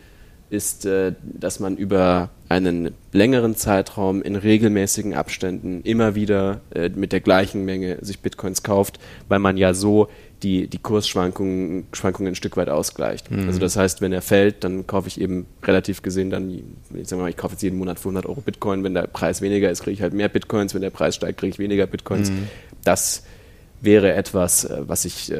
ist, 0.52 0.86
äh, 0.86 1.14
dass 1.24 1.60
man 1.60 1.78
über 1.78 2.30
einen 2.50 2.92
längeren 3.14 3.56
Zeitraum 3.56 4.22
in 4.22 4.36
regelmäßigen 4.36 5.14
Abständen 5.14 5.82
immer 5.84 6.14
wieder 6.14 6.60
äh, 6.76 6.90
mit 6.90 7.14
der 7.14 7.22
gleichen 7.22 7.64
Menge 7.64 7.98
sich 8.02 8.20
Bitcoins 8.20 8.62
kauft, 8.62 9.00
weil 9.30 9.40
man 9.40 9.56
ja 9.56 9.74
so 9.74 10.10
die, 10.44 10.68
die 10.68 10.78
Kursschwankungen 10.78 11.86
Schwankungen 11.94 12.34
ein 12.34 12.36
Stück 12.36 12.58
weit 12.58 12.70
ausgleicht. 12.70 13.30
Mhm. 13.32 13.48
Also 13.48 13.60
das 13.60 13.76
heißt, 13.76 14.02
wenn 14.02 14.12
er 14.12 14.22
fällt, 14.22 14.64
dann 14.64 14.88
kaufe 14.88 15.08
ich 15.08 15.20
eben 15.20 15.46
relativ 15.64 16.02
gesehen 16.02 16.30
dann, 16.30 16.50
ich 16.94 17.08
sage 17.08 17.22
mal, 17.22 17.30
ich 17.30 17.38
kaufe 17.38 17.54
jetzt 17.54 17.62
jeden 17.62 17.78
Monat 17.78 18.00
für 18.00 18.10
100 18.10 18.26
Euro 18.26 18.42
Bitcoin. 18.42 18.84
Wenn 18.84 18.94
der 18.94 19.08
Preis 19.08 19.42
weniger 19.42 19.70
ist, 19.70 19.84
kriege 19.84 19.94
ich 19.94 20.02
halt 20.02 20.14
mehr 20.14 20.30
Bitcoins. 20.30 20.74
Wenn 20.74 20.82
der 20.82 20.90
Preis 20.90 21.16
steigt, 21.16 21.40
kriege 21.40 21.52
ich 21.52 21.60
weniger 21.60 21.88
Bitcoins. 21.88 22.32
Mhm. 22.32 22.48
Das 22.84 23.24
wäre 23.82 24.14
etwas, 24.14 24.66
äh, 24.66 24.82
was 24.88 25.06
ich, 25.06 25.32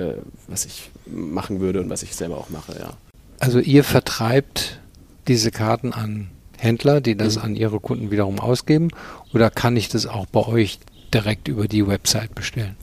was 0.48 0.66
ich 0.66 0.90
machen 1.06 1.60
würde 1.60 1.80
und 1.82 1.90
was 1.90 2.04
ich 2.04 2.16
selber 2.16 2.38
auch 2.38 2.50
mache, 2.50 2.74
ja. 2.80 2.94
Also 3.40 3.60
ihr 3.60 3.84
vertreibt 3.84 4.80
diese 5.28 5.50
Karten 5.52 5.94
an 5.94 6.30
Händler, 6.62 7.02
die 7.02 7.16
das 7.16 7.38
mhm. 7.38 7.42
an 7.42 7.56
ihre 7.56 7.80
Kunden 7.80 8.12
wiederum 8.12 8.40
ausgeben? 8.40 8.90
Oder 9.34 9.50
kann 9.50 9.76
ich 9.76 9.90
das 9.90 10.06
auch 10.06 10.28
bei 10.28 10.46
euch 10.46 10.80
direkt 11.14 11.48
über 11.48 11.68
die 11.68 11.88
Website 11.88 12.36
bestellen? 12.36 12.76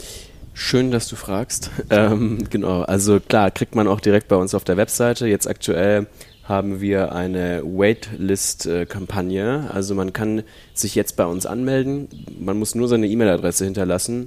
Schön, 0.61 0.91
dass 0.91 1.07
du 1.07 1.15
fragst. 1.15 1.71
Ähm, 1.91 2.49
genau, 2.51 2.83
also 2.83 3.21
klar, 3.21 3.53
kriegt 3.53 3.77
man 3.77 3.87
auch 3.87 4.01
direkt 4.01 4.27
bei 4.29 4.37
uns 4.37 4.55
auf 4.55 4.65
der 4.65 4.77
Webseite. 4.77 5.29
Jetzt 5.29 5.49
aktuell 5.49 6.07
haben 6.43 6.81
wir 6.81 7.13
eine 7.13 7.63
Waitlist-Kampagne. 7.65 9.71
Also 9.73 9.95
man 9.95 10.13
kann 10.13 10.43
sich 10.75 10.97
jetzt 10.97 11.17
bei 11.17 11.25
uns 11.25 11.47
anmelden. 11.47 12.09
Man 12.39 12.59
muss 12.59 12.75
nur 12.75 12.89
seine 12.89 13.07
E-Mail-Adresse 13.07 13.65
hinterlassen. 13.65 14.27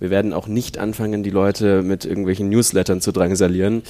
Wir 0.00 0.08
werden 0.08 0.32
auch 0.32 0.48
nicht 0.48 0.78
anfangen, 0.78 1.22
die 1.22 1.30
Leute 1.30 1.82
mit 1.82 2.06
irgendwelchen 2.06 2.48
Newslettern 2.48 3.02
zu 3.02 3.12
drangsalieren. 3.12 3.82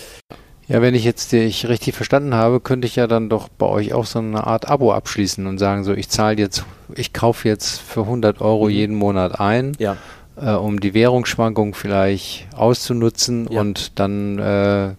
Ja, 0.67 0.83
wenn 0.83 0.97
ich 0.97 1.05
jetzt 1.05 1.31
dich 1.31 1.69
richtig 1.69 1.95
verstanden 1.95 2.35
habe, 2.35 2.59
könnte 2.59 2.89
ich 2.89 2.97
ja 2.97 3.07
dann 3.07 3.29
doch 3.29 3.49
bei 3.49 3.67
euch 3.67 3.95
auch 3.95 4.07
so 4.07 4.19
eine 4.19 4.45
Art 4.45 4.69
Abo 4.69 4.93
abschließen 4.93 5.47
und 5.47 5.59
sagen 5.59 5.85
so, 5.85 5.95
ich 5.95 6.09
zahle 6.09 6.37
jetzt, 6.37 6.65
ich 6.95 7.13
kaufe 7.13 7.49
jetzt 7.49 7.81
für 7.81 8.03
100 8.03 8.41
Euro 8.41 8.65
mhm. 8.65 8.71
jeden 8.71 8.97
Monat 8.97 9.39
ein, 9.39 9.77
ja. 9.79 9.97
Äh, 10.37 10.53
um 10.53 10.81
die 10.81 10.95
Währungsschwankung 10.95 11.75
vielleicht 11.75 12.49
auszunutzen 12.55 13.49
ja. 13.51 13.61
und 13.61 13.99
dann 13.99 14.39
äh, 14.39 14.95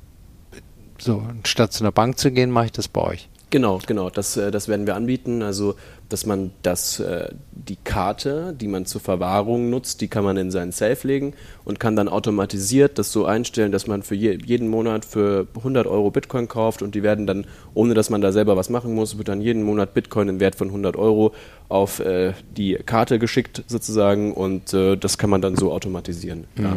so 0.98 1.24
statt 1.44 1.74
zu 1.74 1.84
einer 1.84 1.92
Bank 1.92 2.18
zu 2.18 2.32
gehen, 2.32 2.52
mache 2.52 2.66
ich 2.66 2.72
das 2.72 2.88
bei 2.88 3.02
euch. 3.02 3.30
Genau, 3.50 3.80
genau. 3.86 4.10
Das, 4.10 4.36
äh, 4.36 4.52
das 4.52 4.68
werden 4.68 4.86
wir 4.88 4.96
anbieten. 4.96 5.42
Also, 5.42 5.76
dass 6.10 6.26
man 6.26 6.52
das, 6.64 7.00
äh, 7.00 7.30
die 7.52 7.78
Karte, 7.78 8.54
die 8.60 8.68
man 8.68 8.86
zur 8.86 9.00
Verwahrung 9.00 9.70
nutzt, 9.70 10.02
die 10.02 10.10
kann 10.10 10.26
man 10.26 10.36
in 10.36 10.52
seinen 10.52 10.74
Safe 10.74 11.08
legen 11.08 11.34
und 11.64 11.80
kann 11.80 11.96
dann 11.96 12.10
automatisiert 12.10 12.98
das 13.00 13.12
so 13.12 13.26
einstellen, 13.26 13.72
dass 13.72 13.88
man 13.88 14.04
für 14.04 14.16
je, 14.16 14.38
jeden 14.44 14.68
Monat 14.68 15.06
für 15.06 15.48
100 15.56 15.88
Euro 15.88 16.12
Bitcoin 16.12 16.50
kauft 16.50 16.82
und 16.82 16.94
die 16.94 17.04
werden 17.04 17.26
dann, 17.26 17.46
ohne 17.74 17.94
dass 17.94 18.10
man 18.10 18.20
da 18.22 18.34
selber 18.34 18.58
was 18.58 18.70
machen 18.70 18.94
muss, 18.94 19.18
wird 19.18 19.30
dann 19.30 19.42
jeden 19.42 19.64
Monat 19.64 19.94
Bitcoin 19.94 20.28
im 20.28 20.40
Wert 20.42 20.56
von 20.56 20.68
100 20.68 20.98
Euro 20.98 21.34
auf 21.70 22.00
äh, 22.00 22.34
die 22.56 22.76
Karte 22.86 23.18
geschickt 23.18 23.64
sozusagen 23.68 24.34
und 24.34 24.74
das 24.74 25.18
kann 25.18 25.30
man 25.30 25.42
dann 25.42 25.56
so 25.56 25.72
automatisieren. 25.72 26.46
Mhm. 26.56 26.64
Ja. 26.64 26.76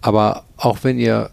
Aber 0.00 0.44
auch 0.56 0.78
wenn 0.82 0.98
ihr 0.98 1.30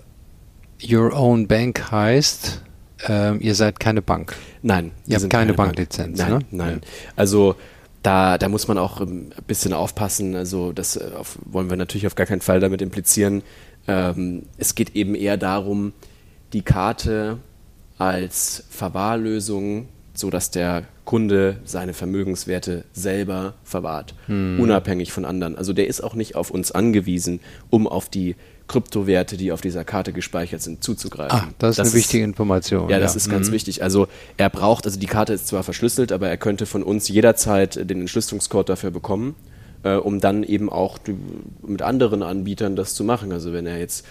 Your 0.81 1.13
Own 1.13 1.47
Bank 1.47 1.91
heißt, 1.91 2.61
ähm, 3.07 3.39
ihr 3.41 3.55
seid 3.55 3.79
keine 3.79 4.01
Bank. 4.01 4.35
Nein, 4.61 4.91
ihr 5.05 5.15
habt 5.15 5.29
keine, 5.29 5.53
keine 5.53 5.53
Banklizenz. 5.53 6.17
Bank. 6.17 6.29
Nein, 6.29 6.39
ne? 6.39 6.45
nein. 6.51 6.81
Also 7.15 7.55
da, 8.03 8.37
da 8.37 8.49
muss 8.49 8.67
man 8.67 8.77
auch 8.77 9.01
ein 9.01 9.31
bisschen 9.47 9.73
aufpassen. 9.73 10.35
Also 10.35 10.71
das 10.71 10.95
äh, 10.95 11.11
auf, 11.17 11.37
wollen 11.45 11.69
wir 11.69 11.77
natürlich 11.77 12.07
auf 12.07 12.15
gar 12.15 12.25
keinen 12.25 12.41
Fall 12.41 12.59
damit 12.59 12.81
implizieren. 12.81 13.43
Ähm, 13.87 14.43
es 14.57 14.75
geht 14.75 14.95
eben 14.95 15.15
eher 15.15 15.37
darum, 15.37 15.93
die 16.53 16.61
Karte 16.61 17.37
als 17.97 18.63
Verwahrlösung, 18.69 19.87
so 20.13 20.29
dass 20.29 20.51
der 20.51 20.85
Kunde 21.05 21.57
seine 21.65 21.93
Vermögenswerte 21.93 22.85
selber 22.93 23.55
verwahrt, 23.63 24.13
hm. 24.27 24.59
unabhängig 24.59 25.11
von 25.11 25.25
anderen. 25.25 25.55
Also 25.57 25.73
der 25.73 25.87
ist 25.87 26.01
auch 26.01 26.15
nicht 26.15 26.35
auf 26.35 26.51
uns 26.51 26.71
angewiesen, 26.71 27.39
um 27.69 27.87
auf 27.87 28.09
die 28.09 28.35
Kryptowerte, 28.69 29.35
die 29.35 29.51
auf 29.51 29.59
dieser 29.59 29.83
Karte 29.83 30.13
gespeichert 30.13 30.61
sind, 30.61 30.83
zuzugreifen. 30.83 31.37
Ah, 31.37 31.47
das 31.57 31.71
ist 31.71 31.79
das 31.79 31.87
eine 31.87 31.87
ist, 31.89 31.95
wichtige 31.95 32.23
Information. 32.23 32.89
Ja, 32.89 32.99
das 32.99 33.13
ja. 33.13 33.17
ist 33.17 33.29
ganz 33.29 33.49
mhm. 33.49 33.53
wichtig. 33.53 33.83
Also 33.83 34.07
er 34.37 34.49
braucht, 34.49 34.85
also 34.85 34.97
die 34.97 35.07
Karte 35.07 35.33
ist 35.33 35.47
zwar 35.47 35.63
verschlüsselt, 35.63 36.13
aber 36.13 36.29
er 36.29 36.37
könnte 36.37 36.65
von 36.65 36.83
uns 36.83 37.09
jederzeit 37.09 37.89
den 37.89 37.99
Entschlüsselungscode 38.01 38.69
dafür 38.69 38.91
bekommen, 38.91 39.35
äh, 39.83 39.95
um 39.95 40.21
dann 40.21 40.43
eben 40.43 40.69
auch 40.69 40.99
mit 41.65 41.81
anderen 41.81 42.23
Anbietern 42.23 42.77
das 42.77 42.93
zu 42.93 43.03
machen. 43.03 43.33
Also 43.33 43.51
wenn 43.51 43.65
er 43.65 43.79
jetzt 43.79 44.05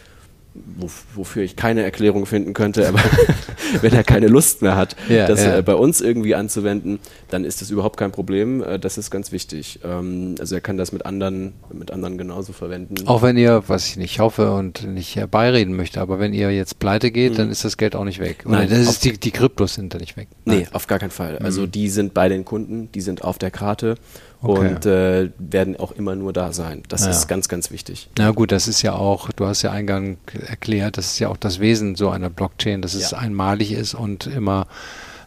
wofür 1.14 1.42
ich 1.42 1.56
keine 1.56 1.82
Erklärung 1.82 2.26
finden 2.26 2.54
könnte, 2.54 2.88
aber 2.88 3.00
wenn 3.80 3.92
er 3.92 4.04
keine 4.04 4.28
Lust 4.28 4.62
mehr 4.62 4.76
hat, 4.76 4.96
ja, 5.09 5.26
das 5.26 5.44
ja. 5.44 5.59
Äh, 5.59 5.62
bei 5.62 5.74
uns 5.74 6.00
irgendwie 6.00 6.34
anzuwenden, 6.34 6.98
dann 7.28 7.44
ist 7.44 7.61
das 7.61 7.70
überhaupt 7.70 7.96
kein 7.96 8.12
Problem. 8.12 8.62
Äh, 8.62 8.78
das 8.78 8.98
ist 8.98 9.11
ganz 9.11 9.32
wichtig. 9.32 9.80
Ähm, 9.84 10.36
also 10.38 10.54
er 10.54 10.61
kann 10.61 10.76
das 10.76 10.92
mit 10.92 11.06
anderen, 11.06 11.54
mit 11.72 11.90
anderen 11.90 12.18
genauso 12.18 12.52
verwenden. 12.52 13.06
Auch 13.06 13.22
wenn 13.22 13.36
ihr, 13.36 13.64
was 13.66 13.86
ich 13.88 13.96
nicht 13.96 14.20
hoffe 14.20 14.52
und 14.52 14.86
nicht 14.86 15.16
herbeireden 15.16 15.74
möchte, 15.74 16.00
aber 16.00 16.18
wenn 16.18 16.32
ihr 16.32 16.50
jetzt 16.50 16.78
pleite 16.78 17.11
geht, 17.11 17.32
mhm. 17.32 17.36
dann 17.36 17.50
ist 17.50 17.64
das 17.64 17.76
Geld 17.76 17.96
auch 17.96 18.04
nicht 18.04 18.20
weg. 18.20 18.44
Nein, 18.46 18.68
das 18.70 18.80
ist 18.80 19.04
die, 19.04 19.18
die 19.18 19.30
Kryptos 19.30 19.74
sind 19.74 19.94
da 19.94 19.98
nicht 19.98 20.16
weg. 20.16 20.28
Nein. 20.44 20.59
Nee, 20.59 20.66
auf 20.72 20.86
gar 20.86 20.98
keinen 20.98 21.11
Fall. 21.11 21.38
Also 21.38 21.62
mhm. 21.62 21.72
die 21.72 21.88
sind 21.88 22.14
bei 22.14 22.28
den 22.28 22.44
Kunden, 22.44 22.90
die 22.92 23.00
sind 23.00 23.24
auf 23.24 23.38
der 23.38 23.50
Karte 23.50 23.96
okay. 24.43 24.68
und 24.68 24.86
äh, 24.86 25.30
werden 25.39 25.76
auch 25.76 25.93
immer 25.93 26.14
nur 26.14 26.32
da 26.32 26.53
sein. 26.53 26.82
Das 26.89 27.05
ja. 27.05 27.11
ist 27.11 27.28
ganz, 27.28 27.49
ganz 27.49 27.70
wichtig. 27.70 28.09
Na 28.18 28.30
gut, 28.30 28.53
das 28.53 28.68
ist 28.68 28.82
ja 28.82 28.95
auch, 28.95 29.30
du 29.30 29.47
hast 29.47 29.62
ja 29.62 29.70
eingang 29.70 30.18
erklärt, 30.47 30.97
das 30.97 31.12
ist 31.12 31.18
ja 31.18 31.28
auch 31.28 31.36
das 31.36 31.61
Wesen 31.61 31.97
so 31.97 32.11
einer 32.11 32.30
Blockchain, 32.30 32.82
dass 32.82 32.95
es 32.95 33.12
ja. 33.12 33.18
einmalig 33.18 33.72
ist 33.72 33.95
und 33.95 34.26
immer 34.26 34.66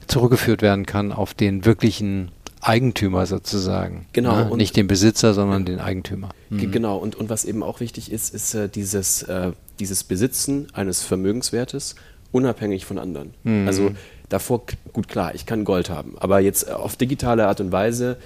zurückgeführt 0.08 0.62
werden 0.62 0.86
kann 0.86 1.12
auf 1.12 1.34
den 1.34 1.66
wirklichen 1.66 2.32
Eigentümer 2.62 3.26
sozusagen. 3.26 4.06
Genau. 4.14 4.50
Ne? 4.50 4.58
Nicht 4.58 4.76
den 4.76 4.88
Besitzer, 4.88 5.34
sondern 5.34 5.66
den 5.66 5.80
Eigentümer. 5.80 6.30
Mhm. 6.50 6.72
Genau. 6.72 6.98
Und, 6.98 7.16
und 7.16 7.30
was 7.30 7.46
eben 7.46 7.64
auch 7.64 7.80
wichtig 7.80 8.12
ist, 8.12 8.34
ist 8.34 8.54
äh, 8.54 8.70
dieses, 8.70 9.24
äh, 9.24 9.52
dieses 9.80 10.04
Besitzen 10.04 10.68
eines 10.74 11.02
Vermögenswertes 11.02 11.96
unabhängig 12.32 12.86
von 12.86 13.00
anderen. 13.00 13.34
Mhm. 13.44 13.68
Also 13.68 13.92
davor, 14.30 14.64
gut 14.94 15.08
klar, 15.08 15.34
ich 15.34 15.46
kann 15.46 15.66
Gold 15.66 15.90
haben, 15.90 16.16
aber 16.20 16.40
jetzt 16.40 16.72
auf 16.72 16.96
digitale 16.96 17.48
Art 17.48 17.60
und 17.60 17.72
Weise 17.72 18.18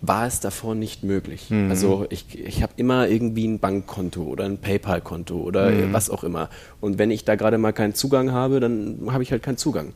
war 0.00 0.26
es 0.26 0.40
davor 0.40 0.74
nicht 0.74 1.02
möglich. 1.02 1.50
Mhm. 1.50 1.70
Also 1.70 2.06
ich, 2.10 2.38
ich 2.38 2.62
habe 2.62 2.72
immer 2.76 3.08
irgendwie 3.08 3.46
ein 3.46 3.58
Bankkonto 3.58 4.22
oder 4.22 4.44
ein 4.44 4.58
PayPal-Konto 4.58 5.36
oder 5.36 5.70
mhm. 5.70 5.92
was 5.92 6.08
auch 6.08 6.24
immer. 6.24 6.50
Und 6.80 6.98
wenn 6.98 7.10
ich 7.10 7.24
da 7.24 7.34
gerade 7.34 7.58
mal 7.58 7.72
keinen 7.72 7.94
Zugang 7.94 8.32
habe, 8.32 8.60
dann 8.60 9.08
habe 9.10 9.22
ich 9.22 9.32
halt 9.32 9.42
keinen 9.42 9.56
Zugang. 9.56 9.94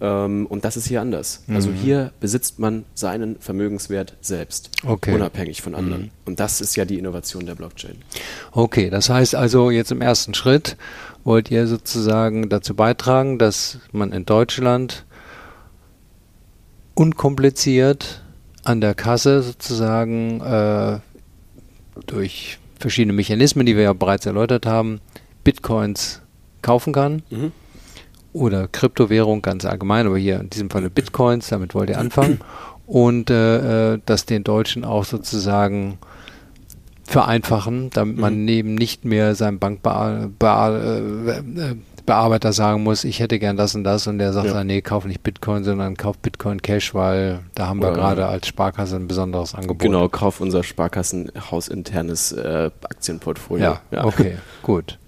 Ähm, 0.00 0.46
und 0.46 0.64
das 0.64 0.76
ist 0.76 0.86
hier 0.86 1.00
anders. 1.00 1.44
Also 1.48 1.70
mhm. 1.70 1.74
Also 1.74 1.84
hier 1.84 2.12
besitzt 2.20 2.58
man 2.58 2.84
seinen 2.94 3.36
Vermögenswert 3.40 4.16
selbst, 4.20 4.70
okay. 4.84 5.14
unabhängig 5.14 5.62
von 5.62 5.74
anderen. 5.74 6.02
Mhm. 6.02 6.10
Und 6.24 6.40
das 6.40 6.60
ist 6.60 6.76
ja 6.76 6.84
die 6.84 6.98
Innovation 6.98 7.46
der 7.46 7.54
Blockchain. 7.54 7.96
Okay, 8.52 8.90
das 8.90 9.08
heißt 9.08 9.34
also 9.34 9.70
jetzt 9.70 9.90
im 9.90 10.00
ersten 10.00 10.34
Schritt 10.34 10.76
wollt 11.24 11.50
ihr 11.52 11.68
sozusagen 11.68 12.48
dazu 12.48 12.74
beitragen, 12.74 13.38
dass 13.38 13.78
man 13.92 14.12
in 14.12 14.24
Deutschland 14.24 15.04
unkompliziert 16.94 18.21
an 18.64 18.80
der 18.80 18.94
Kasse 18.94 19.42
sozusagen 19.42 20.40
äh, 20.40 20.98
durch 22.06 22.58
verschiedene 22.78 23.12
Mechanismen, 23.12 23.66
die 23.66 23.76
wir 23.76 23.84
ja 23.84 23.92
bereits 23.92 24.26
erläutert 24.26 24.66
haben, 24.66 25.00
Bitcoins 25.44 26.22
kaufen 26.62 26.92
kann. 26.92 27.22
Mhm. 27.30 27.52
Oder 28.32 28.66
Kryptowährung 28.68 29.42
ganz 29.42 29.64
allgemein, 29.64 30.06
aber 30.06 30.16
hier 30.16 30.40
in 30.40 30.50
diesem 30.50 30.70
Falle 30.70 30.90
Bitcoins, 30.90 31.48
damit 31.48 31.74
wollt 31.74 31.90
ihr 31.90 31.98
anfangen. 31.98 32.40
Und 32.86 33.30
äh, 33.30 33.92
äh 33.94 33.98
das 34.06 34.26
den 34.26 34.42
Deutschen 34.42 34.84
auch 34.84 35.04
sozusagen 35.04 35.98
vereinfachen, 37.04 37.90
damit 37.90 38.16
man 38.16 38.38
mhm. 38.38 38.44
neben 38.44 38.74
nicht 38.74 39.04
mehr 39.04 39.34
seinem 39.34 39.58
Bankbearbeiter 39.58 41.28
äh, 41.28 41.74
äh, 42.06 42.52
sagen 42.52 42.82
muss, 42.82 43.04
ich 43.04 43.20
hätte 43.20 43.38
gern 43.38 43.56
das 43.56 43.74
und 43.74 43.84
das 43.84 44.06
und 44.06 44.18
der 44.18 44.32
sagt 44.32 44.48
ja. 44.48 44.54
dann, 44.54 44.66
nee, 44.66 44.80
kauf 44.82 45.04
nicht 45.04 45.22
Bitcoin, 45.22 45.64
sondern 45.64 45.96
kauf 45.96 46.18
Bitcoin 46.18 46.60
Cash, 46.62 46.94
weil 46.94 47.40
da 47.54 47.68
haben 47.68 47.80
wir 47.80 47.92
gerade 47.92 48.26
als 48.26 48.46
Sparkasse 48.46 48.96
ein 48.96 49.08
besonderes 49.08 49.54
Angebot. 49.54 49.78
Genau, 49.78 50.08
kauf 50.08 50.40
unser 50.40 50.62
Sparkassenhausinternes 50.62 52.32
äh, 52.32 52.70
Aktienportfolio. 52.82 53.64
Ja, 53.64 53.80
ja, 53.90 54.04
okay, 54.04 54.38
gut. 54.62 54.98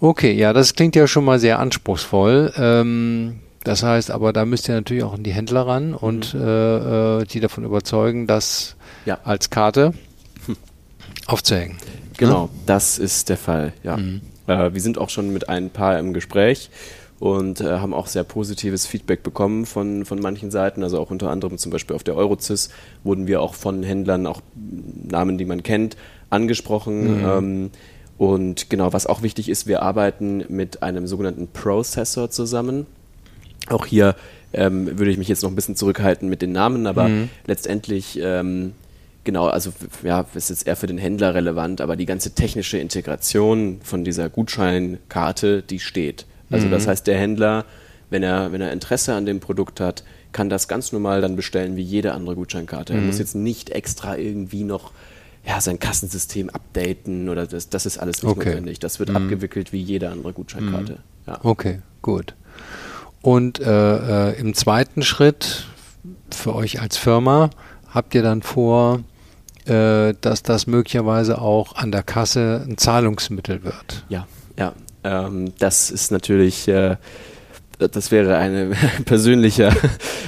Okay, 0.00 0.32
ja, 0.32 0.52
das 0.52 0.74
klingt 0.74 0.96
ja 0.96 1.06
schon 1.06 1.24
mal 1.24 1.38
sehr 1.38 1.58
anspruchsvoll. 1.58 2.52
Ähm, 2.56 3.40
das 3.64 3.82
heißt 3.82 4.10
aber, 4.10 4.32
da 4.32 4.46
müsst 4.46 4.68
ihr 4.68 4.74
natürlich 4.74 5.04
auch 5.04 5.14
in 5.14 5.22
die 5.22 5.32
Händler 5.32 5.66
ran 5.66 5.94
und 5.94 6.32
mhm. 6.32 6.40
äh, 6.40 7.20
äh 7.20 7.24
die 7.24 7.40
davon 7.40 7.64
überzeugen, 7.64 8.26
dass 8.26 8.76
ja. 9.04 9.18
als 9.24 9.50
Karte 9.50 9.92
aufzuhängen. 11.26 11.76
Genau, 12.16 12.44
ja? 12.44 12.60
das 12.66 12.98
ist 12.98 13.28
der 13.28 13.36
Fall, 13.36 13.72
ja. 13.82 13.96
Mhm. 13.96 14.22
Äh, 14.50 14.74
wir 14.74 14.80
sind 14.80 14.98
auch 14.98 15.08
schon 15.08 15.32
mit 15.32 15.48
ein 15.48 15.70
paar 15.70 15.98
im 15.98 16.12
Gespräch 16.12 16.70
und 17.20 17.60
äh, 17.60 17.78
haben 17.78 17.94
auch 17.94 18.06
sehr 18.06 18.24
positives 18.24 18.86
Feedback 18.86 19.22
bekommen 19.22 19.66
von, 19.66 20.04
von 20.04 20.18
manchen 20.20 20.50
Seiten. 20.50 20.82
Also 20.82 20.98
auch 20.98 21.10
unter 21.10 21.30
anderem 21.30 21.58
zum 21.58 21.70
Beispiel 21.70 21.94
auf 21.94 22.02
der 22.02 22.16
Eurozis 22.16 22.70
wurden 23.04 23.26
wir 23.26 23.42
auch 23.42 23.54
von 23.54 23.82
Händlern, 23.82 24.26
auch 24.26 24.40
Namen, 24.54 25.38
die 25.38 25.44
man 25.44 25.62
kennt, 25.62 25.96
angesprochen. 26.30 27.18
Mhm. 27.18 27.28
Ähm, 27.28 27.70
und 28.18 28.68
genau, 28.68 28.92
was 28.92 29.06
auch 29.06 29.22
wichtig 29.22 29.48
ist, 29.48 29.66
wir 29.66 29.82
arbeiten 29.82 30.44
mit 30.48 30.82
einem 30.82 31.06
sogenannten 31.06 31.48
Processor 31.48 32.30
zusammen. 32.30 32.86
Auch 33.68 33.86
hier 33.86 34.16
ähm, 34.52 34.98
würde 34.98 35.10
ich 35.10 35.18
mich 35.18 35.28
jetzt 35.28 35.42
noch 35.42 35.50
ein 35.50 35.54
bisschen 35.54 35.76
zurückhalten 35.76 36.28
mit 36.28 36.42
den 36.42 36.52
Namen, 36.52 36.86
aber 36.86 37.08
mhm. 37.08 37.28
letztendlich 37.46 38.18
ähm, 38.22 38.72
Genau, 39.24 39.46
also 39.46 39.72
ja, 40.02 40.24
ist 40.34 40.50
jetzt 40.50 40.66
eher 40.66 40.76
für 40.76 40.86
den 40.86 40.98
Händler 40.98 41.34
relevant, 41.34 41.80
aber 41.80 41.96
die 41.96 42.06
ganze 42.06 42.32
technische 42.32 42.78
Integration 42.78 43.80
von 43.82 44.02
dieser 44.04 44.30
Gutscheinkarte, 44.30 45.62
die 45.62 45.78
steht. 45.78 46.26
Also 46.50 46.66
mhm. 46.66 46.70
das 46.70 46.86
heißt, 46.86 47.06
der 47.06 47.18
Händler, 47.18 47.64
wenn 48.08 48.22
er, 48.22 48.52
wenn 48.52 48.60
er 48.60 48.72
Interesse 48.72 49.14
an 49.14 49.26
dem 49.26 49.40
Produkt 49.40 49.80
hat, 49.80 50.04
kann 50.32 50.48
das 50.48 50.68
ganz 50.68 50.92
normal 50.92 51.20
dann 51.20 51.36
bestellen 51.36 51.76
wie 51.76 51.82
jede 51.82 52.12
andere 52.12 52.34
Gutscheinkarte. 52.34 52.92
Mhm. 52.92 52.98
Er 52.98 53.04
muss 53.06 53.18
jetzt 53.18 53.34
nicht 53.34 53.70
extra 53.70 54.16
irgendwie 54.16 54.64
noch 54.64 54.92
ja, 55.46 55.60
sein 55.60 55.78
Kassensystem 55.78 56.50
updaten 56.50 57.28
oder 57.28 57.46
das, 57.46 57.68
das 57.68 57.86
ist 57.86 57.98
alles 57.98 58.22
nicht 58.22 58.30
okay. 58.30 58.50
notwendig. 58.50 58.78
Das 58.78 58.98
wird 58.98 59.10
mhm. 59.10 59.16
abgewickelt 59.16 59.72
wie 59.72 59.80
jede 59.80 60.10
andere 60.10 60.32
Gutscheinkarte. 60.32 60.92
Mhm. 60.92 60.98
Ja. 61.26 61.38
Okay, 61.42 61.80
gut. 62.02 62.34
Und 63.22 63.60
äh, 63.60 64.30
äh, 64.30 64.40
im 64.40 64.54
zweiten 64.54 65.02
Schritt 65.02 65.66
für 66.30 66.54
euch 66.54 66.80
als 66.80 66.96
Firma 66.96 67.50
habt 67.90 68.14
ihr 68.14 68.22
dann 68.22 68.42
vor, 68.42 69.00
äh, 69.66 70.14
dass 70.20 70.42
das 70.42 70.66
möglicherweise 70.66 71.40
auch 71.40 71.76
an 71.76 71.92
der 71.92 72.02
Kasse 72.02 72.64
ein 72.66 72.78
Zahlungsmittel 72.78 73.62
wird. 73.62 74.04
Ja, 74.08 74.26
ja. 74.58 74.72
Ähm, 75.04 75.52
das 75.58 75.90
ist 75.90 76.10
natürlich, 76.10 76.68
äh, 76.68 76.96
das 77.78 78.10
wäre 78.10 78.36
eine 78.36 78.72
persönlicher, 79.04 79.74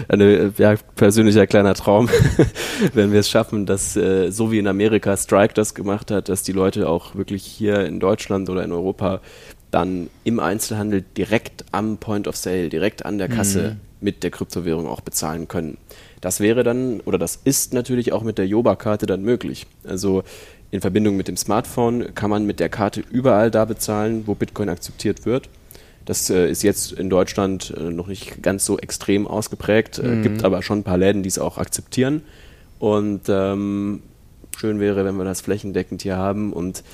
eine, 0.08 0.52
ja, 0.56 0.74
persönlicher 0.96 1.46
kleiner 1.46 1.74
Traum, 1.74 2.08
wenn 2.94 3.12
wir 3.12 3.20
es 3.20 3.30
schaffen, 3.30 3.66
dass 3.66 3.96
äh, 3.96 4.30
so 4.30 4.50
wie 4.52 4.58
in 4.58 4.66
Amerika 4.66 5.16
Strike 5.16 5.54
das 5.54 5.74
gemacht 5.74 6.10
hat, 6.10 6.28
dass 6.28 6.42
die 6.42 6.52
Leute 6.52 6.88
auch 6.88 7.14
wirklich 7.14 7.44
hier 7.44 7.84
in 7.84 8.00
Deutschland 8.00 8.48
oder 8.48 8.64
in 8.64 8.72
Europa 8.72 9.20
dann 9.70 10.10
im 10.24 10.38
Einzelhandel 10.38 11.02
direkt 11.16 11.64
am 11.72 11.96
Point 11.96 12.28
of 12.28 12.36
Sale, 12.36 12.68
direkt 12.68 13.04
an 13.06 13.18
der 13.18 13.28
Kasse 13.28 13.70
mhm. 13.70 13.80
mit 14.00 14.22
der 14.22 14.30
Kryptowährung 14.30 14.86
auch 14.86 15.00
bezahlen 15.00 15.48
können. 15.48 15.78
Das 16.22 16.40
wäre 16.40 16.62
dann, 16.62 17.00
oder 17.00 17.18
das 17.18 17.38
ist 17.44 17.74
natürlich 17.74 18.12
auch 18.12 18.22
mit 18.22 18.38
der 18.38 18.46
Joba-Karte 18.46 19.06
dann 19.06 19.22
möglich. 19.22 19.66
Also 19.84 20.22
in 20.70 20.80
Verbindung 20.80 21.16
mit 21.16 21.28
dem 21.28 21.36
Smartphone 21.36 22.14
kann 22.14 22.30
man 22.30 22.46
mit 22.46 22.60
der 22.60 22.68
Karte 22.68 23.02
überall 23.10 23.50
da 23.50 23.66
bezahlen, 23.66 24.22
wo 24.26 24.34
Bitcoin 24.34 24.70
akzeptiert 24.70 25.26
wird. 25.26 25.50
Das 26.04 26.30
äh, 26.30 26.48
ist 26.48 26.62
jetzt 26.62 26.92
in 26.92 27.10
Deutschland 27.10 27.74
äh, 27.76 27.90
noch 27.90 28.06
nicht 28.06 28.40
ganz 28.40 28.64
so 28.64 28.78
extrem 28.78 29.26
ausgeprägt, 29.26 29.98
äh, 29.98 30.06
mhm. 30.06 30.22
gibt 30.22 30.44
aber 30.44 30.62
schon 30.62 30.78
ein 30.78 30.84
paar 30.84 30.96
Läden, 30.96 31.24
die 31.24 31.28
es 31.28 31.40
auch 31.40 31.58
akzeptieren. 31.58 32.22
Und 32.78 33.22
ähm, 33.28 34.02
schön 34.56 34.78
wäre, 34.78 35.04
wenn 35.04 35.16
wir 35.16 35.24
das 35.24 35.40
flächendeckend 35.40 36.02
hier 36.02 36.16
haben 36.16 36.52
und 36.52 36.84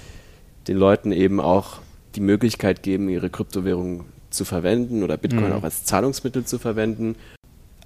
den 0.69 0.79
Leuten 0.79 1.13
eben 1.13 1.39
auch 1.39 1.81
die 2.15 2.21
Möglichkeit 2.21 2.83
geben, 2.83 3.11
ihre 3.11 3.29
Kryptowährung 3.29 4.07
zu 4.31 4.47
verwenden 4.47 5.03
oder 5.03 5.19
Bitcoin 5.19 5.49
mhm. 5.49 5.53
auch 5.53 5.65
als 5.65 5.85
Zahlungsmittel 5.85 6.47
zu 6.47 6.59
verwenden. 6.59 7.15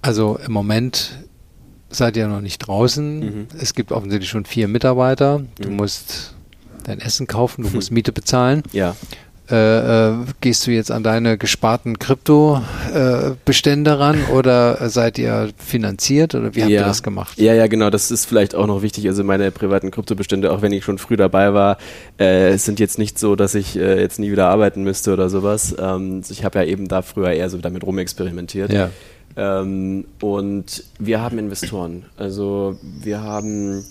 Also 0.01 0.37
im 0.45 0.51
Moment 0.51 1.19
seid 1.95 2.17
ihr 2.17 2.27
noch 2.27 2.41
nicht 2.41 2.59
draußen. 2.59 3.19
Mhm. 3.19 3.47
Es 3.59 3.73
gibt 3.73 3.91
offensichtlich 3.91 4.29
schon 4.29 4.45
vier 4.45 4.67
Mitarbeiter. 4.67 5.43
Du 5.59 5.69
mhm. 5.69 5.77
musst 5.77 6.33
dein 6.83 6.99
Essen 6.99 7.27
kaufen, 7.27 7.63
du 7.63 7.69
musst 7.73 7.91
Miete 7.91 8.11
bezahlen. 8.11 8.63
Ja. 8.71 8.95
Äh, 9.51 10.11
äh, 10.11 10.13
gehst 10.39 10.65
du 10.65 10.71
jetzt 10.71 10.89
an 10.89 11.03
deine 11.03 11.37
gesparten 11.37 11.99
Krypto-Bestände 11.99 13.91
äh, 13.91 13.93
ran 13.93 14.23
oder 14.33 14.89
seid 14.89 15.19
ihr 15.19 15.49
finanziert 15.57 16.33
oder 16.33 16.55
wie 16.55 16.61
habt 16.61 16.71
ja. 16.71 16.79
ihr 16.79 16.85
das 16.85 17.03
gemacht? 17.03 17.37
Ja, 17.37 17.53
ja, 17.53 17.67
genau, 17.67 17.89
das 17.89 18.09
ist 18.09 18.25
vielleicht 18.25 18.55
auch 18.55 18.67
noch 18.67 18.81
wichtig. 18.81 19.05
Also 19.05 19.25
meine 19.25 19.51
privaten 19.51 19.91
Kryptobestände, 19.91 20.49
auch 20.49 20.61
wenn 20.61 20.71
ich 20.71 20.85
schon 20.85 20.97
früh 20.97 21.17
dabei 21.17 21.53
war, 21.53 21.77
äh, 22.17 22.57
sind 22.57 22.79
jetzt 22.79 22.97
nicht 22.97 23.19
so, 23.19 23.35
dass 23.35 23.53
ich 23.53 23.75
äh, 23.75 23.99
jetzt 23.99 24.17
nie 24.17 24.31
wieder 24.31 24.47
arbeiten 24.47 24.81
müsste 24.83 25.11
oder 25.11 25.29
sowas. 25.29 25.75
Ähm, 25.77 26.21
ich 26.29 26.45
habe 26.45 26.59
ja 26.59 26.65
eben 26.65 26.87
da 26.87 27.01
früher 27.01 27.31
eher 27.31 27.49
so 27.49 27.57
damit 27.57 27.83
rumexperimentiert. 27.83 28.71
Ja. 28.71 28.91
Ähm, 29.35 30.05
und 30.21 30.83
wir 30.99 31.21
haben 31.21 31.39
Investoren. 31.39 32.05
Also 32.17 32.77
wir 32.81 33.21
haben 33.21 33.85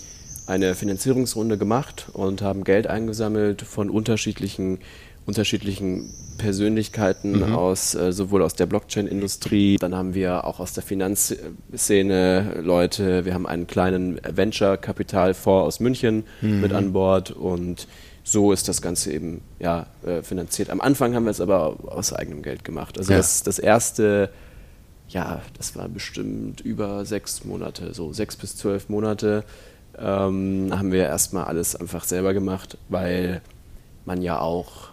eine 0.47 0.75
Finanzierungsrunde 0.75 1.57
gemacht 1.59 2.07
und 2.13 2.43
haben 2.43 2.65
Geld 2.65 2.87
eingesammelt 2.87 3.63
von 3.63 3.91
unterschiedlichen 3.91 4.79
unterschiedlichen 5.25 6.13
Persönlichkeiten 6.39 7.49
mhm. 7.49 7.55
aus 7.55 7.95
äh, 7.95 8.13
sowohl 8.13 8.43
aus 8.43 8.55
der 8.55 8.67
Blockchain-Industrie, 8.67 9.77
dann 9.77 9.95
haben 9.95 10.15
wir 10.15 10.45
auch 10.45 10.59
aus 10.59 10.73
der 10.73 10.83
Finanzszene 10.83 12.61
Leute, 12.63 13.25
wir 13.25 13.35
haben 13.35 13.47
einen 13.47 13.67
kleinen 13.67 14.21
Venture-Kapitalfonds 14.29 15.67
aus 15.67 15.81
München 15.81 16.25
mhm. 16.41 16.61
mit 16.61 16.73
an 16.73 16.93
Bord 16.93 17.31
und 17.31 17.87
so 18.25 18.53
ist 18.53 18.69
das 18.69 18.83
Ganze 18.83 19.13
eben 19.13 19.43
ja, 19.59 19.87
äh, 20.05 20.23
finanziert. 20.23 20.71
Am 20.71 20.81
Anfang 20.81 21.15
haben 21.15 21.25
wir 21.25 21.31
es 21.31 21.41
aber 21.41 21.77
aus 21.87 22.13
eigenem 22.13 22.43
Geld 22.43 22.65
gemacht. 22.65 22.99
Also 22.99 23.13
ja. 23.13 23.19
das, 23.19 23.43
das 23.43 23.59
erste, 23.59 24.31
ja, 25.13 25.43
das 25.57 25.77
war 25.77 25.89
bestimmt 25.89 26.61
über 26.61 27.05
sechs 27.05 27.45
Monate, 27.45 27.95
so 27.95 28.13
sechs 28.13 28.37
bis 28.37 28.57
zwölf 28.57 28.89
Monate 28.89 29.45
ähm, 29.99 30.69
haben 30.71 30.93
wir 30.93 31.05
erstmal 31.05 31.45
alles 31.45 31.77
einfach 31.77 32.05
selber 32.05 32.33
gemacht, 32.35 32.79
weil 32.89 33.43
man 34.05 34.23
ja 34.23 34.41
auch 34.41 34.93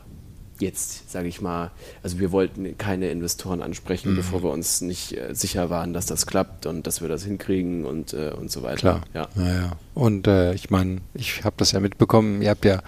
jetzt, 0.59 1.09
sage 1.09 1.29
ich 1.29 1.39
mal, 1.39 1.71
also 2.03 2.19
wir 2.19 2.33
wollten 2.33 2.77
keine 2.77 3.09
Investoren 3.09 3.61
ansprechen, 3.61 4.11
mhm. 4.11 4.17
bevor 4.17 4.43
wir 4.43 4.51
uns 4.51 4.81
nicht 4.81 5.17
äh, 5.17 5.33
sicher 5.33 5.69
waren, 5.69 5.93
dass 5.93 6.05
das 6.05 6.25
klappt 6.25 6.65
und 6.65 6.85
dass 6.85 7.01
wir 7.01 7.07
das 7.07 7.23
hinkriegen 7.23 7.85
und, 7.85 8.13
äh, 8.13 8.31
und 8.31 8.51
so 8.51 8.61
weiter. 8.61 8.75
Klar. 8.77 9.01
Ja. 9.13 9.27
Naja. 9.35 9.71
Und 9.95 10.27
äh, 10.27 10.53
ich 10.53 10.69
meine, 10.69 10.99
ich 11.13 11.45
habe 11.45 11.55
das 11.57 11.71
ja 11.71 11.79
mitbekommen, 11.79 12.41
ihr 12.41 12.49
habt 12.49 12.65
ja 12.65 12.81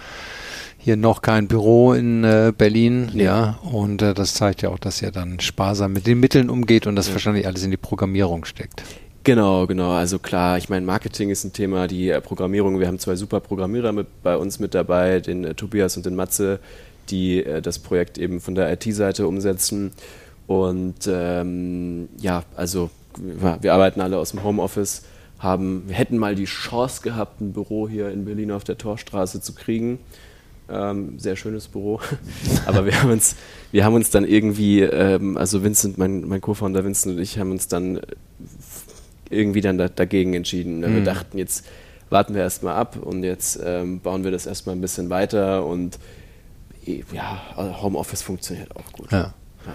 hier 0.84 0.98
noch 0.98 1.22
kein 1.22 1.48
Büro 1.48 1.94
in 1.94 2.24
äh, 2.24 2.52
Berlin, 2.58 3.12
nee. 3.14 3.26
ja, 3.26 3.60
und 3.72 4.02
äh, 4.02 4.16
das 4.16 4.34
zeigt 4.34 4.64
ja 4.64 4.70
auch, 4.70 4.80
dass 4.80 5.02
ihr 5.02 5.12
dann 5.12 5.40
sparsam 5.40 5.94
mit 5.94 6.08
den 6.08 6.20
Mitteln 6.20 6.50
umgeht 6.50 6.88
und 6.88 6.96
das 6.96 7.08
ja. 7.08 7.14
wahrscheinlich 7.14 7.46
alles 7.46 7.64
in 7.64 7.70
die 7.70 7.78
Programmierung 7.78 8.46
steckt. 8.46 8.82
Genau, 9.24 9.68
genau. 9.68 9.92
Also 9.92 10.18
klar, 10.18 10.58
ich 10.58 10.70
meine, 10.70 10.84
Marketing 10.84 11.30
ist 11.30 11.44
ein 11.44 11.54
Thema, 11.54 11.88
die 11.88 12.10
äh, 12.10 12.20
Programmierung. 12.20 12.80
Wir 12.80 12.88
haben 12.88 12.98
zwei 12.98 13.16
super 13.16 13.40
Programmierer 13.40 13.92
mit, 13.92 14.08
bei 14.24 14.36
uns 14.36 14.60
mit 14.60 14.74
dabei, 14.74 15.20
den 15.20 15.44
äh, 15.44 15.54
Tobias 15.54 15.96
und 15.98 16.08
den 16.08 16.16
Matze, 16.16 16.60
die 17.10 17.44
äh, 17.44 17.62
das 17.62 17.78
Projekt 17.78 18.18
eben 18.18 18.42
von 18.42 18.56
der 18.56 18.74
IT-Seite 18.74 19.28
umsetzen. 19.28 19.92
Und 20.48 21.08
ähm, 21.08 22.10
ja, 22.20 22.44
also 22.56 22.90
wir 23.18 23.74
arbeiten 23.74 24.02
alle 24.02 24.18
aus 24.18 24.32
dem 24.32 24.44
Homeoffice, 24.44 25.04
haben, 25.38 25.84
wir 25.88 25.96
hätten 25.96 26.18
mal 26.18 26.34
die 26.34 26.46
Chance 26.46 27.04
gehabt, 27.04 27.42
ein 27.42 27.54
Büro 27.54 27.88
hier 27.88 28.10
in 28.10 28.26
Berlin 28.26 28.52
auf 28.52 28.64
der 28.64 28.80
Torstraße 28.80 29.42
zu 29.42 29.54
kriegen. 29.54 30.00
Ähm, 30.72 31.20
sehr 31.20 31.36
schönes 31.36 31.68
Büro. 31.68 32.00
Aber 32.66 32.86
wir 32.86 33.02
haben 33.02 33.12
uns, 33.12 33.36
wir 33.72 33.84
haben 33.84 33.96
uns 33.96 34.10
dann 34.10 34.26
irgendwie, 34.26 34.82
ähm, 34.82 35.38
also 35.38 35.64
Vincent, 35.64 35.98
mein, 35.98 36.28
mein 36.28 36.42
Co-Founder 36.42 36.86
Vincent 36.86 37.16
und 37.16 37.22
ich 37.22 37.38
haben 37.38 37.52
uns 37.52 37.68
dann 37.68 38.00
irgendwie 39.30 39.62
dann 39.62 39.78
da, 39.78 39.90
dagegen 39.90 40.34
entschieden. 40.34 40.80
Mhm. 40.80 40.96
Wir 40.96 41.04
dachten, 41.04 41.38
jetzt 41.38 41.66
warten 42.10 42.36
wir 42.36 42.42
erstmal 42.42 42.76
ab 42.76 42.98
und 43.02 43.24
jetzt 43.24 43.60
ähm, 43.64 44.00
bauen 44.00 44.24
wir 44.24 44.32
das 44.32 44.46
erstmal 44.46 44.76
ein 44.76 44.82
bisschen 44.82 45.10
weiter 45.10 45.66
und 45.66 45.98
ja, 46.86 47.42
also 47.56 47.82
Homeoffice 47.82 48.22
funktioniert 48.22 48.76
auch 48.76 48.92
gut. 48.92 49.12
Ja. 49.12 49.20
ja. 49.66 49.74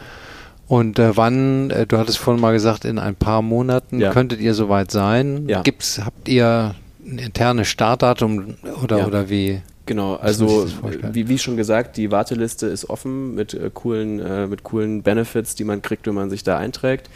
Und 0.68 0.98
äh, 0.98 1.16
wann, 1.16 1.70
äh, 1.70 1.86
du 1.86 1.96
hattest 1.96 2.18
vorhin 2.18 2.40
mal 2.40 2.52
gesagt, 2.52 2.84
in 2.84 2.98
ein 2.98 3.14
paar 3.14 3.42
Monaten 3.42 4.00
ja. 4.00 4.12
könntet 4.12 4.40
ihr 4.40 4.54
soweit 4.54 4.90
sein. 4.90 5.48
Ja. 5.48 5.62
Gibt's, 5.62 6.00
habt 6.04 6.28
ihr 6.28 6.74
ein 7.04 7.18
internes 7.18 7.68
Startdatum 7.68 8.56
oder, 8.82 8.98
ja. 8.98 9.06
oder 9.06 9.30
wie? 9.30 9.62
Genau, 9.86 10.16
also 10.16 10.66
wie, 11.12 11.28
wie 11.28 11.38
schon 11.38 11.56
gesagt, 11.56 11.96
die 11.96 12.10
Warteliste 12.10 12.66
ist 12.66 12.90
offen 12.90 13.36
mit 13.36 13.54
äh, 13.54 13.70
coolen, 13.72 14.18
äh, 14.18 14.48
mit 14.48 14.64
coolen 14.64 15.02
Benefits, 15.02 15.54
die 15.54 15.62
man 15.62 15.80
kriegt, 15.80 16.06
wenn 16.08 16.14
man 16.14 16.28
sich 16.28 16.42
da 16.42 16.58
einträgt. 16.58 17.08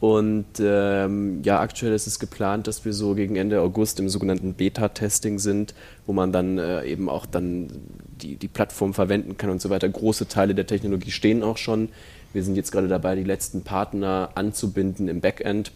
Und 0.00 0.46
ähm, 0.60 1.42
ja, 1.42 1.60
aktuell 1.60 1.92
ist 1.92 2.06
es 2.06 2.18
geplant, 2.18 2.66
dass 2.66 2.84
wir 2.86 2.92
so 2.92 3.14
gegen 3.14 3.36
Ende 3.36 3.60
August 3.60 4.00
im 4.00 4.08
sogenannten 4.08 4.54
Beta-Testing 4.54 5.38
sind, 5.38 5.74
wo 6.06 6.14
man 6.14 6.32
dann 6.32 6.58
äh, 6.58 6.84
eben 6.84 7.10
auch 7.10 7.26
dann 7.26 7.68
die, 8.20 8.36
die 8.36 8.48
Plattform 8.48 8.94
verwenden 8.94 9.36
kann 9.36 9.50
und 9.50 9.60
so 9.60 9.68
weiter. 9.68 9.88
Große 9.88 10.28
Teile 10.28 10.54
der 10.54 10.66
Technologie 10.66 11.10
stehen 11.10 11.42
auch 11.42 11.58
schon. 11.58 11.90
Wir 12.32 12.42
sind 12.42 12.54
jetzt 12.54 12.70
gerade 12.70 12.88
dabei, 12.88 13.14
die 13.14 13.24
letzten 13.24 13.62
Partner 13.62 14.30
anzubinden 14.34 15.08
im 15.08 15.20
Backend. 15.20 15.72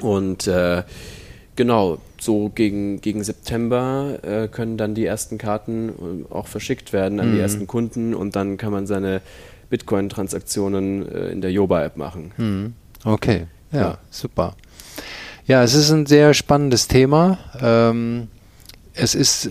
Und 0.00 0.46
äh, 0.46 0.84
genau, 1.60 1.98
so 2.18 2.48
gegen, 2.48 3.02
gegen 3.02 3.22
September 3.22 4.18
äh, 4.22 4.48
können 4.48 4.78
dann 4.78 4.94
die 4.94 5.04
ersten 5.04 5.36
Karten 5.36 5.90
äh, 5.90 6.32
auch 6.32 6.46
verschickt 6.46 6.94
werden 6.94 7.20
an 7.20 7.32
mhm. 7.32 7.34
die 7.34 7.40
ersten 7.40 7.66
Kunden 7.66 8.14
und 8.14 8.34
dann 8.34 8.56
kann 8.56 8.72
man 8.72 8.86
seine 8.86 9.20
Bitcoin-Transaktionen 9.68 11.06
äh, 11.06 11.28
in 11.28 11.42
der 11.42 11.52
Yoba-App 11.52 11.98
machen. 11.98 12.32
Mhm. 12.38 12.72
Okay, 13.04 13.46
ja, 13.72 13.78
ja, 13.78 13.98
super. 14.10 14.56
Ja, 15.46 15.62
es 15.62 15.74
ist 15.74 15.90
ein 15.90 16.06
sehr 16.06 16.32
spannendes 16.32 16.88
Thema. 16.88 17.36
Ähm, 17.60 18.28
es 18.94 19.14
ist, 19.14 19.50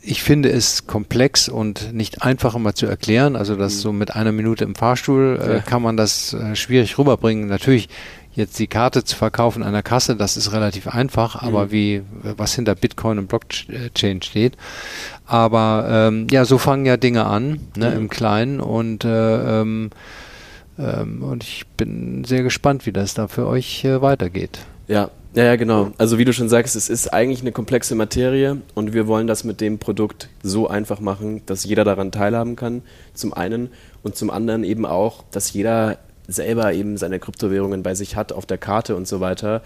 ich 0.00 0.22
finde 0.22 0.50
es 0.50 0.86
komplex 0.86 1.48
und 1.48 1.92
nicht 1.92 2.22
einfach 2.22 2.54
immer 2.54 2.76
zu 2.76 2.86
erklären. 2.86 3.34
Also 3.34 3.56
das 3.56 3.74
mhm. 3.74 3.78
so 3.78 3.92
mit 3.92 4.14
einer 4.14 4.30
Minute 4.30 4.62
im 4.62 4.76
Fahrstuhl 4.76 5.36
äh, 5.42 5.54
ja. 5.54 5.58
kann 5.58 5.82
man 5.82 5.96
das 5.96 6.32
äh, 6.32 6.54
schwierig 6.54 6.96
rüberbringen. 6.96 7.48
Natürlich 7.48 7.88
jetzt 8.32 8.58
die 8.58 8.66
Karte 8.66 9.04
zu 9.04 9.16
verkaufen 9.16 9.62
an 9.62 9.72
der 9.72 9.82
Kasse, 9.82 10.16
das 10.16 10.36
ist 10.36 10.52
relativ 10.52 10.86
einfach, 10.86 11.42
aber 11.42 11.66
mhm. 11.66 11.70
wie 11.72 12.02
was 12.36 12.54
hinter 12.54 12.74
Bitcoin 12.74 13.18
und 13.18 13.28
Blockchain 13.28 14.22
steht. 14.22 14.56
Aber 15.26 15.86
ähm, 15.90 16.26
ja, 16.30 16.44
so 16.44 16.58
fangen 16.58 16.86
ja 16.86 16.96
Dinge 16.96 17.26
an, 17.26 17.60
ne, 17.76 17.90
mhm. 17.90 17.96
im 17.96 18.08
Kleinen 18.08 18.60
und 18.60 19.04
äh, 19.04 19.60
ähm, 19.60 19.90
ähm, 20.78 21.22
und 21.22 21.44
ich 21.44 21.66
bin 21.76 22.24
sehr 22.24 22.42
gespannt, 22.42 22.86
wie 22.86 22.92
das 22.92 23.14
da 23.14 23.28
für 23.28 23.46
euch 23.46 23.84
äh, 23.84 24.00
weitergeht. 24.00 24.60
Ja, 24.88 25.10
ja, 25.34 25.44
ja, 25.44 25.56
genau. 25.56 25.92
Also 25.98 26.18
wie 26.18 26.24
du 26.24 26.32
schon 26.32 26.48
sagst, 26.48 26.74
es 26.74 26.88
ist 26.88 27.12
eigentlich 27.12 27.42
eine 27.42 27.52
komplexe 27.52 27.94
Materie 27.94 28.60
und 28.74 28.92
wir 28.92 29.06
wollen 29.06 29.28
das 29.28 29.44
mit 29.44 29.60
dem 29.60 29.78
Produkt 29.78 30.28
so 30.42 30.66
einfach 30.66 30.98
machen, 30.98 31.42
dass 31.46 31.64
jeder 31.64 31.84
daran 31.84 32.10
teilhaben 32.10 32.56
kann, 32.56 32.82
zum 33.14 33.32
einen 33.32 33.70
und 34.02 34.16
zum 34.16 34.30
anderen 34.30 34.64
eben 34.64 34.86
auch, 34.86 35.22
dass 35.30 35.52
jeder 35.52 35.98
selber 36.30 36.72
eben 36.72 36.96
seine 36.96 37.18
Kryptowährungen 37.18 37.82
bei 37.82 37.94
sich 37.94 38.16
hat 38.16 38.32
auf 38.32 38.46
der 38.46 38.58
Karte 38.58 38.96
und 38.96 39.06
so 39.06 39.20
weiter. 39.20 39.62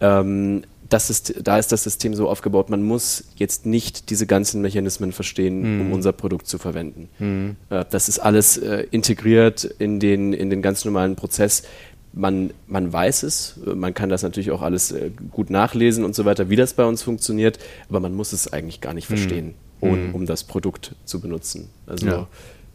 Ähm, 0.00 0.62
das 0.88 1.10
ist, 1.10 1.34
da 1.42 1.58
ist 1.58 1.70
das 1.70 1.84
System 1.84 2.14
so 2.14 2.28
aufgebaut, 2.28 2.70
man 2.70 2.82
muss 2.82 3.24
jetzt 3.36 3.66
nicht 3.66 4.10
diese 4.10 4.26
ganzen 4.26 4.62
Mechanismen 4.62 5.12
verstehen, 5.12 5.76
mhm. 5.76 5.80
um 5.82 5.92
unser 5.92 6.12
Produkt 6.12 6.46
zu 6.46 6.58
verwenden. 6.58 7.08
Mhm. 7.18 7.56
Äh, 7.70 7.84
das 7.90 8.08
ist 8.08 8.18
alles 8.18 8.56
äh, 8.56 8.86
integriert 8.90 9.64
in 9.64 10.00
den, 10.00 10.32
in 10.32 10.50
den 10.50 10.62
ganz 10.62 10.84
normalen 10.84 11.16
Prozess. 11.16 11.62
Man, 12.14 12.50
man 12.66 12.90
weiß 12.90 13.22
es, 13.22 13.60
man 13.64 13.92
kann 13.92 14.08
das 14.08 14.22
natürlich 14.22 14.50
auch 14.50 14.62
alles 14.62 14.92
äh, 14.92 15.10
gut 15.30 15.50
nachlesen 15.50 16.04
und 16.04 16.14
so 16.14 16.24
weiter, 16.24 16.48
wie 16.48 16.56
das 16.56 16.72
bei 16.72 16.86
uns 16.86 17.02
funktioniert, 17.02 17.58
aber 17.90 18.00
man 18.00 18.14
muss 18.14 18.32
es 18.32 18.50
eigentlich 18.50 18.80
gar 18.80 18.94
nicht 18.94 19.10
mhm. 19.10 19.16
verstehen, 19.16 19.54
mhm. 19.80 19.88
um, 19.88 20.14
um 20.14 20.26
das 20.26 20.44
Produkt 20.44 20.94
zu 21.04 21.20
benutzen. 21.20 21.68
Also 21.86 22.06
ja. 22.06 22.26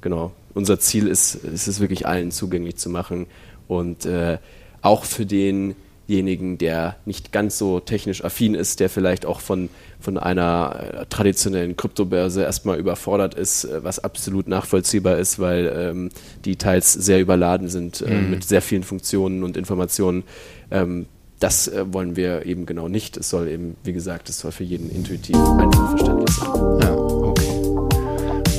genau, 0.01 0.31
unser 0.53 0.79
Ziel 0.79 1.07
ist, 1.07 1.35
ist 1.35 1.67
es 1.67 1.79
wirklich 1.79 2.07
allen 2.07 2.31
zugänglich 2.31 2.77
zu 2.77 2.89
machen 2.89 3.27
und 3.67 4.05
äh, 4.05 4.37
auch 4.81 5.05
für 5.05 5.25
den 5.25 5.75
denjenigen, 6.13 6.57
der 6.57 6.95
nicht 7.05 7.31
ganz 7.31 7.57
so 7.57 7.79
technisch 7.79 8.23
affin 8.23 8.55
ist, 8.55 8.79
der 8.79 8.89
vielleicht 8.89 9.25
auch 9.25 9.39
von, 9.39 9.69
von 9.99 10.17
einer 10.17 10.75
äh, 11.01 11.05
traditionellen 11.07 11.75
Kryptobörse 11.75 12.43
erstmal 12.43 12.77
überfordert 12.77 13.33
ist, 13.33 13.65
äh, 13.65 13.83
was 13.83 13.99
absolut 13.99 14.47
nachvollziehbar 14.47 15.17
ist, 15.17 15.39
weil 15.39 15.73
ähm, 15.75 16.09
die 16.45 16.55
teils 16.55 16.93
sehr 16.93 17.19
überladen 17.19 17.69
sind 17.69 18.01
äh, 18.01 18.13
mhm. 18.13 18.29
mit 18.29 18.43
sehr 18.43 18.61
vielen 18.61 18.83
Funktionen 18.83 19.43
und 19.43 19.57
Informationen. 19.57 20.23
Ähm, 20.71 21.07
das 21.39 21.67
äh, 21.67 21.85
wollen 21.91 22.15
wir 22.15 22.45
eben 22.45 22.65
genau 22.65 22.87
nicht. 22.87 23.17
Es 23.17 23.29
soll 23.29 23.47
eben, 23.47 23.75
wie 23.83 23.93
gesagt, 23.93 24.29
es 24.29 24.39
soll 24.39 24.51
für 24.51 24.63
jeden 24.63 24.89
intuitiv 24.89 25.35
einfach 25.35 25.89
verständlich 25.89 26.35
sein. 26.35 26.79
Ja, 26.81 26.95
okay. 26.95 27.43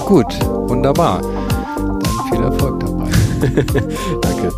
Gut, 0.06 0.44
wunderbar. 0.68 1.63
Erfolg 2.44 2.80
dabei. 2.80 3.08
Danke. 4.22 4.52